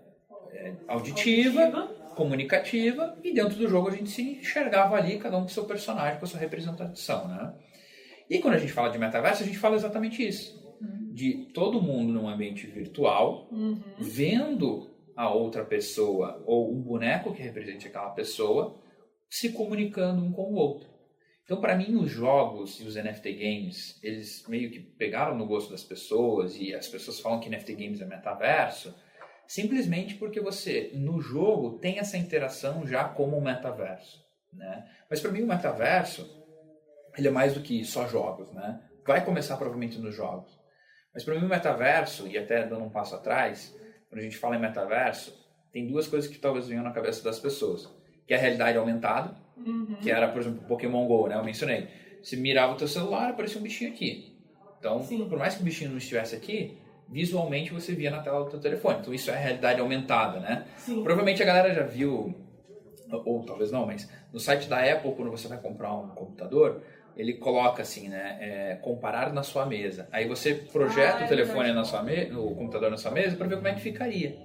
é, 0.53 0.74
auditiva, 0.88 1.88
comunicativa, 2.16 3.16
e 3.22 3.32
dentro 3.32 3.57
do 3.57 3.68
jogo 3.68 3.88
a 3.88 3.92
gente 3.92 4.11
se 4.11 4.22
enxergava 4.22 4.96
ali, 4.96 5.18
cada 5.18 5.36
um 5.38 5.42
com 5.42 5.48
seu 5.48 5.64
personagem, 5.64 6.18
com 6.18 6.24
a 6.24 6.28
sua 6.28 6.40
representação. 6.40 7.28
Né? 7.28 7.55
E 8.28 8.38
quando 8.38 8.55
a 8.55 8.59
gente 8.59 8.72
fala 8.72 8.90
de 8.90 8.98
metaverso, 8.98 9.42
a 9.42 9.46
gente 9.46 9.59
fala 9.59 9.76
exatamente 9.76 10.26
isso. 10.26 10.59
De 11.12 11.51
todo 11.53 11.82
mundo 11.82 12.12
num 12.12 12.28
ambiente 12.28 12.66
virtual, 12.66 13.48
Uhum. 13.51 13.80
vendo 13.98 14.90
a 15.16 15.28
outra 15.32 15.64
pessoa 15.64 16.42
ou 16.46 16.72
um 16.72 16.80
boneco 16.80 17.34
que 17.34 17.42
represente 17.42 17.88
aquela 17.88 18.11
pessoa 18.11 18.80
se 19.28 19.51
comunicando 19.53 20.22
um 20.24 20.32
com 20.32 20.42
o 20.42 20.55
outro. 20.55 20.88
Então, 21.51 21.61
para 21.61 21.74
mim, 21.74 21.96
os 21.96 22.09
jogos 22.09 22.78
e 22.78 22.84
os 22.84 22.94
NFT 22.94 23.32
games, 23.32 23.98
eles 24.05 24.46
meio 24.46 24.70
que 24.70 24.78
pegaram 24.78 25.36
no 25.36 25.48
gosto 25.48 25.72
das 25.72 25.82
pessoas 25.82 26.55
e 26.57 26.72
as 26.72 26.86
pessoas 26.86 27.18
falam 27.18 27.40
que 27.40 27.51
NFT 27.51 27.74
games 27.74 28.01
é 28.01 28.07
metaverso, 28.07 28.94
simplesmente 29.48 30.14
porque 30.14 30.40
você, 30.40 30.92
no 30.94 31.20
jogo, 31.20 31.80
tem 31.80 31.98
essa 31.98 32.16
interação 32.16 32.86
já 32.86 33.03
como 33.03 33.40
metaverso. 33.40 34.24
Né? 34.53 34.88
Mas 35.11 35.18
para 35.18 35.32
mim, 35.32 35.42
o 35.42 35.46
metaverso, 35.48 36.24
ele 37.18 37.26
é 37.26 37.32
mais 37.32 37.53
do 37.53 37.62
que 37.62 37.84
só 37.84 38.07
jogos. 38.07 38.53
Né? 38.53 38.80
Vai 39.05 39.24
começar 39.24 39.57
provavelmente 39.57 39.98
nos 39.98 40.14
jogos. 40.14 40.57
Mas 41.12 41.24
para 41.24 41.34
mim, 41.34 41.44
o 41.44 41.48
metaverso, 41.48 42.28
e 42.28 42.38
até 42.38 42.64
dando 42.64 42.84
um 42.84 42.90
passo 42.90 43.16
atrás, 43.16 43.76
quando 44.09 44.20
a 44.20 44.22
gente 44.22 44.38
fala 44.38 44.55
em 44.55 44.61
metaverso, 44.61 45.36
tem 45.72 45.88
duas 45.88 46.07
coisas 46.07 46.30
que 46.30 46.38
talvez 46.38 46.68
venham 46.68 46.84
na 46.84 46.92
cabeça 46.92 47.24
das 47.24 47.40
pessoas. 47.40 47.92
Que 48.24 48.34
é 48.34 48.36
a 48.36 48.40
realidade 48.40 48.78
aumentada, 48.78 49.34
Uhum. 49.66 49.96
que 50.00 50.11
era, 50.11 50.28
por 50.28 50.40
exemplo, 50.40 50.61
Pokémon 50.66 51.06
GO, 51.06 51.26
né? 51.28 51.36
Eu 51.36 51.44
mencionei. 51.44 51.88
Você 52.22 52.36
mirava 52.36 52.72
o 52.72 52.76
teu 52.76 52.88
celular, 52.88 53.30
aparecia 53.30 53.58
um 53.58 53.62
bichinho 53.62 53.90
aqui. 53.90 54.36
Então, 54.78 55.02
Sim. 55.02 55.28
por 55.28 55.38
mais 55.38 55.54
que 55.54 55.61
o 55.62 55.64
bichinho 55.64 55.90
não 55.90 55.98
estivesse 55.98 56.34
aqui, 56.34 56.78
visualmente 57.08 57.72
você 57.72 57.92
via 57.94 58.11
na 58.11 58.20
tela 58.20 58.44
do 58.44 58.50
teu 58.50 58.61
telefone. 58.61 58.98
Então, 59.00 59.12
isso 59.12 59.30
é 59.30 59.34
a 59.34 59.38
realidade 59.38 59.80
aumentada, 59.80 60.40
né? 60.40 60.66
Sim. 60.76 61.02
Provavelmente 61.02 61.42
a 61.42 61.46
galera 61.46 61.74
já 61.74 61.82
viu, 61.82 62.34
ou, 63.11 63.22
ou 63.26 63.44
talvez 63.44 63.70
não, 63.70 63.86
mas 63.86 64.08
no 64.32 64.38
site 64.40 64.68
da 64.68 64.78
Apple, 64.78 65.12
quando 65.14 65.30
você 65.30 65.48
vai 65.48 65.58
comprar 65.58 65.92
um 65.94 66.08
computador, 66.08 66.82
ele 67.16 67.34
coloca 67.34 67.82
assim, 67.82 68.08
né? 68.08 68.38
é, 68.40 68.74
comparar 68.76 69.32
na 69.32 69.42
sua 69.42 69.66
mesa. 69.66 70.08
Aí 70.12 70.26
você 70.28 70.54
projeta 70.54 71.18
Ah, 71.18 71.22
é 71.22 71.24
o 71.24 71.28
telefone 71.28 71.64
verdade. 71.64 71.74
na 71.78 71.84
sua 71.84 72.02
mesa, 72.02 72.38
o 72.38 72.54
computador 72.54 72.90
na 72.90 72.96
sua 72.96 73.11
mesa, 73.11 73.36
para 73.36 73.46
ver 73.48 73.56
como 73.56 73.68
é 73.68 73.74
que 73.74 73.80
ficaria. 73.80 74.38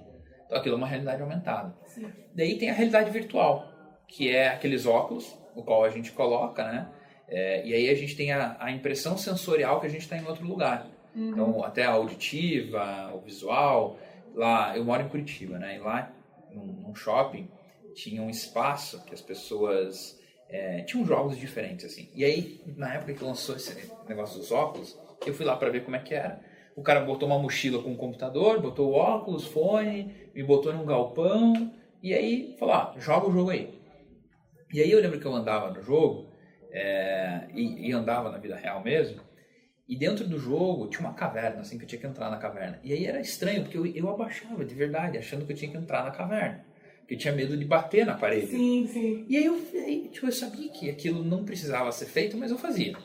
Então, 0.44 0.58
aquilo 0.58 0.74
é 0.74 0.78
uma 0.78 0.86
realidade 0.86 1.22
aumentada. 1.22 1.74
Sim. 1.86 2.06
Daí 2.34 2.58
tem 2.58 2.68
a 2.68 2.72
realidade 2.74 3.10
virtual, 3.10 3.72
que 4.06 4.34
é 4.34 4.48
aqueles 4.48 4.86
óculos, 4.86 5.36
o 5.54 5.62
qual 5.62 5.84
a 5.84 5.90
gente 5.90 6.12
coloca, 6.12 6.64
né? 6.64 6.88
É, 7.28 7.66
e 7.66 7.74
aí 7.74 7.88
a 7.88 7.94
gente 7.94 8.14
tem 8.14 8.32
a, 8.32 8.56
a 8.58 8.70
impressão 8.70 9.16
sensorial 9.16 9.80
que 9.80 9.86
a 9.86 9.90
gente 9.90 10.02
está 10.02 10.16
em 10.16 10.26
outro 10.26 10.46
lugar. 10.46 10.86
Uhum. 11.14 11.30
Então, 11.30 11.64
até 11.64 11.84
a 11.84 11.92
auditiva, 11.92 13.12
o 13.14 13.20
visual. 13.20 13.98
Lá, 14.34 14.76
eu 14.76 14.84
moro 14.84 15.02
em 15.02 15.08
Curitiba, 15.08 15.58
né? 15.58 15.76
E 15.76 15.78
lá, 15.78 16.12
num, 16.52 16.66
num 16.66 16.94
shopping, 16.94 17.48
tinha 17.94 18.22
um 18.22 18.28
espaço 18.28 19.02
que 19.04 19.14
as 19.14 19.20
pessoas 19.22 20.20
é, 20.48 20.82
tinham 20.82 21.04
jogos 21.06 21.38
diferentes, 21.38 21.86
assim. 21.86 22.10
E 22.14 22.24
aí, 22.24 22.60
na 22.76 22.94
época 22.94 23.14
que 23.14 23.24
lançou 23.24 23.56
esse 23.56 23.90
negócio 24.06 24.38
dos 24.38 24.52
óculos, 24.52 24.98
eu 25.26 25.34
fui 25.34 25.44
lá 25.46 25.56
para 25.56 25.70
ver 25.70 25.84
como 25.84 25.96
é 25.96 25.98
que 25.98 26.14
era. 26.14 26.40
O 26.76 26.82
cara 26.82 27.00
botou 27.00 27.26
uma 27.26 27.38
mochila 27.38 27.82
com 27.82 27.90
um 27.90 27.96
computador, 27.96 28.60
botou 28.60 28.90
o 28.90 28.94
óculos, 28.94 29.46
fone, 29.46 30.14
me 30.34 30.42
botou 30.42 30.74
num 30.74 30.84
galpão, 30.84 31.72
e 32.02 32.12
aí 32.12 32.54
falou, 32.58 32.74
ah, 32.74 32.94
joga 32.98 33.28
o 33.28 33.32
jogo 33.32 33.50
aí. 33.50 33.75
E 34.72 34.80
aí 34.80 34.90
eu 34.90 35.00
lembro 35.00 35.20
que 35.20 35.26
eu 35.26 35.34
andava 35.34 35.70
no 35.70 35.82
jogo, 35.82 36.26
é, 36.70 37.48
e, 37.54 37.88
e 37.88 37.92
andava 37.92 38.30
na 38.30 38.38
vida 38.38 38.56
real 38.56 38.82
mesmo, 38.82 39.20
e 39.88 39.96
dentro 39.96 40.26
do 40.26 40.38
jogo 40.38 40.88
tinha 40.88 41.00
uma 41.00 41.14
caverna, 41.14 41.60
assim, 41.60 41.78
que 41.78 41.84
eu 41.84 41.88
tinha 41.88 42.00
que 42.00 42.06
entrar 42.06 42.28
na 42.28 42.38
caverna. 42.38 42.80
E 42.82 42.92
aí 42.92 43.06
era 43.06 43.20
estranho, 43.20 43.62
porque 43.62 43.78
eu, 43.78 43.86
eu 43.86 44.08
abaixava 44.08 44.64
de 44.64 44.74
verdade, 44.74 45.16
achando 45.16 45.46
que 45.46 45.52
eu 45.52 45.56
tinha 45.56 45.70
que 45.70 45.76
entrar 45.76 46.04
na 46.04 46.10
caverna. 46.10 46.64
Porque 46.98 47.14
eu 47.14 47.18
tinha 47.18 47.32
medo 47.32 47.56
de 47.56 47.64
bater 47.64 48.04
na 48.04 48.14
parede. 48.14 48.48
Sim, 48.48 48.86
sim. 48.88 49.24
E 49.28 49.36
aí 49.36 49.46
eu, 49.46 49.54
aí, 49.74 50.08
tipo, 50.12 50.26
eu 50.26 50.32
sabia 50.32 50.68
que 50.70 50.90
aquilo 50.90 51.22
não 51.22 51.44
precisava 51.44 51.92
ser 51.92 52.06
feito, 52.06 52.36
mas 52.36 52.50
eu 52.50 52.58
fazia. 52.58 52.96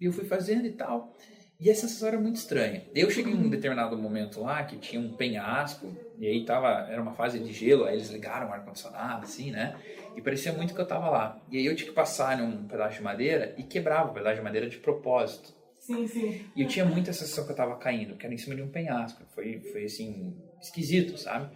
E 0.00 0.04
eu 0.04 0.12
fui 0.12 0.24
fazendo 0.24 0.64
e 0.64 0.70
tal. 0.70 1.12
E 1.60 1.68
a 1.68 1.74
sensação 1.74 2.06
era 2.06 2.20
muito 2.20 2.36
estranha. 2.36 2.84
Eu 2.94 3.10
cheguei 3.10 3.32
em 3.32 3.36
um 3.36 3.50
determinado 3.50 3.98
momento 3.98 4.40
lá 4.40 4.62
que 4.62 4.76
tinha 4.76 5.00
um 5.00 5.12
penhasco, 5.12 5.92
e 6.16 6.24
aí 6.24 6.44
tava, 6.44 6.86
era 6.88 7.02
uma 7.02 7.12
fase 7.12 7.40
de 7.40 7.52
gelo, 7.52 7.84
aí 7.84 7.96
eles 7.96 8.10
ligaram 8.10 8.48
o 8.48 8.52
ar-condicionado, 8.52 9.24
assim, 9.24 9.50
né? 9.50 9.76
E 10.16 10.22
parecia 10.22 10.52
muito 10.52 10.72
que 10.72 10.80
eu 10.80 10.86
tava 10.86 11.10
lá. 11.10 11.42
E 11.50 11.58
aí 11.58 11.66
eu 11.66 11.74
tinha 11.74 11.88
que 11.88 11.94
passar 11.94 12.38
num 12.38 12.68
pedaço 12.68 12.96
de 12.96 13.02
madeira 13.02 13.54
e 13.58 13.64
quebrava 13.64 14.10
o 14.10 14.14
pedaço 14.14 14.36
de 14.36 14.42
madeira 14.42 14.68
de 14.68 14.76
propósito. 14.78 15.52
Sim, 15.80 16.06
sim. 16.06 16.44
E 16.54 16.62
eu 16.62 16.68
tinha 16.68 16.84
muita 16.84 17.12
sensação 17.12 17.44
que 17.44 17.50
eu 17.50 17.56
tava 17.56 17.76
caindo, 17.76 18.14
que 18.14 18.24
era 18.24 18.34
em 18.34 18.38
cima 18.38 18.54
de 18.54 18.62
um 18.62 18.68
penhasco. 18.68 19.24
Foi, 19.34 19.58
foi 19.72 19.84
assim, 19.84 20.36
esquisito, 20.60 21.18
sabe? 21.18 21.50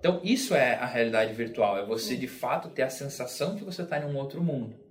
Então, 0.00 0.20
isso 0.24 0.54
é 0.54 0.74
a 0.74 0.84
realidade 0.84 1.32
virtual, 1.32 1.78
é 1.78 1.86
você 1.86 2.16
de 2.16 2.26
fato 2.26 2.68
ter 2.68 2.82
a 2.82 2.90
sensação 2.90 3.56
que 3.56 3.64
você 3.64 3.82
está 3.82 3.98
em 3.98 4.04
um 4.04 4.16
outro 4.16 4.42
mundo. 4.42 4.83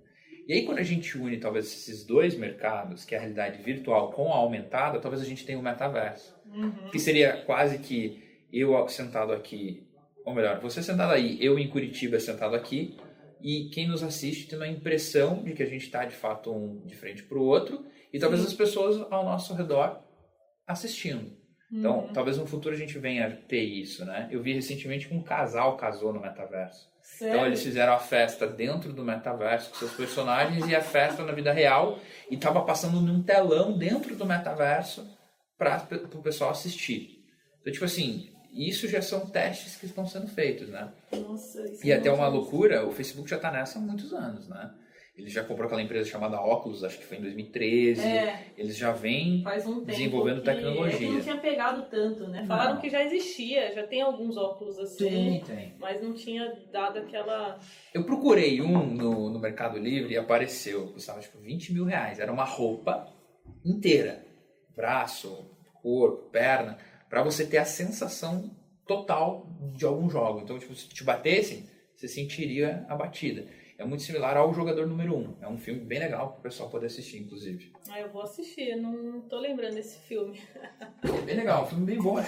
E 0.46 0.52
aí, 0.52 0.66
quando 0.66 0.78
a 0.78 0.82
gente 0.82 1.16
une 1.16 1.38
talvez 1.38 1.66
esses 1.66 2.04
dois 2.04 2.36
mercados, 2.36 3.04
que 3.04 3.14
é 3.14 3.18
a 3.18 3.20
realidade 3.20 3.62
virtual 3.62 4.12
com 4.12 4.32
a 4.32 4.36
aumentada, 4.36 5.00
talvez 5.00 5.22
a 5.22 5.26
gente 5.26 5.44
tenha 5.44 5.58
o 5.58 5.62
metaverso. 5.62 6.36
Uhum. 6.46 6.90
Que 6.90 6.98
seria 6.98 7.42
quase 7.46 7.78
que 7.78 8.22
eu 8.52 8.88
sentado 8.88 9.32
aqui, 9.32 9.86
ou 10.24 10.34
melhor, 10.34 10.60
você 10.60 10.82
sentado 10.82 11.12
aí, 11.12 11.38
eu 11.40 11.58
em 11.58 11.68
Curitiba 11.68 12.20
sentado 12.20 12.54
aqui, 12.54 12.96
e 13.42 13.68
quem 13.70 13.88
nos 13.88 14.02
assiste 14.02 14.48
tendo 14.48 14.64
a 14.64 14.68
impressão 14.68 15.42
de 15.42 15.52
que 15.52 15.62
a 15.62 15.66
gente 15.66 15.84
está 15.84 16.04
de 16.04 16.14
fato 16.14 16.52
um 16.52 16.82
de 16.86 16.94
frente 16.94 17.22
para 17.22 17.38
o 17.38 17.44
outro, 17.44 17.84
e 18.12 18.18
talvez 18.18 18.44
as 18.44 18.54
pessoas 18.54 19.00
ao 19.10 19.24
nosso 19.24 19.54
redor 19.54 20.02
assistindo. 20.66 21.36
Então, 21.72 22.00
Uhum. 22.00 22.12
talvez 22.12 22.36
no 22.38 22.46
futuro 22.46 22.74
a 22.74 22.78
gente 22.78 22.98
venha 22.98 23.30
ter 23.48 23.62
isso, 23.62 24.04
né? 24.04 24.28
Eu 24.30 24.42
vi 24.42 24.52
recentemente 24.52 25.08
que 25.08 25.14
um 25.14 25.22
casal 25.22 25.76
casou 25.76 26.12
no 26.12 26.20
metaverso. 26.20 26.88
Sério? 27.02 27.34
Então 27.34 27.46
eles 27.46 27.62
fizeram 27.62 27.92
a 27.92 27.98
festa 27.98 28.46
dentro 28.46 28.92
do 28.92 29.02
metaverso 29.04 29.70
com 29.70 29.76
seus 29.76 29.92
personagens 29.92 30.66
e 30.68 30.74
a 30.74 30.80
festa 30.80 31.22
na 31.22 31.32
vida 31.32 31.52
real 31.52 31.98
e 32.30 32.36
tava 32.36 32.62
passando 32.62 33.00
num 33.00 33.22
telão 33.22 33.76
dentro 33.76 34.14
do 34.16 34.24
metaverso 34.24 35.06
para 35.58 35.86
o 36.14 36.22
pessoal 36.22 36.50
assistir. 36.50 37.22
Então, 37.60 37.72
tipo 37.72 37.84
assim, 37.84 38.30
isso 38.52 38.88
já 38.88 39.02
são 39.02 39.26
testes 39.26 39.76
que 39.76 39.86
estão 39.86 40.06
sendo 40.06 40.28
feitos, 40.28 40.68
né? 40.68 40.90
Nossa, 41.12 41.62
isso 41.70 41.84
E 41.86 41.90
é 41.92 41.96
até 41.96 42.10
uma 42.10 42.28
loucura, 42.28 42.86
o 42.86 42.92
Facebook 42.92 43.28
já 43.28 43.36
está 43.36 43.50
nessa 43.50 43.78
há 43.78 43.82
muitos 43.82 44.12
anos, 44.12 44.48
né? 44.48 44.70
Ele 45.16 45.30
já 45.30 45.44
comprou 45.44 45.66
aquela 45.66 45.80
empresa 45.80 46.10
chamada 46.10 46.40
Oculus, 46.40 46.82
acho 46.82 46.98
que 46.98 47.04
foi 47.04 47.18
em 47.18 47.20
2013. 47.20 48.00
É, 48.02 48.46
Eles 48.58 48.76
já 48.76 48.90
vêm 48.90 49.44
um. 49.64 49.84
Desenvolvendo 49.84 50.40
que, 50.40 50.46
tecnologia. 50.46 51.08
não 51.08 51.20
tinha 51.20 51.36
pegado 51.36 51.82
tanto, 51.88 52.26
né? 52.26 52.44
Falaram 52.46 52.74
Não. 52.74 52.80
que 52.80 52.90
já 52.90 53.00
existia, 53.04 53.72
já 53.72 53.86
tem 53.86 54.02
alguns 54.02 54.36
óculos 54.36 54.76
assim. 54.76 55.40
tem. 55.46 55.74
Mas 55.78 56.02
não 56.02 56.12
tinha 56.14 56.52
dado 56.72 56.98
aquela. 56.98 57.60
Eu 57.94 58.02
procurei 58.04 58.60
um 58.60 58.86
no, 58.86 59.30
no 59.30 59.38
Mercado 59.38 59.78
Livre 59.78 60.14
e 60.14 60.16
apareceu, 60.16 60.88
custava 60.88 61.20
tipo 61.20 61.38
20 61.38 61.72
mil 61.72 61.84
reais. 61.84 62.18
Era 62.18 62.32
uma 62.32 62.44
roupa 62.44 63.06
inteira, 63.64 64.24
braço, 64.74 65.48
corpo, 65.80 66.28
perna, 66.30 66.76
pra 67.08 67.22
você 67.22 67.46
ter 67.46 67.58
a 67.58 67.64
sensação 67.64 68.50
total 68.84 69.46
de 69.76 69.84
algum 69.84 70.10
jogo. 70.10 70.40
Então, 70.40 70.58
tipo, 70.58 70.74
se 70.74 70.88
te 70.88 71.04
batessem, 71.04 71.68
você 71.94 72.08
sentiria 72.08 72.84
a 72.88 72.96
batida. 72.96 73.46
É 73.76 73.84
muito 73.84 74.04
similar 74.04 74.36
ao 74.36 74.54
Jogador 74.54 74.86
Número 74.86 75.16
1. 75.16 75.36
É 75.42 75.48
um 75.48 75.58
filme 75.58 75.80
bem 75.80 75.98
legal 75.98 76.30
para 76.30 76.38
o 76.38 76.42
pessoal 76.42 76.70
poder 76.70 76.86
assistir, 76.86 77.18
inclusive. 77.18 77.72
Ah, 77.90 78.00
eu 78.00 78.08
vou 78.08 78.22
assistir, 78.22 78.76
não 78.76 79.20
tô 79.22 79.38
lembrando 79.38 79.74
desse 79.74 79.98
filme. 80.00 80.40
É 81.02 81.20
bem 81.22 81.36
legal, 81.36 81.64
um 81.64 81.66
filme 81.66 81.84
bem 81.84 81.98
bom. 81.98 82.22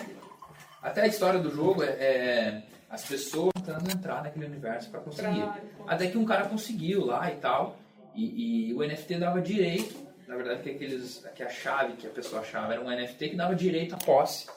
Até 0.82 1.02
a 1.02 1.06
história 1.06 1.38
do 1.38 1.50
jogo 1.50 1.84
é, 1.84 1.88
é 1.88 2.62
as 2.90 3.04
pessoas 3.04 3.52
tentando 3.54 3.90
entrar 3.90 4.22
naquele 4.22 4.46
universo 4.46 4.90
para 4.90 5.00
conseguir. 5.00 5.48
Até 5.86 6.08
que 6.08 6.18
um 6.18 6.24
cara 6.24 6.48
conseguiu 6.48 7.04
lá 7.04 7.30
e 7.30 7.36
tal. 7.36 7.76
E, 8.14 8.70
e 8.70 8.74
o 8.74 8.84
NFT 8.84 9.16
dava 9.16 9.40
direito. 9.40 10.06
Na 10.26 10.34
verdade, 10.34 10.62
que, 10.62 10.70
aqueles, 10.70 11.24
que 11.34 11.42
a 11.42 11.48
chave 11.48 11.92
que 11.94 12.06
a 12.06 12.10
pessoa 12.10 12.42
achava 12.42 12.72
era 12.72 12.82
um 12.82 12.90
NFT 12.90 13.30
que 13.30 13.36
dava 13.36 13.54
direito 13.54 13.94
à 13.94 13.98
posse 13.98 14.48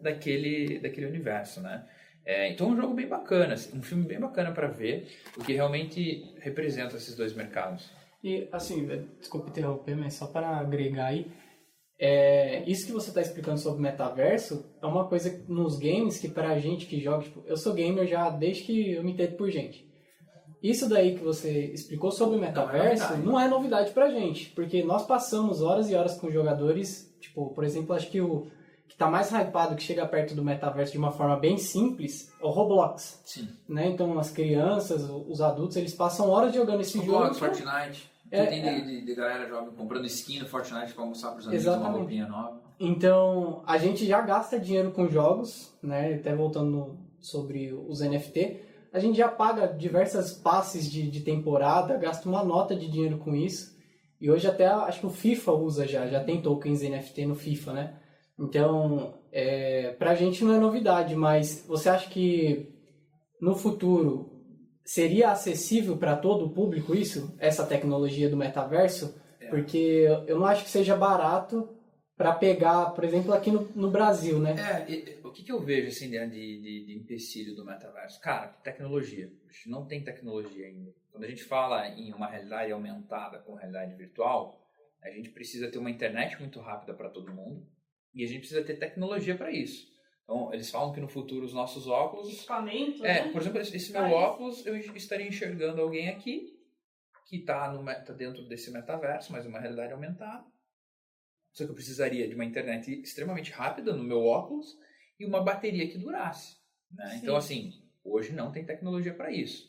daquele, 0.00 0.78
daquele 0.78 1.06
universo, 1.06 1.60
né? 1.60 1.84
É, 2.28 2.52
então 2.52 2.68
é 2.68 2.72
um 2.72 2.76
jogo 2.76 2.92
bem 2.92 3.08
bacana, 3.08 3.54
assim, 3.54 3.78
um 3.78 3.80
filme 3.80 4.04
bem 4.04 4.20
bacana 4.20 4.52
para 4.52 4.68
ver, 4.68 5.08
o 5.34 5.42
que 5.42 5.54
realmente 5.54 6.34
representa 6.40 6.94
esses 6.94 7.16
dois 7.16 7.32
mercados. 7.34 7.90
E, 8.22 8.46
assim, 8.52 8.86
é, 8.90 9.02
desculpa 9.18 9.48
interromper, 9.48 9.96
mas 9.96 10.12
só 10.12 10.26
para 10.26 10.58
agregar 10.58 11.06
aí, 11.06 11.26
é, 11.98 12.62
isso 12.68 12.84
que 12.84 12.92
você 12.92 13.08
está 13.08 13.22
explicando 13.22 13.58
sobre 13.58 13.80
metaverso 13.80 14.62
é 14.82 14.86
uma 14.86 15.08
coisa 15.08 15.42
nos 15.48 15.78
games 15.78 16.18
que 16.18 16.28
pra 16.28 16.58
gente 16.58 16.84
que 16.84 17.00
joga, 17.00 17.24
tipo, 17.24 17.42
eu 17.46 17.56
sou 17.56 17.72
gamer 17.72 18.06
já 18.06 18.28
desde 18.28 18.64
que 18.64 18.92
eu 18.92 19.02
me 19.02 19.12
entendo 19.12 19.34
por 19.38 19.50
gente. 19.50 19.88
Isso 20.62 20.86
daí 20.86 21.16
que 21.16 21.24
você 21.24 21.72
explicou 21.72 22.10
sobre 22.10 22.36
o 22.36 22.40
metaverso 22.40 23.04
novidade. 23.04 23.26
não 23.26 23.40
é 23.40 23.48
novidade 23.48 23.90
pra 23.92 24.10
gente, 24.10 24.50
porque 24.50 24.82
nós 24.82 25.06
passamos 25.06 25.62
horas 25.62 25.90
e 25.90 25.94
horas 25.94 26.20
com 26.20 26.30
jogadores, 26.30 27.10
tipo, 27.20 27.54
por 27.54 27.64
exemplo, 27.64 27.94
acho 27.94 28.10
que 28.10 28.20
o 28.20 28.50
tá 28.98 29.08
mais 29.08 29.30
hypado, 29.30 29.76
que 29.76 29.82
chega 29.82 30.04
perto 30.06 30.34
do 30.34 30.44
metaverso 30.44 30.92
de 30.92 30.98
uma 30.98 31.12
forma 31.12 31.36
bem 31.36 31.56
simples, 31.56 32.30
é 32.40 32.44
o 32.44 32.50
Roblox, 32.50 33.22
Sim. 33.24 33.48
né? 33.68 33.88
Então 33.88 34.18
as 34.18 34.30
crianças, 34.30 35.08
os 35.08 35.40
adultos, 35.40 35.76
eles 35.76 35.94
passam 35.94 36.28
horas 36.28 36.52
jogando 36.52 36.80
esse 36.80 36.98
jogo. 36.98 37.12
Roblox, 37.12 37.38
Fortnite. 37.38 38.10
É, 38.30 38.44
tem 38.44 38.68
é. 38.68 38.80
de, 38.80 39.06
de- 39.06 39.14
galera 39.14 39.48
jovem 39.48 39.70
comprando 39.70 40.04
skin 40.06 40.40
no 40.40 40.46
Fortnite 40.46 40.92
pra 40.92 41.04
mostrar 41.06 41.30
pros 41.30 41.46
amigos 41.46 41.64
Exatamente. 41.64 41.88
uma 41.90 41.98
roupinha 41.98 42.26
nova. 42.26 42.60
Então, 42.78 43.62
a 43.66 43.78
gente 43.78 44.04
já 44.04 44.20
gasta 44.20 44.60
dinheiro 44.60 44.90
com 44.90 45.08
jogos, 45.08 45.72
né? 45.82 46.14
Até 46.14 46.34
voltando 46.34 46.70
no- 46.70 46.98
sobre 47.20 47.72
os 47.72 48.00
NFT, 48.00 48.60
a 48.92 48.98
gente 48.98 49.16
já 49.16 49.28
paga 49.28 49.66
diversas 49.66 50.32
passes 50.32 50.90
de, 50.90 51.10
de 51.10 51.20
temporada, 51.20 51.96
gasta 51.96 52.28
uma 52.28 52.44
nota 52.44 52.76
de 52.76 52.88
dinheiro 52.90 53.18
com 53.18 53.34
isso. 53.34 53.76
E 54.20 54.30
hoje 54.30 54.46
até 54.46 54.66
acho 54.66 55.00
que 55.00 55.06
o 55.06 55.10
FIFA 55.10 55.52
usa 55.52 55.86
já, 55.86 56.06
já 56.06 56.22
tem 56.22 56.42
tokens 56.42 56.82
NFT 56.82 57.26
no 57.26 57.34
FIFA, 57.34 57.72
né? 57.72 57.94
Então, 58.38 59.18
é, 59.32 59.90
pra 59.98 60.14
gente 60.14 60.44
não 60.44 60.54
é 60.54 60.58
novidade, 60.58 61.16
mas 61.16 61.64
você 61.66 61.88
acha 61.88 62.08
que 62.08 62.72
no 63.40 63.56
futuro 63.56 64.30
seria 64.84 65.30
acessível 65.30 65.96
para 65.96 66.16
todo 66.16 66.46
o 66.46 66.50
público 66.50 66.94
isso, 66.94 67.36
essa 67.38 67.66
tecnologia 67.66 68.30
do 68.30 68.36
metaverso? 68.36 69.20
É. 69.40 69.48
Porque 69.48 70.06
eu 70.26 70.38
não 70.38 70.46
acho 70.46 70.64
que 70.64 70.70
seja 70.70 70.96
barato 70.96 71.74
para 72.16 72.34
pegar, 72.34 72.90
por 72.90 73.04
exemplo, 73.04 73.32
aqui 73.32 73.50
no, 73.50 73.68
no 73.74 73.90
Brasil, 73.90 74.38
né? 74.38 74.54
É, 74.58 75.18
o 75.24 75.30
que, 75.30 75.44
que 75.44 75.52
eu 75.52 75.60
vejo 75.60 75.88
assim 75.88 76.08
né, 76.08 76.26
de, 76.26 76.60
de, 76.60 76.86
de 76.86 76.96
empecilho 76.96 77.54
do 77.54 77.64
metaverso? 77.64 78.20
Cara, 78.20 78.48
tecnologia. 78.64 79.30
A 79.48 79.52
gente 79.52 79.68
não 79.68 79.86
tem 79.86 80.02
tecnologia 80.02 80.66
ainda. 80.66 80.92
Quando 81.10 81.24
a 81.24 81.28
gente 81.28 81.44
fala 81.44 81.88
em 81.88 82.12
uma 82.12 82.28
realidade 82.28 82.72
aumentada 82.72 83.38
com 83.38 83.54
realidade 83.54 83.94
virtual, 83.94 84.60
a 85.02 85.10
gente 85.10 85.30
precisa 85.30 85.70
ter 85.70 85.78
uma 85.78 85.90
internet 85.90 86.38
muito 86.40 86.60
rápida 86.60 86.94
para 86.94 87.08
todo 87.08 87.32
mundo 87.32 87.64
e 88.14 88.24
a 88.24 88.26
gente 88.26 88.40
precisa 88.40 88.64
ter 88.64 88.78
tecnologia 88.78 89.36
para 89.36 89.50
isso. 89.50 89.86
Então, 90.24 90.52
eles 90.52 90.70
falam 90.70 90.92
que 90.92 91.00
no 91.00 91.08
futuro 91.08 91.46
os 91.46 91.54
nossos 91.54 91.86
óculos 91.86 92.28
Equipamento, 92.32 93.04
É, 93.04 93.24
né? 93.24 93.32
por 93.32 93.40
exemplo, 93.40 93.60
esse 93.60 93.92
meu 93.92 94.10
óculos, 94.10 94.64
eu 94.66 94.76
estaria 94.76 95.26
enxergando 95.26 95.80
alguém 95.80 96.08
aqui 96.08 96.54
que 97.26 97.36
está 97.36 97.74
tá 98.04 98.12
dentro 98.12 98.46
desse 98.46 98.70
metaverso, 98.70 99.32
mas 99.32 99.46
uma 99.46 99.60
realidade 99.60 99.92
aumentada. 99.92 100.44
Só 101.52 101.64
que 101.64 101.70
eu 101.70 101.74
precisaria 101.74 102.28
de 102.28 102.34
uma 102.34 102.44
internet 102.44 102.90
extremamente 103.00 103.50
rápida 103.52 103.94
no 103.94 104.04
meu 104.04 104.24
óculos 104.24 104.76
e 105.18 105.24
uma 105.26 105.42
bateria 105.42 105.88
que 105.88 105.98
durasse. 105.98 106.56
né? 106.90 107.18
Então, 107.22 107.36
assim, 107.36 107.72
hoje 108.04 108.32
não 108.32 108.52
tem 108.52 108.64
tecnologia 108.64 109.14
para 109.14 109.30
isso. 109.30 109.67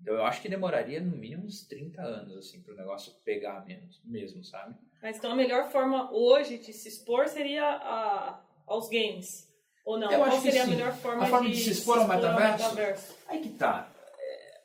Então, 0.00 0.14
eu 0.14 0.24
acho 0.24 0.40
que 0.40 0.48
demoraria 0.48 1.00
no 1.00 1.16
mínimo 1.16 1.44
uns 1.44 1.66
30 1.66 2.00
anos 2.02 2.36
assim, 2.36 2.62
para 2.62 2.74
o 2.74 2.76
negócio 2.76 3.12
pegar 3.24 3.64
menos, 3.66 4.00
mesmo, 4.04 4.44
sabe? 4.44 4.76
Mas 5.02 5.16
então 5.18 5.32
a 5.32 5.34
melhor 5.36 5.70
forma 5.70 6.10
hoje 6.12 6.58
de 6.58 6.72
se 6.72 6.88
expor 6.88 7.28
seria 7.28 7.64
a- 7.64 8.40
aos 8.66 8.88
games. 8.88 9.48
Ou 9.84 9.98
não? 9.98 10.10
Eu 10.10 10.18
Qual 10.18 10.28
acho 10.28 10.36
que 10.42 10.50
seria 10.52 10.64
sim. 10.64 10.72
a 10.72 10.76
melhor 10.76 10.92
forma, 10.94 11.22
A 11.24 11.26
forma 11.26 11.48
de 11.50 11.56
se 11.56 11.70
expor 11.70 11.98
ao 11.98 12.06
metaverso? 12.08 12.62
metaverso? 12.74 13.16
Aí 13.26 13.40
que 13.40 13.50
tá. 13.50 13.90
É, 14.18 14.60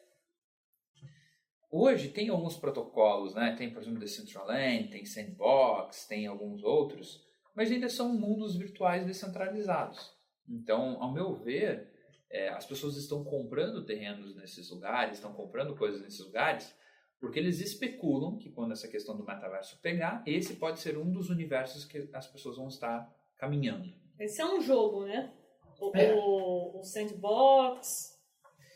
Hoje 1.72 2.10
tem 2.10 2.30
alguns 2.30 2.56
protocolos, 2.58 3.34
né? 3.34 3.56
Tem, 3.58 3.72
por 3.72 3.82
exemplo, 3.82 4.00
Decentraland, 4.00 4.90
tem 4.90 5.06
Sandbox, 5.06 6.06
tem 6.08 6.28
alguns 6.28 6.64
outros, 6.64 7.26
mas 7.56 7.72
ainda 7.72 7.90
são 7.90 8.14
mundos 8.14 8.56
virtuais 8.56 9.06
descentralizados. 9.06 10.14
Então, 10.48 11.02
ao 11.02 11.12
meu 11.14 11.34
ver, 11.34 11.93
é, 12.34 12.50
as 12.50 12.66
pessoas 12.66 12.98
estão 12.98 13.24
comprando 13.24 13.86
terrenos 13.86 14.36
nesses 14.36 14.70
lugares, 14.70 15.14
estão 15.16 15.32
comprando 15.34 15.76
coisas 15.76 16.02
nesses 16.02 16.20
lugares, 16.26 16.76
porque 17.20 17.40
eles 17.40 17.62
especulam 17.62 18.38
que 18.38 18.50
quando 18.50 18.72
essa 18.74 18.88
questão 18.88 19.16
do 19.16 19.24
metaverso 19.26 19.80
pegar, 19.82 20.22
esse 20.26 20.56
pode 20.56 20.80
ser 20.80 20.98
um 20.98 21.10
dos 21.12 21.30
universos 21.30 21.86
que 21.86 22.10
as 22.12 22.28
pessoas 22.28 22.58
vão 22.58 22.68
estar 22.68 23.10
caminhando. 23.38 23.94
Esse 24.20 24.42
é 24.42 24.46
um 24.46 24.60
jogo, 24.62 25.06
né? 25.06 25.32
O, 25.80 25.92
É. 25.98 26.14
o- 26.14 26.80
o 26.80 26.84
sandbox. 26.84 28.12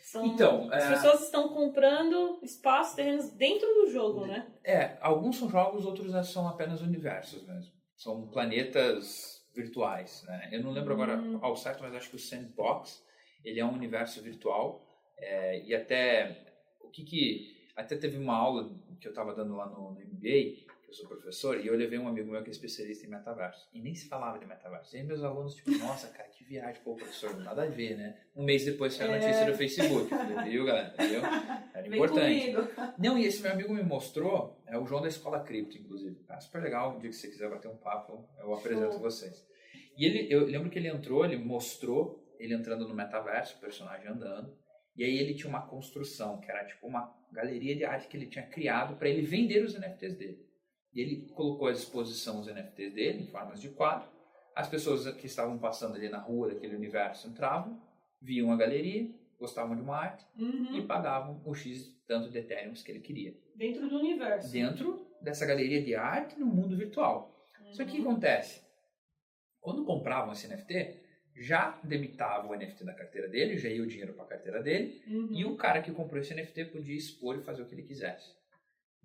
São, 0.02 0.24
Então, 0.24 0.72
as 0.72 0.84
é- 0.84 0.88
pessoas 0.94 1.22
estão 1.24 1.50
comprando 1.50 2.38
espaços, 2.42 2.94
terrenos 2.94 3.28
dentro 3.32 3.66
do 3.74 3.90
jogo, 3.90 4.26
né? 4.26 4.50
É, 4.64 4.96
alguns 5.02 5.36
são 5.36 5.50
jogos, 5.50 5.84
outros 5.84 6.10
são 6.30 6.48
apenas 6.48 6.80
universos 6.80 7.46
mesmo. 7.46 7.72
São 7.94 8.26
planetas 8.28 9.44
virtuais, 9.54 10.22
né? 10.26 10.48
Eu 10.52 10.62
não 10.62 10.70
lembro 10.70 10.94
agora 10.94 11.16
Hum. 11.18 11.38
ao 11.42 11.54
certo, 11.56 11.82
mas 11.82 11.94
acho 11.94 12.08
que 12.08 12.16
o 12.16 12.18
Sandbox, 12.18 13.04
ele 13.44 13.60
é 13.60 13.64
um 13.64 13.72
universo 13.72 14.22
virtual. 14.22 14.84
é, 15.20 15.62
e 15.64 15.74
até, 15.74 16.46
o 16.80 16.88
que 16.88 17.02
que... 17.04 17.56
Até 17.76 17.96
teve 17.96 18.16
uma 18.18 18.34
aula 18.36 18.70
que 19.00 19.06
eu 19.06 19.10
estava 19.10 19.32
dando 19.34 19.54
lá 19.56 19.66
no, 19.66 19.92
no 19.92 20.00
MBA, 20.00 20.20
que 20.82 20.88
eu 20.88 20.92
sou 20.94 21.06
professor, 21.08 21.60
e 21.60 21.66
eu 21.68 21.76
levei 21.76 21.96
um 21.98 22.08
amigo 22.08 22.28
meu 22.30 22.42
que 22.42 22.48
é 22.48 22.52
especialista 22.52 23.06
em 23.06 23.10
metaverso. 23.10 23.68
E 23.72 23.80
nem 23.80 23.94
se 23.94 24.08
falava 24.08 24.36
de 24.38 24.46
metaverso. 24.46 24.96
E 24.96 24.98
aí 25.00 25.04
meus 25.06 25.22
alunos, 25.22 25.54
tipo, 25.54 25.70
nossa, 25.78 26.08
cara, 26.08 26.28
que 26.28 26.42
viagem. 26.44 26.82
Pô, 26.82 26.94
professor, 26.96 27.36
nada 27.38 27.62
a 27.62 27.66
ver, 27.66 27.96
né? 27.96 28.18
Um 28.34 28.42
mês 28.44 28.64
depois 28.64 28.94
saiu 28.94 29.12
a 29.12 29.16
É. 29.16 29.20
notícia 29.20 29.46
no 29.48 29.54
Facebook. 29.56 30.10
Viu, 30.48 30.64
galera? 30.64 30.94
Era 31.74 31.86
importante. 31.86 32.52
Não, 32.98 33.16
e 33.18 33.26
esse 33.26 33.42
meu 33.42 33.52
amigo 33.52 33.72
me 33.72 33.82
mostrou, 33.82 34.60
é 34.66 34.76
o 34.78 34.84
João 34.86 35.00
da 35.02 35.08
Escola 35.08 35.40
Cripto, 35.44 35.76
inclusive. 35.78 36.16
É 36.28 36.40
super 36.40 36.62
legal, 36.62 36.96
um 36.96 36.98
dia 36.98 37.10
que 37.10 37.16
você 37.16 37.28
quiser 37.28 37.48
bater 37.48 37.68
um 37.68 37.76
papo, 37.76 38.28
eu 38.40 38.52
apresento 38.54 38.92
Show. 38.92 39.00
vocês. 39.00 39.46
E 39.96 40.04
ele, 40.04 40.32
eu 40.32 40.44
lembro 40.46 40.68
que 40.70 40.78
ele 40.78 40.88
entrou, 40.88 41.24
ele 41.24 41.36
mostrou 41.36 42.24
ele 42.38 42.54
entrando 42.54 42.86
no 42.88 42.94
metaverso, 42.94 43.56
o 43.56 43.60
personagem 43.60 44.08
andando, 44.08 44.56
e 44.96 45.04
aí 45.04 45.18
ele 45.18 45.34
tinha 45.34 45.48
uma 45.48 45.66
construção, 45.66 46.40
que 46.40 46.50
era 46.50 46.64
tipo 46.64 46.86
uma 46.86 47.14
galeria 47.32 47.76
de 47.76 47.84
arte 47.84 48.08
que 48.08 48.16
ele 48.16 48.26
tinha 48.26 48.46
criado 48.46 48.96
para 48.96 49.08
ele 49.08 49.22
vender 49.22 49.62
os 49.64 49.74
NFTs 49.78 50.16
dele. 50.16 50.46
E 50.94 51.00
ele 51.00 51.28
colocou 51.34 51.68
à 51.68 51.72
disposição 51.72 52.40
os 52.40 52.46
NFTs 52.48 52.92
dele 52.94 53.22
em 53.22 53.26
formas 53.26 53.60
de 53.60 53.68
quadro. 53.68 54.08
As 54.56 54.68
pessoas 54.68 55.08
que 55.14 55.26
estavam 55.26 55.58
passando 55.58 55.94
ali 55.94 56.08
na 56.08 56.18
rua 56.18 56.48
daquele 56.48 56.74
universo 56.74 57.28
entravam, 57.28 57.80
viam 58.20 58.50
a 58.50 58.56
galeria, 58.56 59.08
gostavam 59.38 59.76
de 59.76 59.82
uma 59.82 59.96
arte 59.96 60.26
e 60.36 60.42
Uhum. 60.42 60.86
pagavam 60.86 61.40
o 61.44 61.54
X 61.54 61.94
tanto 62.08 62.30
de 62.30 62.38
Ethereum 62.38 62.72
que 62.72 62.90
ele 62.90 63.00
queria 63.00 63.36
Dentro 63.54 63.88
do 63.88 63.98
universo. 64.00 64.50
dentro 64.50 65.06
dessa 65.22 65.46
galeria 65.46 65.80
de 65.82 65.94
arte 65.94 66.38
no 66.40 66.46
mundo 66.46 66.76
virtual. 66.76 67.32
Só 67.70 67.84
que 67.84 67.90
o 67.90 67.92
que 67.94 68.00
Uhum. 68.00 68.10
acontece? 68.10 68.62
Quando 69.60 69.84
compravam 69.84 70.32
esse 70.32 70.48
NFT, 70.48 71.00
já 71.40 71.78
debitava 71.84 72.46
o 72.48 72.54
NFT 72.56 72.84
da 72.84 72.94
carteira 72.94 73.28
dele, 73.28 73.58
já 73.58 73.68
ia 73.68 73.82
o 73.82 73.86
dinheiro 73.86 74.12
para 74.14 74.24
a 74.24 74.28
carteira 74.28 74.62
dele, 74.62 75.02
Uhum. 75.06 75.28
e 75.32 75.44
o 75.44 75.56
cara 75.56 75.80
que 75.82 75.92
comprou 75.92 76.20
esse 76.20 76.34
NFT 76.34 76.66
podia 76.66 76.96
expor 76.96 77.36
e 77.38 77.42
fazer 77.42 77.62
o 77.62 77.66
que 77.66 77.74
ele 77.74 77.82
quisesse. 77.84 78.26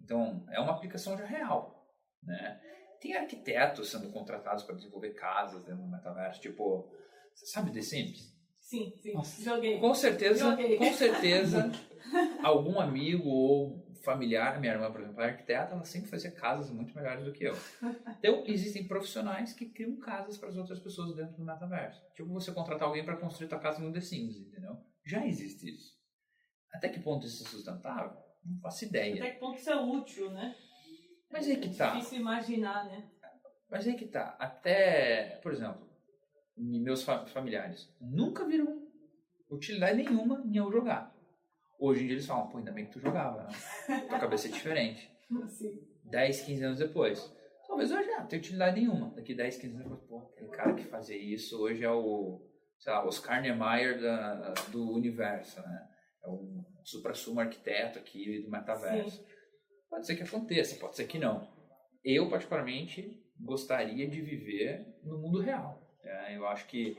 Então, 0.01 0.45
é 0.51 0.59
uma 0.59 0.71
aplicação 0.73 1.17
já 1.17 1.25
real. 1.25 1.87
Né? 2.23 2.59
Tem 3.01 3.15
arquitetos 3.15 3.89
sendo 3.91 4.09
contratados 4.11 4.63
para 4.63 4.75
desenvolver 4.75 5.11
casas 5.13 5.63
dentro 5.65 5.81
do 5.83 5.89
metaverso, 5.91 6.41
tipo, 6.41 6.89
você 7.33 7.45
sabe 7.47 7.71
The 7.71 7.81
Sims? 7.81 8.33
Sim, 8.59 8.93
sim. 9.01 9.13
Nossa. 9.13 9.41
Joguei. 9.43 9.77
Com 9.79 9.93
certeza, 9.93 10.49
Joguei. 10.51 10.77
com 10.77 10.93
certeza, 10.93 11.69
algum 12.43 12.79
amigo 12.79 13.27
ou 13.29 13.82
familiar, 14.03 14.59
minha 14.59 14.73
irmã, 14.73 14.91
por 14.91 15.01
exemplo, 15.01 15.21
é 15.21 15.29
arquiteta, 15.29 15.73
ela 15.73 15.85
sempre 15.85 16.09
fazia 16.09 16.29
casas 16.31 16.69
muito 16.69 16.93
melhores 16.93 17.23
do 17.23 17.31
que 17.31 17.45
eu. 17.45 17.55
Então, 18.19 18.43
existem 18.45 18.87
profissionais 18.87 19.53
que 19.53 19.65
criam 19.65 19.97
casas 19.97 20.37
para 20.37 20.49
as 20.49 20.57
outras 20.57 20.79
pessoas 20.79 21.15
dentro 21.15 21.37
do 21.37 21.45
metaverso. 21.45 22.01
Tipo, 22.13 22.29
você 22.33 22.51
contratar 22.51 22.87
alguém 22.87 23.05
para 23.05 23.15
construir 23.15 23.47
tua 23.47 23.59
casa 23.59 23.79
no 23.79 23.93
The 23.93 24.01
Sims, 24.01 24.37
entendeu? 24.37 24.77
Já 25.05 25.25
existe 25.25 25.73
isso. 25.73 25.93
Até 26.73 26.89
que 26.89 26.99
ponto 26.99 27.25
isso 27.25 27.43
é 27.43 27.47
sustentável? 27.47 28.17
Não 28.43 28.59
faço 28.59 28.85
ideia. 28.85 29.15
Até 29.15 29.31
que 29.31 29.39
ponto 29.39 29.57
isso 29.57 29.69
é 29.69 29.75
útil, 29.75 30.31
né? 30.31 30.55
Mas 31.31 31.47
aí 31.47 31.57
que 31.57 31.73
tá. 31.75 31.91
É 31.91 31.95
difícil 31.95 32.19
imaginar, 32.19 32.85
né? 32.85 33.09
Mas 33.69 33.87
aí 33.87 33.95
que 33.95 34.05
tá. 34.05 34.35
Até, 34.39 35.39
por 35.41 35.51
exemplo, 35.51 35.89
meus 36.57 37.03
familiares 37.03 37.89
nunca 37.99 38.45
viram 38.45 38.87
utilidade 39.49 39.97
nenhuma 39.97 40.43
em 40.45 40.57
eu 40.57 40.71
jogar. 40.71 41.12
Hoje 41.83 42.01
em 42.01 42.07
dia 42.07 42.15
eles 42.15 42.25
falam, 42.25 42.47
pô, 42.47 42.59
ainda 42.59 42.71
bem 42.71 42.85
que 42.85 42.93
tu 42.93 42.99
jogava, 43.01 43.43
né? 43.43 43.99
Tua 44.07 44.17
cabeça 44.17 44.47
é 44.47 44.51
diferente. 44.51 45.11
Sim. 45.49 45.85
10, 46.05 46.41
15 46.43 46.63
anos 46.63 46.79
depois. 46.79 47.35
Talvez 47.67 47.91
hoje 47.91 48.09
não 48.09 48.25
tenha 48.25 48.39
utilidade 48.39 48.79
nenhuma. 48.79 49.13
Daqui 49.13 49.35
10, 49.35 49.57
15 49.57 49.75
anos 49.75 49.89
depois, 49.89 50.07
pô, 50.07 50.31
aquele 50.33 50.49
cara 50.49 50.73
que 50.75 50.85
fazia 50.85 51.17
isso 51.17 51.61
hoje 51.61 51.83
é 51.83 51.91
o, 51.91 52.41
sei 52.79 52.93
lá, 52.93 53.05
Oscar 53.05 53.41
Niemeyer 53.41 53.99
da, 53.99 54.53
do 54.71 54.93
universo, 54.93 55.59
né? 55.59 55.89
É 56.23 56.29
um 56.29 56.63
supra-sumo 56.85 57.41
arquiteto 57.41 57.99
aqui 57.99 58.41
do 58.43 58.49
metaverso. 58.49 59.17
Sim. 59.17 59.25
Pode 59.89 60.07
ser 60.07 60.15
que 60.15 60.23
aconteça, 60.23 60.79
pode 60.79 60.95
ser 60.95 61.05
que 61.05 61.19
não. 61.19 61.51
Eu, 62.01 62.29
particularmente, 62.29 63.21
gostaria 63.37 64.07
de 64.07 64.21
viver 64.21 64.85
no 65.03 65.17
mundo 65.17 65.41
real. 65.41 65.85
Né? 66.01 66.37
Eu 66.37 66.47
acho 66.47 66.65
que 66.65 66.95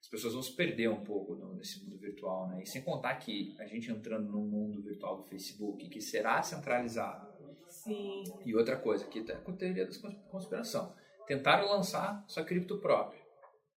as 0.00 0.08
pessoas 0.08 0.34
vão 0.34 0.42
se 0.42 0.54
perder 0.54 0.88
um 0.88 1.02
pouco 1.02 1.34
nesse 1.54 1.82
mundo 1.84 1.98
virtual, 1.98 2.48
né? 2.48 2.62
E 2.62 2.66
sem 2.66 2.82
contar 2.82 3.14
que 3.16 3.54
a 3.58 3.66
gente 3.66 3.90
entrando 3.90 4.30
no 4.30 4.40
mundo 4.40 4.82
virtual 4.82 5.16
do 5.16 5.24
Facebook, 5.24 5.88
que 5.88 6.00
será 6.00 6.42
centralizado. 6.42 7.26
Sim. 7.68 8.22
E 8.44 8.54
outra 8.54 8.76
coisa, 8.76 9.04
que 9.06 9.22
tá 9.22 9.34
com 9.36 9.56
teoria 9.56 9.86
da 9.86 9.92
conspiração. 10.30 10.94
Tentaram 11.26 11.68
lançar 11.68 12.24
sua 12.28 12.44
cripto 12.44 12.78
própria. 12.78 13.20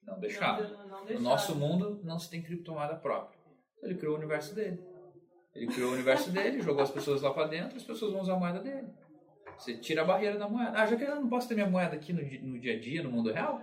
Não 0.03 0.21
deixaram. 0.21 0.69
Não, 0.69 0.89
não 0.89 1.05
deixaram. 1.05 1.15
No 1.15 1.21
nosso 1.21 1.55
mundo 1.55 2.01
não 2.05 2.19
se 2.19 2.31
tem 2.31 2.43
criptomoeda 2.43 2.97
própria. 2.97 3.39
Ele 3.83 3.95
criou 3.95 4.15
o 4.15 4.19
universo 4.19 4.55
dele. 4.55 4.83
Ele 5.55 5.67
criou 5.67 5.91
o 5.91 5.95
universo 5.95 6.31
dele, 6.31 6.61
jogou 6.61 6.83
as 6.83 6.91
pessoas 6.91 7.23
lá 7.23 7.33
para 7.33 7.49
dentro, 7.49 7.77
as 7.77 7.83
pessoas 7.85 8.13
vão 8.13 8.21
usar 8.21 8.35
a 8.35 8.39
moeda 8.39 8.61
dele. 8.61 8.89
Você 9.57 9.77
tira 9.77 10.03
a 10.03 10.05
barreira 10.05 10.39
da 10.39 10.49
moeda. 10.49 10.73
Ah, 10.75 10.87
já 10.87 10.97
que 10.97 11.05
eu 11.05 11.17
não 11.17 11.29
posso 11.29 11.49
ter 11.49 11.55
minha 11.55 11.69
moeda 11.69 11.97
aqui 11.97 12.13
no, 12.13 12.21
no 12.49 12.61
dia 12.61 12.75
a 12.75 12.81
dia, 12.81 13.03
no 13.03 13.11
mundo 13.11 13.33
real, 13.33 13.61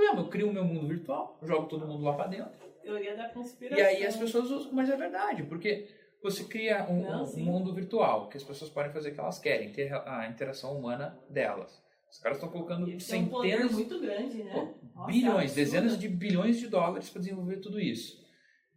problema. 0.00 0.20
Eu 0.20 0.28
crio 0.28 0.48
o 0.48 0.52
meu 0.52 0.64
mundo 0.64 0.86
virtual, 0.88 1.38
jogo 1.42 1.66
todo 1.66 1.86
mundo 1.86 2.04
lá 2.04 2.14
para 2.14 2.28
dentro. 2.28 2.52
Teoria 2.82 3.16
da 3.16 3.28
conspiração. 3.28 3.78
E 3.78 3.86
aí 3.86 4.06
as 4.06 4.16
pessoas 4.16 4.50
usam, 4.50 4.72
mas 4.72 4.88
é 4.88 4.96
verdade, 4.96 5.42
porque 5.44 5.88
você 6.22 6.44
cria 6.44 6.86
um, 6.88 7.02
não, 7.02 7.24
um 7.24 7.44
mundo 7.44 7.74
virtual 7.74 8.28
que 8.28 8.36
as 8.36 8.44
pessoas 8.44 8.70
podem 8.70 8.92
fazer 8.92 9.10
o 9.10 9.14
que 9.14 9.20
elas 9.20 9.38
querem, 9.38 9.72
ter 9.72 9.92
a 9.92 10.26
interação 10.28 10.78
humana 10.78 11.18
delas. 11.28 11.82
Os 12.10 12.18
caras 12.18 12.38
estão 12.38 12.50
colocando 12.50 12.98
centenas, 12.98 13.72
um 13.72 13.74
muito 13.74 14.00
grande, 14.00 14.42
né? 14.42 14.52
Pô, 14.52 14.74
Nossa, 14.94 15.12
bilhões, 15.12 15.54
dezenas 15.54 15.96
de 15.96 16.08
bilhões 16.08 16.58
de 16.58 16.66
dólares 16.66 17.08
para 17.08 17.20
desenvolver 17.20 17.58
tudo 17.58 17.78
isso. 17.78 18.20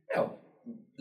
É, 0.07 0.23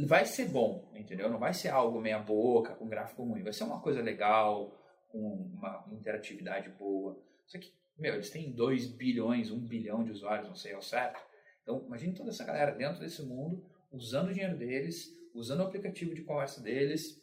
vai 0.07 0.25
ser 0.25 0.49
bom, 0.49 0.91
entendeu? 0.95 1.29
Não 1.29 1.39
vai 1.39 1.53
ser 1.53 1.68
algo 1.68 2.01
meia 2.01 2.18
boca, 2.18 2.75
com 2.75 2.89
gráfico 2.89 3.23
ruim. 3.23 3.43
Vai 3.43 3.53
ser 3.53 3.64
uma 3.64 3.81
coisa 3.81 4.01
legal, 4.01 4.75
com 5.11 5.18
uma 5.18 5.85
interatividade 5.93 6.70
boa. 6.70 7.23
Só 7.47 7.59
que, 7.59 7.70
meu, 7.99 8.14
eles 8.14 8.30
têm 8.30 8.53
2 8.53 8.86
bilhões, 8.93 9.51
1 9.51 9.55
um 9.55 9.61
bilhão 9.61 10.03
de 10.03 10.11
usuários, 10.11 10.49
não 10.49 10.55
sei 10.55 10.72
ao 10.72 10.82
certo. 10.82 11.20
Então, 11.62 11.84
imagine 11.86 12.14
toda 12.14 12.30
essa 12.30 12.45
galera 12.45 12.72
dentro 12.72 13.01
desse 13.01 13.22
mundo, 13.22 13.64
usando 13.90 14.28
o 14.28 14.32
dinheiro 14.32 14.57
deles, 14.57 15.09
usando 15.34 15.61
o 15.61 15.64
aplicativo 15.64 16.14
de 16.14 16.22
conversa 16.22 16.61
deles. 16.61 17.20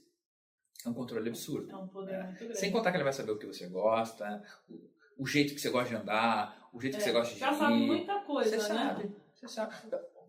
É 0.86 0.90
um 0.90 0.94
controle 0.94 1.28
absurdo. 1.28 1.70
É 1.70 1.76
um 1.76 1.88
poder 1.88 2.14
é. 2.14 2.24
muito 2.24 2.40
grande. 2.40 2.58
Sem 2.58 2.72
contar 2.72 2.92
que 2.92 2.98
ele 2.98 3.04
vai 3.04 3.14
saber 3.14 3.32
o 3.32 3.38
que 3.38 3.46
você 3.46 3.68
gosta, 3.68 4.42
o, 4.70 5.24
o 5.24 5.28
jeito 5.28 5.54
que 5.54 5.60
você 5.60 5.70
gosta 5.70 5.90
de 5.90 5.96
andar, 5.96 6.70
o 6.72 6.80
jeito 6.80 6.96
é, 6.96 6.98
que 6.98 7.04
você 7.04 7.12
gosta 7.12 7.34
de 7.34 7.40
Já 7.40 7.54
sabe 7.54 7.74
muita 7.74 8.20
coisa, 8.22 8.50
você 8.50 8.74
né? 8.74 8.80
Sabe, 8.80 9.16
você 9.36 9.48
sabe. 9.48 9.76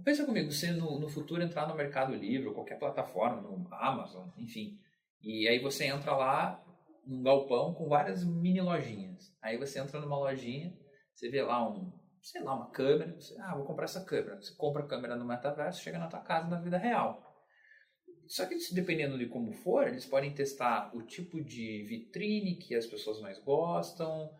Pensa 0.02 0.24
comigo, 0.24 0.50
você 0.50 0.72
no, 0.72 0.98
no 0.98 1.08
futuro 1.08 1.42
entrar 1.42 1.68
no 1.68 1.74
Mercado 1.76 2.14
Livre, 2.14 2.48
ou 2.48 2.54
qualquer 2.54 2.78
plataforma, 2.78 3.42
no 3.42 3.68
Amazon, 3.72 4.28
enfim, 4.38 4.78
e 5.22 5.46
aí 5.46 5.58
você 5.58 5.84
entra 5.84 6.16
lá 6.16 6.60
num 7.10 7.22
galpão 7.22 7.74
com 7.74 7.88
várias 7.88 8.24
mini 8.24 8.60
lojinhas. 8.60 9.36
Aí 9.42 9.58
você 9.58 9.80
entra 9.80 10.00
numa 10.00 10.16
lojinha, 10.16 10.72
você 11.12 11.28
vê 11.28 11.42
lá 11.42 11.68
um, 11.68 11.92
sei 12.22 12.40
lá, 12.40 12.54
uma 12.54 12.70
câmera, 12.70 13.12
você, 13.14 13.36
ah, 13.40 13.56
vou 13.56 13.66
comprar 13.66 13.84
essa 13.84 14.04
câmera. 14.04 14.40
Você 14.40 14.54
compra 14.54 14.84
a 14.84 14.86
câmera 14.86 15.16
no 15.16 15.26
metaverso, 15.26 15.82
chega 15.82 15.98
na 15.98 16.06
tua 16.06 16.20
casa 16.20 16.48
na 16.48 16.60
vida 16.60 16.78
real. 16.78 17.26
Só 18.28 18.46
que 18.46 18.56
dependendo 18.72 19.18
de 19.18 19.26
como 19.26 19.52
for, 19.52 19.88
eles 19.88 20.06
podem 20.06 20.32
testar 20.32 20.96
o 20.96 21.02
tipo 21.02 21.42
de 21.42 21.82
vitrine 21.88 22.56
que 22.56 22.76
as 22.76 22.86
pessoas 22.86 23.20
mais 23.20 23.40
gostam, 23.40 24.30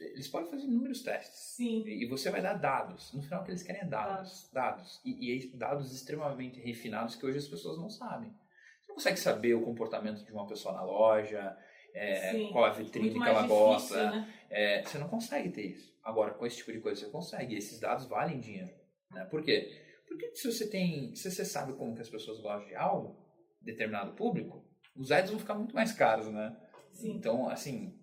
eles 0.00 0.28
podem 0.28 0.50
fazer 0.50 0.64
inúmeros 0.64 1.02
testes. 1.02 1.54
Sim. 1.54 1.84
E 1.86 2.08
você 2.08 2.30
vai 2.30 2.40
dar 2.40 2.54
dados. 2.54 3.12
No 3.12 3.20
final, 3.20 3.42
o 3.42 3.44
que 3.44 3.50
eles 3.50 3.62
querem 3.62 3.82
é 3.82 3.84
dados. 3.84 4.50
Dados. 4.50 4.98
E, 5.04 5.30
e 5.30 5.56
dados 5.58 5.92
extremamente 5.92 6.58
refinados 6.58 7.16
que 7.16 7.26
hoje 7.26 7.36
as 7.36 7.48
pessoas 7.48 7.76
não 7.76 7.90
sabem. 7.90 8.30
Você 8.30 8.88
não 8.88 8.94
consegue 8.94 9.18
saber 9.18 9.54
o 9.54 9.62
comportamento 9.62 10.24
de 10.24 10.32
uma 10.32 10.46
pessoa 10.46 10.74
na 10.74 10.82
loja, 10.82 11.54
é, 11.94 12.48
qual 12.50 12.64
a 12.64 12.70
vitrine 12.70 13.10
que 13.10 13.16
ela 13.16 13.42
difícil, 13.42 13.48
gosta. 13.48 14.10
Né? 14.10 14.34
É, 14.50 14.82
você 14.82 14.98
não 14.98 15.08
consegue 15.08 15.50
ter 15.50 15.66
isso. 15.66 15.94
Agora, 16.02 16.34
com 16.34 16.44
esse 16.44 16.56
tipo 16.58 16.72
de 16.72 16.80
coisa, 16.80 17.00
você 17.00 17.10
consegue. 17.10 17.54
E 17.54 17.58
esses 17.58 17.80
dados 17.80 18.06
valem 18.06 18.40
dinheiro. 18.40 18.70
Né? 19.10 19.24
Por 19.26 19.42
quê? 19.42 19.80
Porque 20.06 20.34
se 20.34 20.52
você 20.52 20.68
tem. 20.68 21.14
Se 21.14 21.30
você 21.30 21.44
sabe 21.44 21.72
como 21.74 21.94
que 21.94 22.02
as 22.02 22.08
pessoas 22.08 22.40
gostam 22.40 22.66
de 22.66 22.74
algo, 22.74 23.16
determinado 23.60 24.12
público, 24.12 24.64
os 24.96 25.10
ads 25.10 25.30
vão 25.30 25.38
ficar 25.38 25.54
muito 25.54 25.74
mais 25.74 25.92
caros, 25.92 26.26
né? 26.26 26.56
Sim. 26.92 27.12
Então, 27.12 27.48
assim, 27.48 27.98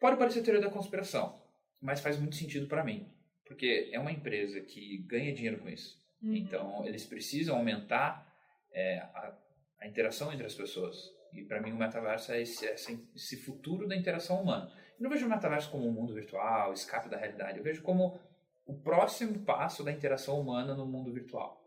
Pode 0.00 0.16
parecer 0.16 0.42
teoria 0.42 0.62
da 0.62 0.70
conspiração, 0.70 1.42
mas 1.80 2.00
faz 2.00 2.18
muito 2.18 2.36
sentido 2.36 2.68
para 2.68 2.84
mim, 2.84 3.12
porque 3.44 3.90
é 3.92 3.98
uma 3.98 4.12
empresa 4.12 4.60
que 4.60 4.98
ganha 4.98 5.34
dinheiro 5.34 5.58
com 5.58 5.68
isso. 5.68 5.98
Uhum. 6.22 6.36
Então, 6.36 6.86
eles 6.86 7.04
precisam 7.04 7.56
aumentar 7.56 8.32
é, 8.72 8.98
a, 8.98 9.36
a, 9.80 9.88
interação 9.88 10.32
entre 10.32 10.46
as 10.46 10.54
pessoas. 10.54 10.96
E 11.32 11.44
para 11.44 11.60
mim, 11.60 11.72
o 11.72 11.76
metaverso 11.76 12.32
é 12.32 12.40
esse, 12.40 12.66
esse, 12.66 13.36
futuro 13.36 13.86
da 13.86 13.96
interação 13.96 14.42
humana. 14.42 14.72
Eu 14.98 15.04
não 15.04 15.10
vejo 15.10 15.26
o 15.26 15.28
metaverso 15.28 15.70
como 15.70 15.86
um 15.86 15.92
mundo 15.92 16.14
virtual, 16.14 16.72
escape 16.72 17.08
da 17.08 17.16
realidade. 17.16 17.58
Eu 17.58 17.64
vejo 17.64 17.82
como 17.82 18.18
o 18.66 18.74
próximo 18.80 19.44
passo 19.44 19.84
da 19.84 19.92
interação 19.92 20.40
humana 20.40 20.74
no 20.74 20.86
mundo 20.86 21.12
virtual. 21.12 21.62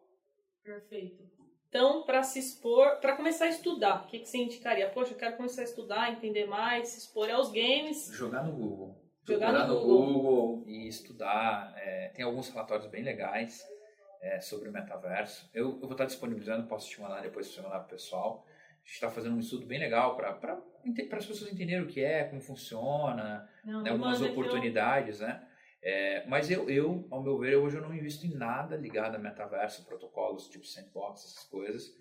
Perfeito. 0.63 1.23
Então, 1.69 2.03
para 2.03 2.21
se 2.21 2.37
expor, 2.37 2.99
para 2.99 3.15
começar 3.15 3.45
a 3.45 3.49
estudar, 3.49 4.03
o 4.03 4.07
que, 4.07 4.19
que 4.19 4.25
você 4.25 4.37
indicaria? 4.37 4.89
Poxa, 4.89 5.13
eu 5.13 5.17
quero 5.17 5.37
começar 5.37 5.61
a 5.61 5.65
estudar, 5.65 6.11
entender 6.11 6.45
mais, 6.45 6.89
se 6.89 6.99
expor 6.99 7.29
aos 7.31 7.49
games. 7.49 8.07
Jogar 8.11 8.43
no 8.43 8.51
Google. 8.51 9.01
Jogar 9.25 9.53
no, 9.53 9.67
no 9.67 9.79
Google. 9.79 10.13
Google. 10.13 10.63
e 10.67 10.87
estudar. 10.87 11.73
É, 11.77 12.09
tem 12.09 12.25
alguns 12.25 12.49
relatórios 12.49 12.87
bem 12.87 13.03
legais 13.03 13.65
é, 14.21 14.39
sobre 14.39 14.69
o 14.69 14.71
metaverso. 14.71 15.49
Eu, 15.53 15.71
eu, 15.75 15.79
vou 15.79 15.91
estar 15.91 16.05
disponibilizando, 16.05 16.67
posso 16.67 16.89
te 16.89 17.01
mandar 17.01 17.21
depois 17.21 17.49
para 17.55 17.81
o 17.81 17.87
pessoal. 17.87 18.45
A 18.83 18.87
gente 18.87 18.93
está 18.93 19.09
fazendo 19.09 19.35
um 19.35 19.39
estudo 19.39 19.65
bem 19.65 19.79
legal 19.79 20.15
para 20.17 20.59
as 21.13 21.25
pessoas 21.25 21.51
entenderem 21.51 21.83
o 21.83 21.87
que 21.87 22.03
é, 22.03 22.23
como 22.25 22.41
funciona, 22.41 23.47
Não, 23.63 23.83
né, 23.83 23.91
algumas 23.91 24.21
oportunidades, 24.21 25.21
eu... 25.21 25.27
né? 25.27 25.47
É, 25.83 26.25
mas 26.27 26.51
eu, 26.51 26.69
eu, 26.69 27.07
ao 27.09 27.23
meu 27.23 27.39
ver, 27.39 27.55
hoje 27.55 27.77
eu 27.77 27.81
não 27.81 27.93
invisto 27.93 28.25
em 28.27 28.35
nada 28.35 28.75
ligado 28.75 29.15
a 29.15 29.19
metaverso, 29.19 29.85
protocolos 29.85 30.47
tipo 30.47 30.65
sandbox, 30.65 31.25
essas 31.25 31.43
coisas, 31.45 31.91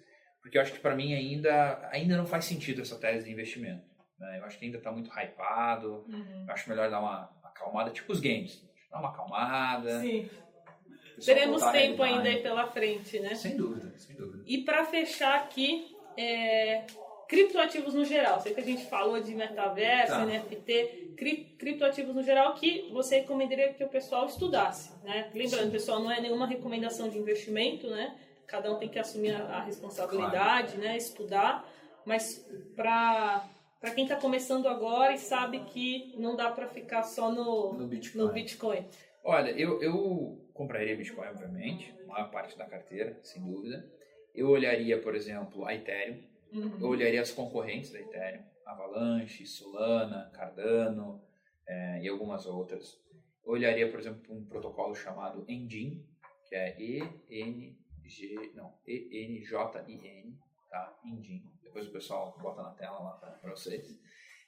porque 0.43 0.59
eu 0.59 0.63
acho 0.63 0.73
que 0.73 0.81
para 0.81 0.95
mim 0.95 1.15
ainda, 1.15 1.89
ainda 1.91 2.17
não 2.17 2.27
faz 2.27 2.45
sentido 2.45 2.83
essa 2.83 2.99
tese 2.99 3.25
de 3.25 3.33
investimento. 3.33 3.89
Né? 4.19 4.39
Eu 4.39 4.45
acho 4.45 4.59
que 4.59 4.67
ainda 4.67 4.77
está 4.77 4.93
muito 4.93 5.11
hypado, 5.11 6.05
uhum. 6.09 6.45
eu 6.47 6.53
acho 6.53 6.69
melhor 6.69 6.91
dar 6.91 7.01
uma 7.01 7.31
acalmada, 7.43 7.91
tipo 7.91 8.13
os 8.13 8.21
games, 8.21 8.63
dar 8.91 9.01
uma 9.01 9.09
acalmada. 9.09 10.01
Sim. 10.01 10.29
Teremos 11.25 11.63
tempo 11.67 12.03
ainda 12.03 12.29
aí 12.29 12.43
pela 12.43 12.67
frente, 12.67 13.19
né? 13.21 13.35
Sem 13.35 13.57
dúvida, 13.57 13.97
sem 13.99 14.17
dúvida. 14.17 14.43
E 14.47 14.59
para 14.65 14.85
fechar 14.85 15.37
aqui, 15.37 15.95
é, 16.21 16.85
criptoativos 17.27 17.95
no 17.95 18.05
geral. 18.05 18.41
Sei 18.41 18.53
que 18.53 18.61
a 18.61 18.65
gente 18.65 18.85
falou 18.87 19.21
de 19.21 19.35
metaverso, 19.35 20.13
tá. 20.13 20.27
NFT, 20.27 21.15
cri, 21.17 21.55
criptoativos 21.59 22.15
no 22.15 22.23
geral, 22.23 22.55
que 22.55 22.91
você 22.93 23.21
recomendaria 23.21 23.73
que 23.73 23.83
o 23.83 23.89
pessoal 23.89 24.27
estudasse, 24.27 24.93
né? 25.03 25.31
Lembrando, 25.35 25.67
Sim. 25.67 25.71
pessoal, 25.71 26.01
não 26.01 26.11
é 26.11 26.21
nenhuma 26.21 26.47
recomendação 26.47 27.09
de 27.09 27.19
investimento, 27.19 27.89
né? 27.89 28.17
Cada 28.47 28.71
um 28.73 28.79
tem 28.79 28.89
que 28.89 28.99
assumir 28.99 29.35
a, 29.35 29.45
a 29.45 29.61
responsabilidade, 29.63 30.73
claro. 30.73 30.89
né? 30.89 30.97
Estudar, 30.97 31.67
mas 32.05 32.47
para 32.77 33.49
para 33.81 33.93
quem 33.93 34.05
está 34.05 34.17
começando 34.17 34.69
agora 34.69 35.15
e 35.15 35.19
sabe 35.19 35.61
que 35.61 36.15
não 36.19 36.37
dá 36.37 36.51
para 36.51 36.67
ficar 36.67 37.03
só 37.03 37.33
no, 37.33 37.73
no 37.73 37.87
Bitcoin. 37.87 38.23
no, 38.23 38.31
Bitcoin. 38.31 38.85
Olha, 39.25 39.51
eu, 39.53 39.83
eu 39.83 40.39
compraria 40.53 40.95
Bitcoin, 40.95 41.29
obviamente, 41.29 41.95
maior 42.07 42.31
parte 42.31 42.59
da 42.59 42.67
carteira, 42.67 43.19
sem 43.23 43.43
dúvida. 43.43 43.83
Eu 44.35 44.49
olharia, 44.49 45.01
por 45.01 45.15
exemplo, 45.15 45.67
a 45.67 45.75
Ethereum, 45.75 46.31
Uhum. 46.53 46.79
Eu 46.81 46.89
olharia 46.89 47.21
as 47.21 47.31
concorrentes 47.31 47.93
da 47.93 48.01
Ethereum, 48.01 48.43
Avalanche, 48.67 49.47
Solana, 49.47 50.31
Cardano 50.35 51.23
é, 51.67 52.03
e 52.03 52.09
algumas 52.09 52.47
outras. 52.47 53.01
Eu 53.45 53.53
olharia, 53.53 53.91
por 53.91 54.01
exemplo, 54.01 54.35
um 54.35 54.45
protocolo 54.45 54.95
chamado 54.95 55.45
Engine, 55.49 56.05
que 56.49 56.55
é 56.55 56.77
E-N-G, 56.81 58.53
não, 58.55 58.75
E-N-J-I-N, 58.87 60.39
tá? 60.69 60.99
Engine. 61.05 61.45
depois 61.63 61.87
o 61.87 61.93
pessoal 61.93 62.37
bota 62.41 62.63
na 62.63 62.71
tela 62.71 62.99
lá 62.99 63.13
para 63.13 63.51
vocês. 63.51 63.99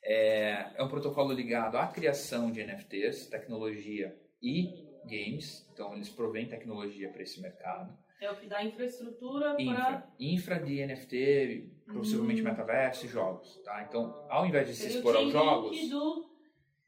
É, 0.05 0.73
é 0.75 0.83
um 0.83 0.89
protocolo 0.89 1.33
ligado 1.33 1.77
à 1.77 1.87
criação 1.87 2.51
de 2.51 2.65
NFTs, 2.65 3.27
tecnologia 3.29 4.19
e 4.43 4.89
games. 5.05 5.69
Então, 5.73 5.95
eles 5.95 6.09
provêm 6.09 6.49
tecnologia 6.49 7.09
para 7.09 7.23
esse 7.23 7.41
mercado. 7.41 7.97
É 8.23 8.31
o 8.31 8.37
que 8.37 8.47
dá 8.47 8.65
infraestrutura 8.65 9.57
Infra. 9.59 9.75
para. 9.75 10.13
Infra 10.21 10.59
de 10.61 10.87
NFT, 10.87 11.71
possivelmente 11.93 12.41
Hum. 12.41 12.45
metaverso 12.45 13.05
e 13.07 13.09
jogos. 13.09 13.61
Tá? 13.65 13.85
Então, 13.89 14.25
ao 14.31 14.47
invés 14.47 14.69
de 14.69 14.75
se 14.75 14.83
Seria 14.83 14.97
expor 14.99 15.17
aos 15.17 15.33
jogos. 15.33 15.89
Do... 15.89 16.31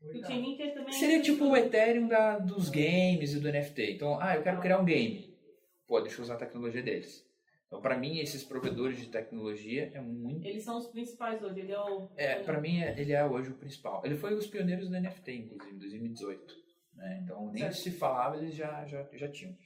O 0.01 0.26
Chainlink 0.26 0.62
é. 0.62 0.93
Seria 0.93 1.20
tipo 1.22 1.47
o 1.47 1.57
Ethereum 1.57 2.07
da, 2.07 2.39
dos 2.39 2.68
games 2.68 3.32
e 3.35 3.41
do 3.41 3.49
NFT. 3.51 3.95
Então, 3.95 4.18
ah, 4.20 4.37
eu 4.37 4.43
quero 4.43 4.61
criar 4.61 4.78
um 4.78 4.85
game. 4.85 5.35
Pô, 5.89 6.01
deixa 6.01 6.18
eu 6.18 6.22
usar 6.22 6.35
a 6.35 6.39
tecnologia 6.39 6.82
deles. 6.82 7.26
Então, 7.66 7.80
para 7.80 7.97
mim, 7.97 8.18
esses 8.18 8.45
provedores 8.45 8.99
de 8.99 9.09
tecnologia 9.09 9.91
é 9.93 10.01
muito. 10.01 10.47
Eles 10.47 10.62
são 10.62 10.78
os 10.78 10.87
principais 10.87 11.43
hoje. 11.43 11.59
Ele 11.61 11.72
é 11.72 11.80
o. 11.80 12.09
É, 12.16 12.37
para 12.37 12.61
mim, 12.61 12.80
é- 12.80 12.95
ele 13.01 13.12
é 13.12 13.24
hoje 13.24 13.51
o 13.51 13.55
principal. 13.55 14.03
Ele 14.05 14.14
foi 14.14 14.35
os 14.35 14.47
pioneiros 14.47 14.89
do 14.89 14.95
NFT, 14.95 15.32
inclusive, 15.32 15.74
em 15.74 15.78
2018. 15.80 16.55
Né? 16.95 17.20
Então, 17.24 17.47
nem 17.47 17.62
Certo. 17.64 17.76
se 17.78 17.91
falava, 17.91 18.37
eles 18.37 18.55
já, 18.55 18.85
já, 18.87 19.09
já 19.14 19.28
tinham. 19.28 19.57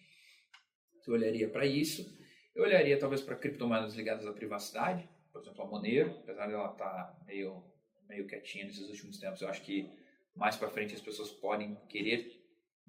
Eu 1.08 1.14
olharia 1.14 1.48
para 1.48 1.64
isso. 1.64 2.06
Eu 2.54 2.64
olharia, 2.64 2.98
talvez, 2.98 3.22
para 3.22 3.34
criptomoedas 3.34 3.94
ligadas 3.94 4.26
à 4.26 4.32
privacidade. 4.32 5.08
Por 5.32 5.40
exemplo, 5.40 5.62
a 5.62 5.66
Monero, 5.66 6.10
apesar 6.22 6.46
dela 6.46 6.70
estar 6.70 7.18
meio, 7.26 7.64
meio 8.06 8.26
quietinha 8.26 8.66
nesses 8.66 8.88
últimos 8.90 9.18
tempos, 9.18 9.40
eu 9.40 9.48
acho 9.48 9.62
que 9.62 9.90
mais 10.36 10.56
para 10.56 10.68
frente 10.68 10.94
as 10.94 11.00
pessoas 11.00 11.30
podem 11.30 11.76
querer 11.88 12.38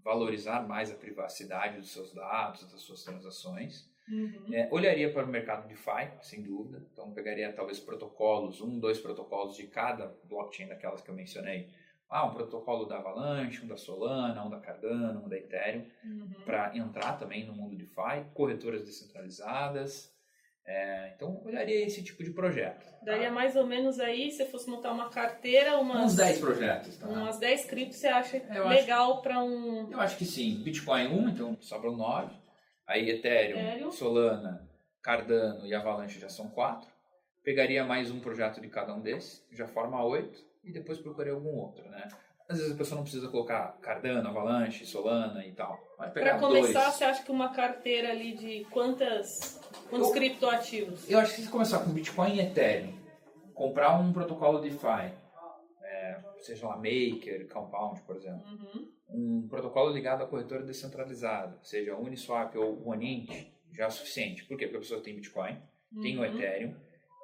valorizar 0.04 0.68
mais 0.68 0.92
a 0.92 0.96
privacidade 0.96 1.78
dos 1.78 1.92
seus 1.92 2.14
dados, 2.14 2.70
das 2.70 2.82
suas 2.82 3.04
transações. 3.04 3.90
Uhum. 4.10 4.54
É, 4.54 4.68
olharia 4.72 5.12
para 5.14 5.24
o 5.24 5.28
mercado 5.28 5.68
DeFi, 5.68 6.12
sem 6.22 6.42
dúvida. 6.42 6.86
Então, 6.92 7.14
pegaria 7.14 7.54
talvez 7.54 7.80
protocolos, 7.80 8.60
um, 8.60 8.80
dois 8.80 9.00
protocolos 9.00 9.56
de 9.56 9.68
cada 9.68 10.08
blockchain 10.26 10.68
daquelas 10.68 11.02
que 11.02 11.10
eu 11.10 11.16
mencionei. 11.16 11.70
Ah, 12.10 12.26
um 12.26 12.34
protocolo 12.34 12.86
da 12.86 12.98
Avalanche, 12.98 13.64
um 13.64 13.68
da 13.68 13.78
Solana, 13.78 14.44
um 14.44 14.50
da 14.50 14.60
Cardano, 14.60 15.24
um 15.26 15.30
da 15.30 15.38
Ethereum, 15.38 15.86
Uhum. 16.04 16.30
para 16.44 16.76
entrar 16.76 17.14
também 17.20 17.46
no 17.46 17.54
mundo 17.54 17.76
DeFi, 17.76 18.26
corretoras 18.34 18.84
descentralizadas. 18.86 20.12
É, 20.66 21.14
então, 21.16 21.42
olharia 21.46 21.84
esse 21.86 22.04
tipo 22.04 22.24
de 22.24 22.32
projeto. 22.32 22.84
tá? 22.86 22.98
Daria 23.06 23.32
mais 23.32 23.56
ou 23.56 23.66
menos 23.66 24.00
aí, 24.00 24.30
se 24.32 24.46
fosse 24.46 24.70
montar 24.70 24.92
uma 24.92 25.10
carteira, 25.10 25.78
umas. 25.80 26.04
Uns 26.12 26.16
10 26.16 26.40
projetos. 26.40 26.98
Tá? 26.98 27.08
Umas 27.08 27.40
10 27.40 27.66
criptos 27.66 27.98
você 27.98 28.08
acha 28.08 28.38
Eu 28.38 28.68
acho- 28.68 28.80
legal 28.82 29.22
para 29.22 29.40
um. 29.44 29.90
Eu 29.92 30.00
acho 30.00 30.18
que 30.18 30.26
sim. 30.26 30.62
Bitcoin 30.64 31.08
1, 31.08 31.30
então 31.30 31.58
sobram 31.62 31.96
9. 31.96 32.36
Aí 32.86 33.10
Ethereum, 33.10 33.60
Ethereum. 33.60 33.92
Solana, 33.92 34.68
Cardano 35.02 35.66
e 35.66 35.74
Avalanche 35.74 36.20
já 36.20 36.30
são 36.30 36.50
4. 36.50 36.88
Pegaria 37.44 37.84
mais 37.84 38.12
um 38.12 38.20
projeto 38.20 38.60
de 38.62 38.68
cada 38.68 38.94
um 38.94 39.00
desses, 39.02 39.44
já 39.52 39.68
forma 39.68 40.04
8. 40.04 40.44
E 40.70 40.72
depois 40.72 41.00
procuraria 41.00 41.34
algum 41.34 41.50
outro, 41.56 41.84
né? 41.90 42.08
Às 42.48 42.60
vezes 42.60 42.74
a 42.74 42.78
pessoa 42.78 42.98
não 42.98 43.04
precisa 43.04 43.28
colocar 43.28 43.76
Cardano, 43.82 44.30
Avalanche, 44.30 44.86
Solana 44.86 45.44
e 45.46 45.52
tal. 45.52 45.78
Para 45.98 46.38
começar, 46.40 46.84
dois. 46.86 46.94
você 46.96 47.04
acha 47.04 47.24
que 47.24 47.32
uma 47.32 47.50
carteira 47.50 48.12
ali 48.12 48.34
de 48.38 48.66
quantas. 48.66 49.60
Quantos 49.90 50.10
Eu- 50.10 50.14
criptoativos? 50.14 51.10
Eu 51.10 51.18
acho 51.20 51.36
que 51.36 51.42
se 51.42 51.50
começar 51.50 51.80
com 51.80 51.92
Bitcoin 51.92 52.36
e 52.36 52.40
Ethereum, 52.42 52.94
comprar 53.56 54.00
um 54.00 54.14
protocolo 54.14 54.60
DeFi, 54.60 55.12
é, 55.84 56.20
seja 56.40 56.68
lá 56.68 56.76
Maker, 56.76 57.48
Compound, 57.52 58.02
por 58.02 58.16
exemplo, 58.16 58.44
Uhum. 58.48 58.92
um 59.10 59.48
protocolo 59.48 59.92
ligado 59.92 60.24
à 60.24 60.28
corretora 60.28 60.62
descentralizada, 60.64 61.58
seja 61.64 61.96
Uniswap 61.96 62.56
ou 62.56 62.88
OneInt, 62.88 63.48
já 63.74 63.86
é 63.86 63.90
suficiente. 63.90 64.46
Por 64.46 64.56
quê? 64.58 64.66
Porque 64.66 64.78
a 64.78 64.80
pessoa 64.82 65.02
tem 65.02 65.16
Bitcoin, 65.16 65.58
tem 66.02 66.16
o 66.18 66.22
Uhum. 66.22 66.26
Ethereum, 66.26 66.76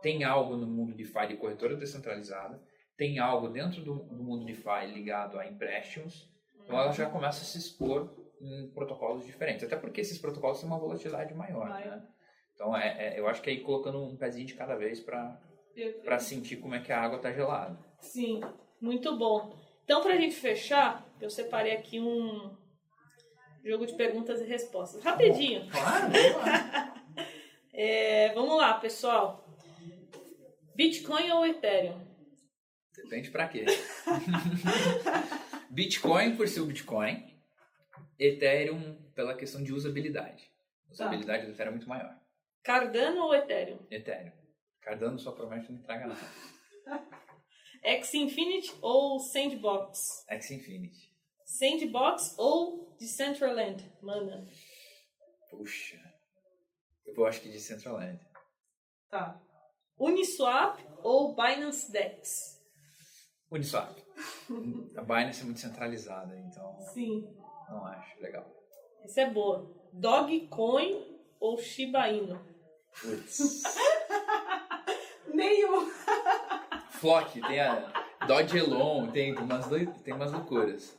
tem 0.02 0.24
algo 0.24 0.56
no 0.58 0.68
mundo 0.68 0.94
DeFi 0.94 1.28
de 1.30 1.38
corretora 1.38 1.76
descentralizada, 1.76 2.62
tem 2.98 3.20
algo 3.20 3.50
dentro 3.50 3.82
do, 3.84 3.96
do 3.96 4.24
mundo 4.24 4.46
DeFi 4.46 4.88
ligado 4.94 5.38
a 5.40 5.48
empréstimos, 5.48 6.30
então 6.64 6.78
ela 6.80 6.92
já 6.92 7.10
começa 7.10 7.42
a 7.42 7.46
se 7.46 7.58
expor 7.58 8.10
em 8.42 8.70
protocolos 8.74 9.26
diferentes. 9.26 9.64
Até 9.64 9.76
porque 9.76 10.02
esses 10.02 10.18
protocolos 10.18 10.60
têm 10.60 10.68
uma 10.68 10.80
volatilidade 10.80 11.34
maior. 11.34 11.70
Né? 11.70 12.04
Então 12.54 12.76
é, 12.76 13.16
é- 13.16 13.20
eu 13.20 13.28
acho 13.28 13.42
que 13.42 13.50
aí 13.50 13.60
colocando 13.62 14.02
um 14.04 14.16
pezinho 14.16 14.46
de 14.48 14.54
cada 14.56 14.76
vez 14.76 15.00
para 15.00 15.40
sentir 16.20 16.58
como 16.58 16.76
é 16.76 16.80
que 16.80 16.92
a 16.92 17.02
água 17.02 17.18
está 17.18 17.32
gelada. 17.32 17.78
Sim, 18.00 18.42
muito 18.80 19.18
bom. 19.18 19.58
Então, 19.84 20.02
pra 20.02 20.16
gente 20.18 20.36
fechar, 20.36 21.06
eu 21.22 21.30
separei 21.30 21.74
aqui 21.74 22.00
um 22.00 22.56
jogo 23.64 23.86
de 23.86 23.94
perguntas 23.94 24.42
e 24.42 24.46
respostas. 24.46 25.04
Rapidinho. 25.04 25.70
Claro, 25.70 26.12
vamos 26.12 26.36
lá. 26.46 26.92
É, 27.78 28.34
vamos 28.34 28.56
lá, 28.56 28.76
pessoal. 28.76 29.46
Bitcoin 30.76 31.30
ou 31.32 31.46
Ethereum? 31.46 32.00
Depende 33.04 33.32
pra 33.32 33.48
quê. 33.48 33.66
Bitcoin 35.70 36.36
por 36.36 36.48
ser 36.48 36.62
o 36.62 36.66
Bitcoin, 36.66 37.36
Ethereum 38.18 38.96
pela 39.14 39.36
questão 39.36 39.64
de 39.64 39.74
usabilidade. 39.74 40.50
A 40.88 40.92
usabilidade 40.92 41.46
do 41.46 41.52
Ethereum 41.52 41.70
é 41.70 41.76
muito 41.76 41.90
maior. 41.90 42.20
Cardano 42.64 43.24
ou 43.24 43.36
Ethereum? 43.36 43.80
Ethereum. 43.92 44.32
Cardano 44.82 45.20
só 45.20 45.32
promete 45.32 45.72
não 45.72 45.80
entrega 45.80 46.08
nada. 46.08 46.20
X 47.84 48.14
Infinity 48.14 48.74
ou 48.82 49.20
Sandbox? 49.20 50.26
X 50.28 50.52
Infinity. 50.52 51.14
Sandbox 51.46 52.36
ou 52.38 52.96
Decentraland? 53.00 53.92
Manda. 54.02 54.48
Puxa. 55.50 56.00
Eu 57.06 57.26
acho 57.26 57.42
que 57.42 57.50
de 57.50 57.60
Centraland. 57.60 58.20
Tá. 59.10 59.40
Uniswap 59.98 60.80
ou 61.04 61.36
Binance 61.36 61.92
Dex? 61.92 62.55
Uniswap. 63.52 63.98
A 64.96 65.02
Binance 65.02 65.42
é 65.42 65.46
muito 65.46 65.60
centralizada, 65.60 66.38
então 66.40 66.78
Sim. 66.94 67.28
não 67.70 67.86
acho 67.86 68.22
legal. 68.22 68.46
Essa 69.04 69.22
é 69.22 69.30
boa. 69.30 69.72
Dogecoin 69.94 71.20
ou 71.40 71.58
Shiba 71.58 72.10
Inu? 72.10 72.40
Putz. 73.02 73.64
Nenhum. 75.34 75.90
Flock, 76.92 77.42
tem 77.42 77.60
a 77.60 77.92
Dodge 78.26 78.58
Elon, 78.58 79.08
tem 79.12 79.36
umas, 79.36 79.68
tem 80.04 80.14
umas 80.14 80.32
loucuras. 80.32 80.98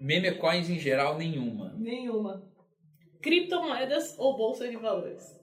Meme 0.00 0.34
coins 0.36 0.68
em 0.68 0.78
geral, 0.78 1.16
nenhuma. 1.16 1.72
Nenhuma. 1.76 2.42
Criptomoedas 3.22 4.14
ou 4.18 4.36
bolsa 4.36 4.68
de 4.68 4.76
valores? 4.76 5.34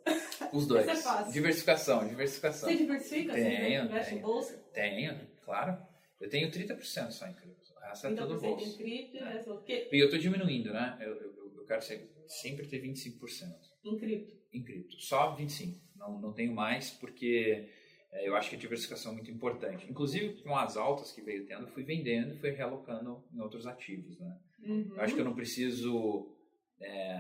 Os 0.52 0.68
dois. 0.68 0.88
Essa 0.88 1.00
é 1.00 1.04
fácil. 1.04 1.34
Diversificação, 1.34 2.08
diversificação. 2.08 2.70
Você 2.70 2.78
diversifica? 2.78 3.34
Tenho, 3.34 3.82
Você 3.82 3.90
investe 3.90 4.16
em 4.16 4.20
bolsa? 4.20 4.64
Tenho, 4.74 5.20
claro. 5.44 5.78
Eu 6.24 6.30
tenho 6.30 6.50
30% 6.50 7.12
só 7.12 7.28
em 7.28 7.34
cripto. 7.34 7.74
O 7.76 7.80
resto 7.82 8.08
é 8.08 8.12
30% 8.12 8.16
tudo 8.18 8.34
em 8.36 8.40
bolsa. 8.40 8.78
cripto 8.78 9.18
e 9.18 9.20
o 9.20 9.26
resto 9.26 9.54
o 9.54 9.64
quê? 9.64 9.90
E 9.92 9.98
eu 10.04 10.10
tô 10.10 10.18
diminuindo, 10.18 10.72
né? 10.72 10.98
Eu, 11.02 11.14
eu, 11.22 11.54
eu 11.58 11.66
quero 11.66 11.82
ser- 11.82 12.10
sempre 12.28 12.66
ter 12.66 12.82
25% 12.82 13.54
Em 13.84 13.98
cripto. 13.98 14.34
em 14.54 14.64
cripto. 14.64 14.96
Só 15.02 15.36
25%. 15.36 15.82
Não, 15.98 16.20
não 16.22 16.34
tenho 16.34 16.54
mais 16.54 16.92
porque 16.92 17.70
é, 18.12 18.28
eu 18.28 18.36
acho 18.36 18.50
que 18.50 18.56
a 18.56 18.60
diversificação 18.60 19.12
é 19.12 19.16
muito 19.16 19.32
importante. 19.32 19.86
Inclusive, 19.90 20.42
com 20.44 20.56
as 20.56 20.78
altas 20.78 21.12
que 21.12 21.22
veio 21.22 21.46
tendo, 21.46 21.64
eu 21.64 21.68
fui 21.68 21.84
vendendo 21.84 22.34
e 22.34 22.38
fui 22.38 22.52
realocando 22.52 23.24
em 23.34 23.40
outros 23.42 23.66
ativos, 23.68 24.18
né? 24.20 24.38
Uhum. 24.60 24.94
Eu 24.96 25.02
acho 25.02 25.14
que 25.14 25.20
eu 25.20 25.26
não 25.26 25.36
preciso 25.36 26.34
é, 26.82 27.20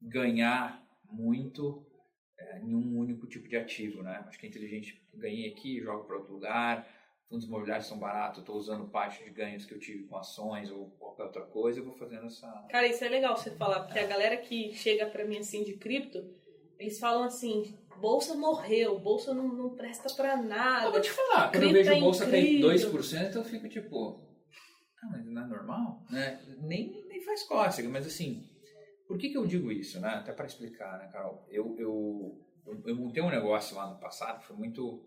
ganhar 0.00 0.84
muito 1.10 1.86
é, 2.38 2.58
em 2.60 2.74
um 2.74 2.98
único 2.98 3.26
tipo 3.28 3.48
de 3.48 3.56
ativo, 3.56 4.02
né? 4.02 4.24
Acho 4.26 4.38
que 4.38 4.46
é 4.46 4.48
inteligente. 4.48 5.00
Ganhei 5.14 5.48
aqui, 5.52 5.80
jogo 5.80 6.04
para 6.04 6.16
outro 6.16 6.32
lugar. 6.32 6.88
Fundos 7.32 7.46
imobiliários 7.46 7.86
são 7.86 7.98
baratos. 7.98 8.40
Estou 8.40 8.56
usando 8.56 8.90
parte 8.90 9.24
de 9.24 9.30
ganhos 9.30 9.64
que 9.64 9.72
eu 9.72 9.78
tive 9.78 10.02
com 10.02 10.18
ações 10.18 10.70
ou 10.70 10.90
qualquer 10.98 11.22
outra 11.22 11.40
coisa. 11.40 11.80
Eu 11.80 11.84
vou 11.86 11.94
fazendo 11.94 12.26
essa. 12.26 12.46
Cara, 12.68 12.86
isso 12.86 13.02
é 13.02 13.08
legal 13.08 13.34
você 13.34 13.50
falar, 13.52 13.84
porque 13.84 13.98
a 13.98 14.06
galera 14.06 14.36
que 14.36 14.74
chega 14.74 15.06
pra 15.06 15.24
mim 15.24 15.38
assim 15.38 15.64
de 15.64 15.72
cripto, 15.78 16.22
eles 16.78 17.00
falam 17.00 17.24
assim, 17.24 17.74
bolsa 17.98 18.34
morreu, 18.34 18.98
bolsa 18.98 19.32
não, 19.32 19.48
não 19.48 19.70
presta 19.70 20.12
pra 20.14 20.36
nada. 20.36 20.88
Eu 20.88 20.92
vou 20.92 21.00
te 21.00 21.10
falar, 21.10 21.50
quando 21.50 21.62
eu 21.62 21.72
vejo 21.72 21.90
é 21.90 22.00
bolsa 22.00 22.26
cair 22.28 22.58
incrível. 22.58 22.92
2%, 22.92 23.34
eu 23.34 23.44
fico 23.44 23.66
tipo. 23.66 24.20
Ah, 25.02 25.08
mas 25.12 25.24
não 25.24 25.42
é 25.42 25.46
normal? 25.46 26.04
Né? 26.10 26.38
Nem, 26.60 27.02
nem 27.08 27.22
faz 27.22 27.44
cócega, 27.44 27.88
mas 27.88 28.06
assim. 28.06 28.46
Por 29.08 29.16
que, 29.16 29.30
que 29.30 29.38
eu 29.38 29.46
digo 29.46 29.72
isso, 29.72 29.98
né? 30.00 30.08
Até 30.08 30.32
para 30.32 30.44
explicar, 30.44 30.98
né, 30.98 31.08
Carol? 31.10 31.46
Eu, 31.48 31.74
eu, 31.78 32.38
eu, 32.66 32.82
eu 32.88 32.94
montei 32.94 33.22
um 33.22 33.30
negócio 33.30 33.74
lá 33.74 33.90
no 33.90 33.98
passado 33.98 34.42
foi 34.42 34.54
muito, 34.54 35.02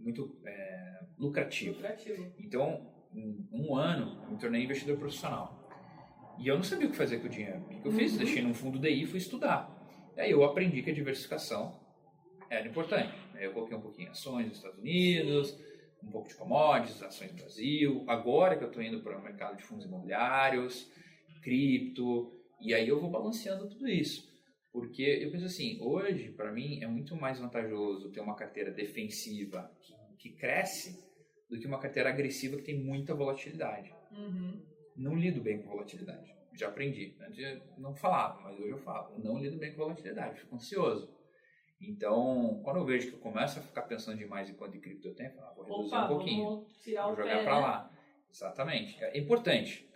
muito 0.00 0.38
é, 0.44 1.00
lucrativo. 1.18 1.76
Lucrativo. 1.76 2.32
Então, 2.38 2.90
em 3.14 3.46
um 3.52 3.76
ano, 3.76 4.20
eu 4.24 4.30
me 4.32 4.38
tornei 4.38 4.64
investidor 4.64 4.98
profissional. 4.98 5.58
E 6.38 6.48
eu 6.48 6.56
não 6.56 6.62
sabia 6.62 6.86
o 6.86 6.90
que 6.90 6.96
fazer 6.96 7.18
com 7.18 7.26
o 7.26 7.30
dinheiro. 7.30 7.60
O 7.60 7.82
que 7.82 7.88
eu 7.88 7.92
fiz? 7.92 8.12
Uhum. 8.12 8.18
Deixei 8.18 8.42
num 8.42 8.54
fundo 8.54 8.78
DI 8.78 9.02
e 9.02 9.06
fui 9.06 9.18
estudar. 9.18 9.76
E 10.16 10.20
aí 10.20 10.30
eu 10.30 10.42
aprendi 10.42 10.82
que 10.82 10.90
a 10.90 10.94
diversificação 10.94 11.78
era 12.48 12.66
importante. 12.66 13.12
Aí 13.34 13.44
eu 13.44 13.52
coloquei 13.52 13.76
um 13.76 13.80
pouquinho 13.80 14.08
em 14.08 14.10
ações 14.10 14.46
nos 14.46 14.56
Estados 14.56 14.78
Unidos, 14.78 15.58
um 16.02 16.10
pouco 16.10 16.28
de 16.28 16.34
commodities, 16.34 17.02
ações 17.02 17.30
no 17.32 17.38
Brasil. 17.38 18.04
Agora 18.08 18.56
que 18.56 18.64
eu 18.64 18.68
estou 18.68 18.82
indo 18.82 19.00
para 19.02 19.18
o 19.18 19.22
mercado 19.22 19.56
de 19.56 19.64
fundos 19.64 19.84
imobiliários, 19.84 20.90
cripto, 21.42 22.32
e 22.60 22.74
aí 22.74 22.88
eu 22.88 23.00
vou 23.00 23.10
balanceando 23.10 23.68
tudo 23.68 23.88
isso. 23.88 24.29
Porque 24.72 25.02
eu 25.02 25.30
penso 25.30 25.46
assim, 25.46 25.78
hoje, 25.80 26.30
para 26.30 26.52
mim, 26.52 26.82
é 26.82 26.86
muito 26.86 27.16
mais 27.16 27.38
vantajoso 27.38 28.10
ter 28.10 28.20
uma 28.20 28.36
carteira 28.36 28.70
defensiva 28.70 29.70
que, 29.80 29.94
que 30.16 30.36
cresce 30.36 31.10
do 31.48 31.58
que 31.58 31.66
uma 31.66 31.80
carteira 31.80 32.08
agressiva 32.08 32.56
que 32.56 32.62
tem 32.62 32.78
muita 32.78 33.14
volatilidade. 33.14 33.92
Uhum. 34.12 34.62
Não 34.96 35.16
lido 35.16 35.40
bem 35.40 35.60
com 35.60 35.68
volatilidade. 35.68 36.32
Já 36.52 36.68
aprendi. 36.68 37.16
Antes 37.20 37.38
eu 37.38 37.60
não 37.78 37.94
falava, 37.94 38.40
mas 38.42 38.58
hoje 38.58 38.70
eu 38.70 38.78
falo. 38.78 39.18
Não 39.18 39.38
lido 39.38 39.56
bem 39.56 39.72
com 39.72 39.78
volatilidade, 39.78 40.40
fico 40.40 40.54
ansioso. 40.54 41.12
Então, 41.80 42.60
quando 42.62 42.76
eu 42.76 42.84
vejo 42.84 43.08
que 43.08 43.14
eu 43.14 43.20
começo 43.20 43.58
a 43.58 43.62
ficar 43.62 43.82
pensando 43.82 44.18
demais 44.18 44.50
em 44.50 44.54
quanto 44.54 44.72
de 44.72 44.80
cripto 44.80 45.08
eu 45.08 45.14
tenho, 45.14 45.30
eu 45.30 45.34
falo, 45.34 45.48
ah, 45.48 45.54
vou 45.54 45.64
reduzir 45.64 45.94
Opa, 45.94 46.04
um 46.04 46.08
pouquinho. 46.08 46.44
Vou 46.44 47.16
jogar 47.16 47.38
pé, 47.38 47.42
pra 47.42 47.54
né? 47.54 47.60
lá. 47.60 47.90
Exatamente. 48.30 49.02
É 49.02 49.18
importante. 49.18 49.88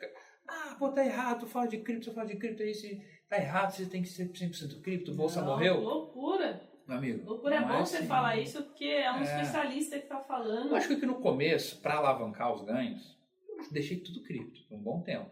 Ah, 0.48 0.76
pô, 0.78 0.90
tá 0.90 1.04
errado, 1.04 1.40
tu 1.40 1.46
fala 1.46 1.68
de 1.68 1.78
cripto, 1.78 2.10
tu 2.10 2.14
fala 2.14 2.26
de 2.26 2.36
cripto, 2.36 2.62
aí 2.62 2.74
se 2.74 3.02
tá 3.28 3.36
errado, 3.38 3.70
você 3.72 3.86
tem 3.86 4.02
que 4.02 4.08
ser 4.08 4.28
100% 4.30 4.80
cripto, 4.82 5.14
bolsa 5.14 5.40
Não, 5.40 5.48
morreu. 5.48 5.80
Loucura. 5.80 6.60
Meu 6.86 6.98
amigo. 6.98 7.24
Loucura 7.28 7.56
é 7.56 7.60
não 7.60 7.68
bom 7.68 7.84
você 7.86 7.96
assim. 7.98 8.06
falar 8.06 8.36
isso 8.36 8.62
porque 8.62 8.84
é 8.84 9.10
um 9.10 9.16
É. 9.20 9.22
especialista 9.22 9.98
que 9.98 10.06
tá 10.06 10.20
falando. 10.20 10.68
Eu 10.70 10.76
acho 10.76 10.88
que 10.88 11.06
no 11.06 11.14
começo, 11.20 11.80
para 11.80 11.94
alavancar 11.96 12.52
os 12.52 12.62
ganhos, 12.62 13.16
eu 13.48 13.72
deixei 13.72 13.98
tudo 14.00 14.22
cripto 14.22 14.60
por 14.68 14.76
um 14.78 14.82
bom 14.82 15.00
tempo. 15.02 15.30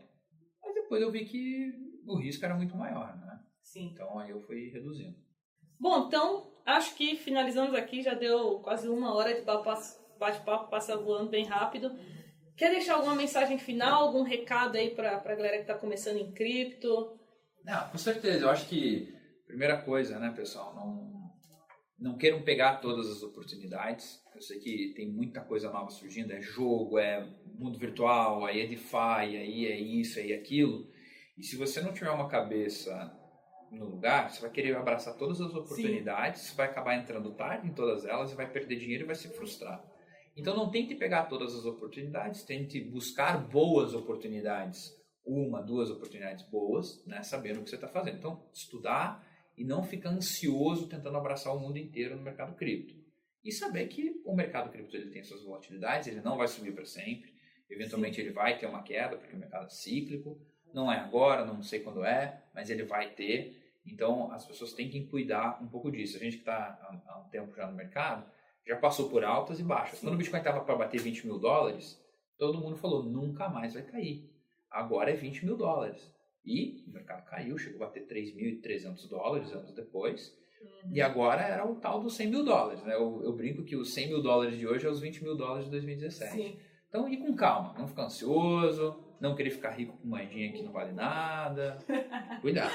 Mas 0.64 0.74
depois 0.74 1.02
eu 1.02 1.10
vi 1.10 1.24
que 1.26 1.72
o 2.06 2.16
risco 2.18 2.44
era 2.44 2.54
muito 2.54 2.74
maior, 2.76 3.14
né? 3.18 3.38
Sim. 3.62 3.90
Então 3.92 4.18
aí 4.18 4.30
eu 4.30 4.40
fui 4.40 4.70
reduzindo. 4.70 5.14
Bom, 5.78 6.06
então 6.06 6.50
acho 6.64 6.94
que 6.94 7.16
finalizamos 7.16 7.74
aqui, 7.74 8.02
já 8.02 8.14
deu 8.14 8.60
quase 8.60 8.88
uma 8.88 9.14
hora 9.14 9.34
de 9.34 9.42
papo- 9.42 9.70
bate-papo, 10.18 10.70
passa 10.70 10.96
voando 10.96 11.28
bem 11.30 11.44
rápido. 11.44 11.90
Quer 12.56 12.70
deixar 12.70 12.94
alguma 12.94 13.14
mensagem 13.14 13.58
final, 13.58 14.04
algum 14.04 14.22
recado 14.22 14.76
aí 14.76 14.90
pra, 14.94 15.18
pra 15.18 15.34
galera 15.34 15.58
que 15.58 15.66
tá 15.66 15.74
começando 15.74 16.18
em 16.18 16.32
cripto? 16.32 17.18
Não, 17.64 17.88
com 17.88 17.98
certeza. 17.98 18.44
Eu 18.44 18.50
acho 18.50 18.68
que, 18.68 19.14
primeira 19.46 19.80
coisa, 19.80 20.18
né, 20.18 20.32
pessoal, 20.34 20.74
não, 20.74 21.12
não 21.98 22.18
queiram 22.18 22.42
pegar 22.42 22.76
todas 22.76 23.08
as 23.08 23.22
oportunidades. 23.22 24.20
Eu 24.34 24.40
sei 24.40 24.58
que 24.58 24.92
tem 24.94 25.10
muita 25.10 25.40
coisa 25.40 25.70
nova 25.70 25.90
surgindo, 25.90 26.32
é 26.32 26.40
jogo, 26.40 26.98
é 26.98 27.26
mundo 27.58 27.78
virtual, 27.78 28.44
aí 28.44 28.60
é 28.60 28.66
DeFi, 28.66 28.96
aí 28.96 29.66
é 29.66 29.78
isso, 29.78 30.18
aí 30.18 30.32
é 30.32 30.36
aquilo. 30.36 30.90
E 31.38 31.42
se 31.42 31.56
você 31.56 31.80
não 31.80 31.92
tiver 31.92 32.10
uma 32.10 32.28
cabeça 32.28 33.12
no 33.70 33.86
lugar, 33.86 34.30
você 34.30 34.40
vai 34.40 34.50
querer 34.50 34.76
abraçar 34.76 35.16
todas 35.16 35.40
as 35.40 35.54
oportunidades, 35.54 36.42
você 36.42 36.54
vai 36.54 36.66
acabar 36.66 36.96
entrando 36.96 37.32
tarde 37.32 37.68
em 37.68 37.72
todas 37.72 38.04
elas 38.04 38.30
e 38.30 38.34
vai 38.34 38.50
perder 38.50 38.76
dinheiro 38.76 39.04
e 39.04 39.06
vai 39.06 39.14
se 39.14 39.28
frustrar. 39.28 39.82
Então 40.36 40.56
não 40.56 40.70
tente 40.70 40.94
pegar 40.94 41.24
todas 41.24 41.54
as 41.54 41.64
oportunidades, 41.64 42.42
tente 42.42 42.80
buscar 42.80 43.38
boas 43.38 43.94
oportunidades, 43.94 44.92
uma, 45.24 45.62
duas 45.62 45.90
oportunidades 45.90 46.44
boas, 46.48 47.04
né, 47.06 47.22
sabendo 47.22 47.60
o 47.60 47.64
que 47.64 47.70
você 47.70 47.76
está 47.76 47.88
fazendo. 47.88 48.18
Então, 48.18 48.48
estudar 48.52 49.26
e 49.56 49.64
não 49.64 49.82
ficar 49.82 50.10
ansioso 50.10 50.88
tentando 50.88 51.16
abraçar 51.16 51.54
o 51.54 51.60
mundo 51.60 51.78
inteiro 51.78 52.16
no 52.16 52.22
mercado 52.22 52.54
cripto. 52.54 52.94
E 53.44 53.52
saber 53.52 53.88
que 53.88 54.20
o 54.24 54.34
mercado 54.34 54.70
cripto 54.70 54.96
ele 54.96 55.10
tem 55.10 55.22
suas 55.22 55.42
volatilidades, 55.42 56.08
ele 56.08 56.20
não 56.20 56.36
vai 56.36 56.48
subir 56.48 56.72
para 56.72 56.84
sempre, 56.84 57.32
eventualmente 57.68 58.20
ele 58.20 58.30
vai 58.30 58.58
ter 58.58 58.66
uma 58.66 58.82
queda, 58.82 59.16
porque 59.16 59.34
o 59.34 59.38
mercado 59.38 59.66
é 59.66 59.70
cíclico, 59.70 60.40
não 60.72 60.90
é 60.90 60.98
agora, 60.98 61.44
não 61.44 61.62
sei 61.62 61.80
quando 61.80 62.04
é, 62.04 62.42
mas 62.54 62.70
ele 62.70 62.84
vai 62.84 63.10
ter. 63.10 63.60
Então, 63.84 64.32
as 64.32 64.46
pessoas 64.46 64.72
têm 64.72 64.88
que 64.88 65.06
cuidar 65.06 65.62
um 65.62 65.68
pouco 65.68 65.90
disso. 65.90 66.16
A 66.16 66.20
gente 66.20 66.36
que 66.36 66.42
está 66.42 66.56
há 66.56 67.12
há 67.12 67.18
um 67.20 67.28
tempo 67.28 67.54
já 67.54 67.66
no 67.66 67.76
mercado, 67.76 68.24
já 68.66 68.76
passou 68.76 69.08
por 69.08 69.24
altas 69.24 69.58
e 69.58 69.62
baixas. 69.62 70.00
Quando 70.00 70.14
o 70.14 70.16
Bitcoin 70.16 70.38
estava 70.38 70.64
para 70.64 70.76
bater 70.76 71.00
20 71.00 71.26
mil 71.26 71.38
dólares, 71.38 72.00
todo 72.38 72.60
mundo 72.60 72.76
falou, 72.76 73.02
nunca 73.02 73.48
mais 73.48 73.74
vai 73.74 73.82
cair. 73.82 74.31
Agora 74.72 75.10
é 75.10 75.14
20 75.14 75.44
mil 75.44 75.56
dólares. 75.56 76.00
E 76.44 76.82
o 76.88 76.92
mercado 76.92 77.24
caiu, 77.26 77.56
chegou 77.56 77.82
a 77.82 77.86
bater 77.86 78.06
3.300 78.06 79.08
dólares 79.08 79.52
anos 79.52 79.72
depois. 79.74 80.34
E 80.92 81.00
agora 81.00 81.42
era 81.42 81.64
o 81.68 81.76
tal 81.76 82.00
dos 82.00 82.14
100 82.14 82.28
mil 82.30 82.44
dólares. 82.44 82.82
Né? 82.82 82.94
Eu, 82.94 83.20
eu 83.24 83.32
brinco 83.32 83.64
que 83.64 83.76
os 83.76 83.92
100 83.94 84.08
mil 84.08 84.22
dólares 84.22 84.56
de 84.58 84.66
hoje 84.66 84.86
é 84.86 84.90
os 84.90 85.00
20 85.00 85.22
mil 85.22 85.36
dólares 85.36 85.66
de 85.66 85.70
2017. 85.72 86.32
Sim. 86.32 86.58
Então, 86.88 87.08
ir 87.08 87.18
com 87.18 87.34
calma, 87.34 87.74
não 87.78 87.86
ficar 87.88 88.04
ansioso, 88.04 89.02
não 89.20 89.34
querer 89.34 89.50
ficar 89.50 89.70
rico 89.70 89.96
com 89.96 90.06
moedinha 90.08 90.52
que 90.52 90.62
não 90.62 90.72
vale 90.72 90.92
nada. 90.92 91.78
Cuidado. 92.42 92.72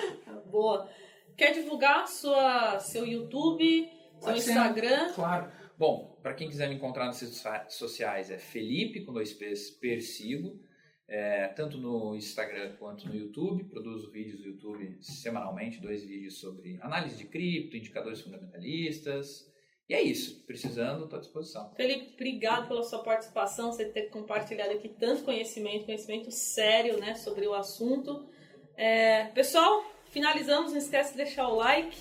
Boa. 0.50 0.90
Quer 1.36 1.54
divulgar 1.54 2.08
sua, 2.08 2.80
seu 2.80 3.06
YouTube, 3.06 3.88
seu 4.20 4.20
Pode 4.22 4.42
ser. 4.42 4.52
Instagram? 4.52 5.14
Claro. 5.14 5.52
Bom, 5.78 6.18
para 6.24 6.34
quem 6.34 6.50
quiser 6.50 6.68
me 6.68 6.76
encontrar 6.76 7.06
nas 7.06 7.22
redes 7.22 7.38
so- 7.38 7.70
sociais 7.70 8.32
é 8.32 8.40
Felipe 8.40 9.06
com 9.06 9.14
dois 9.14 9.32
P's 9.34 9.70
Persigo, 9.70 10.60
é, 11.08 11.48
tanto 11.50 11.78
no 11.78 12.16
Instagram 12.16 12.76
quanto 12.78 13.08
no 13.08 13.16
YouTube. 13.16 13.64
Produzo 13.66 14.12
vídeos 14.12 14.40
no 14.42 14.48
YouTube 14.48 14.98
semanalmente, 15.02 15.80
dois 15.80 16.04
vídeos 16.04 16.40
sobre 16.40 16.78
análise 16.82 17.18
de 17.18 17.26
cripto, 17.26 17.78
indicadores 17.78 18.22
fundamentalistas. 18.22 19.48
E 19.90 19.94
é 19.94 20.02
isso. 20.02 20.44
Precisando, 20.46 21.06
estou 21.06 21.18
à 21.18 21.22
disposição. 21.22 21.72
Felipe, 21.76 22.12
obrigado 22.14 22.68
pela 22.68 22.84
sua 22.84 23.00
participação, 23.00 23.72
você 23.72 23.86
ter 23.86 24.10
compartilhado 24.10 24.72
aqui 24.72 24.90
tanto 24.90 25.24
conhecimento, 25.24 25.86
conhecimento 25.86 26.30
sério 26.30 27.00
né, 27.00 27.16
sobre 27.16 27.48
o 27.48 27.54
assunto. 27.54 28.28
É, 28.76 29.26
pessoal, 29.28 29.84
finalizamos, 30.12 30.72
não 30.72 30.78
esquece 30.78 31.12
de 31.12 31.18
deixar 31.18 31.48
o 31.48 31.56
like 31.56 31.98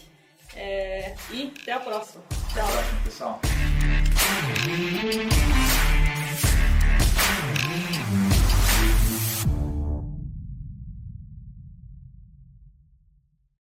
é, 0.57 1.15
e 1.33 1.53
até 1.61 1.73
a 1.73 1.81
próxima. 1.81 2.25
Até 2.51 2.61
a 2.61 2.65
Tchau. 2.65 2.73
próxima, 2.73 3.01
pessoal. 3.05 3.41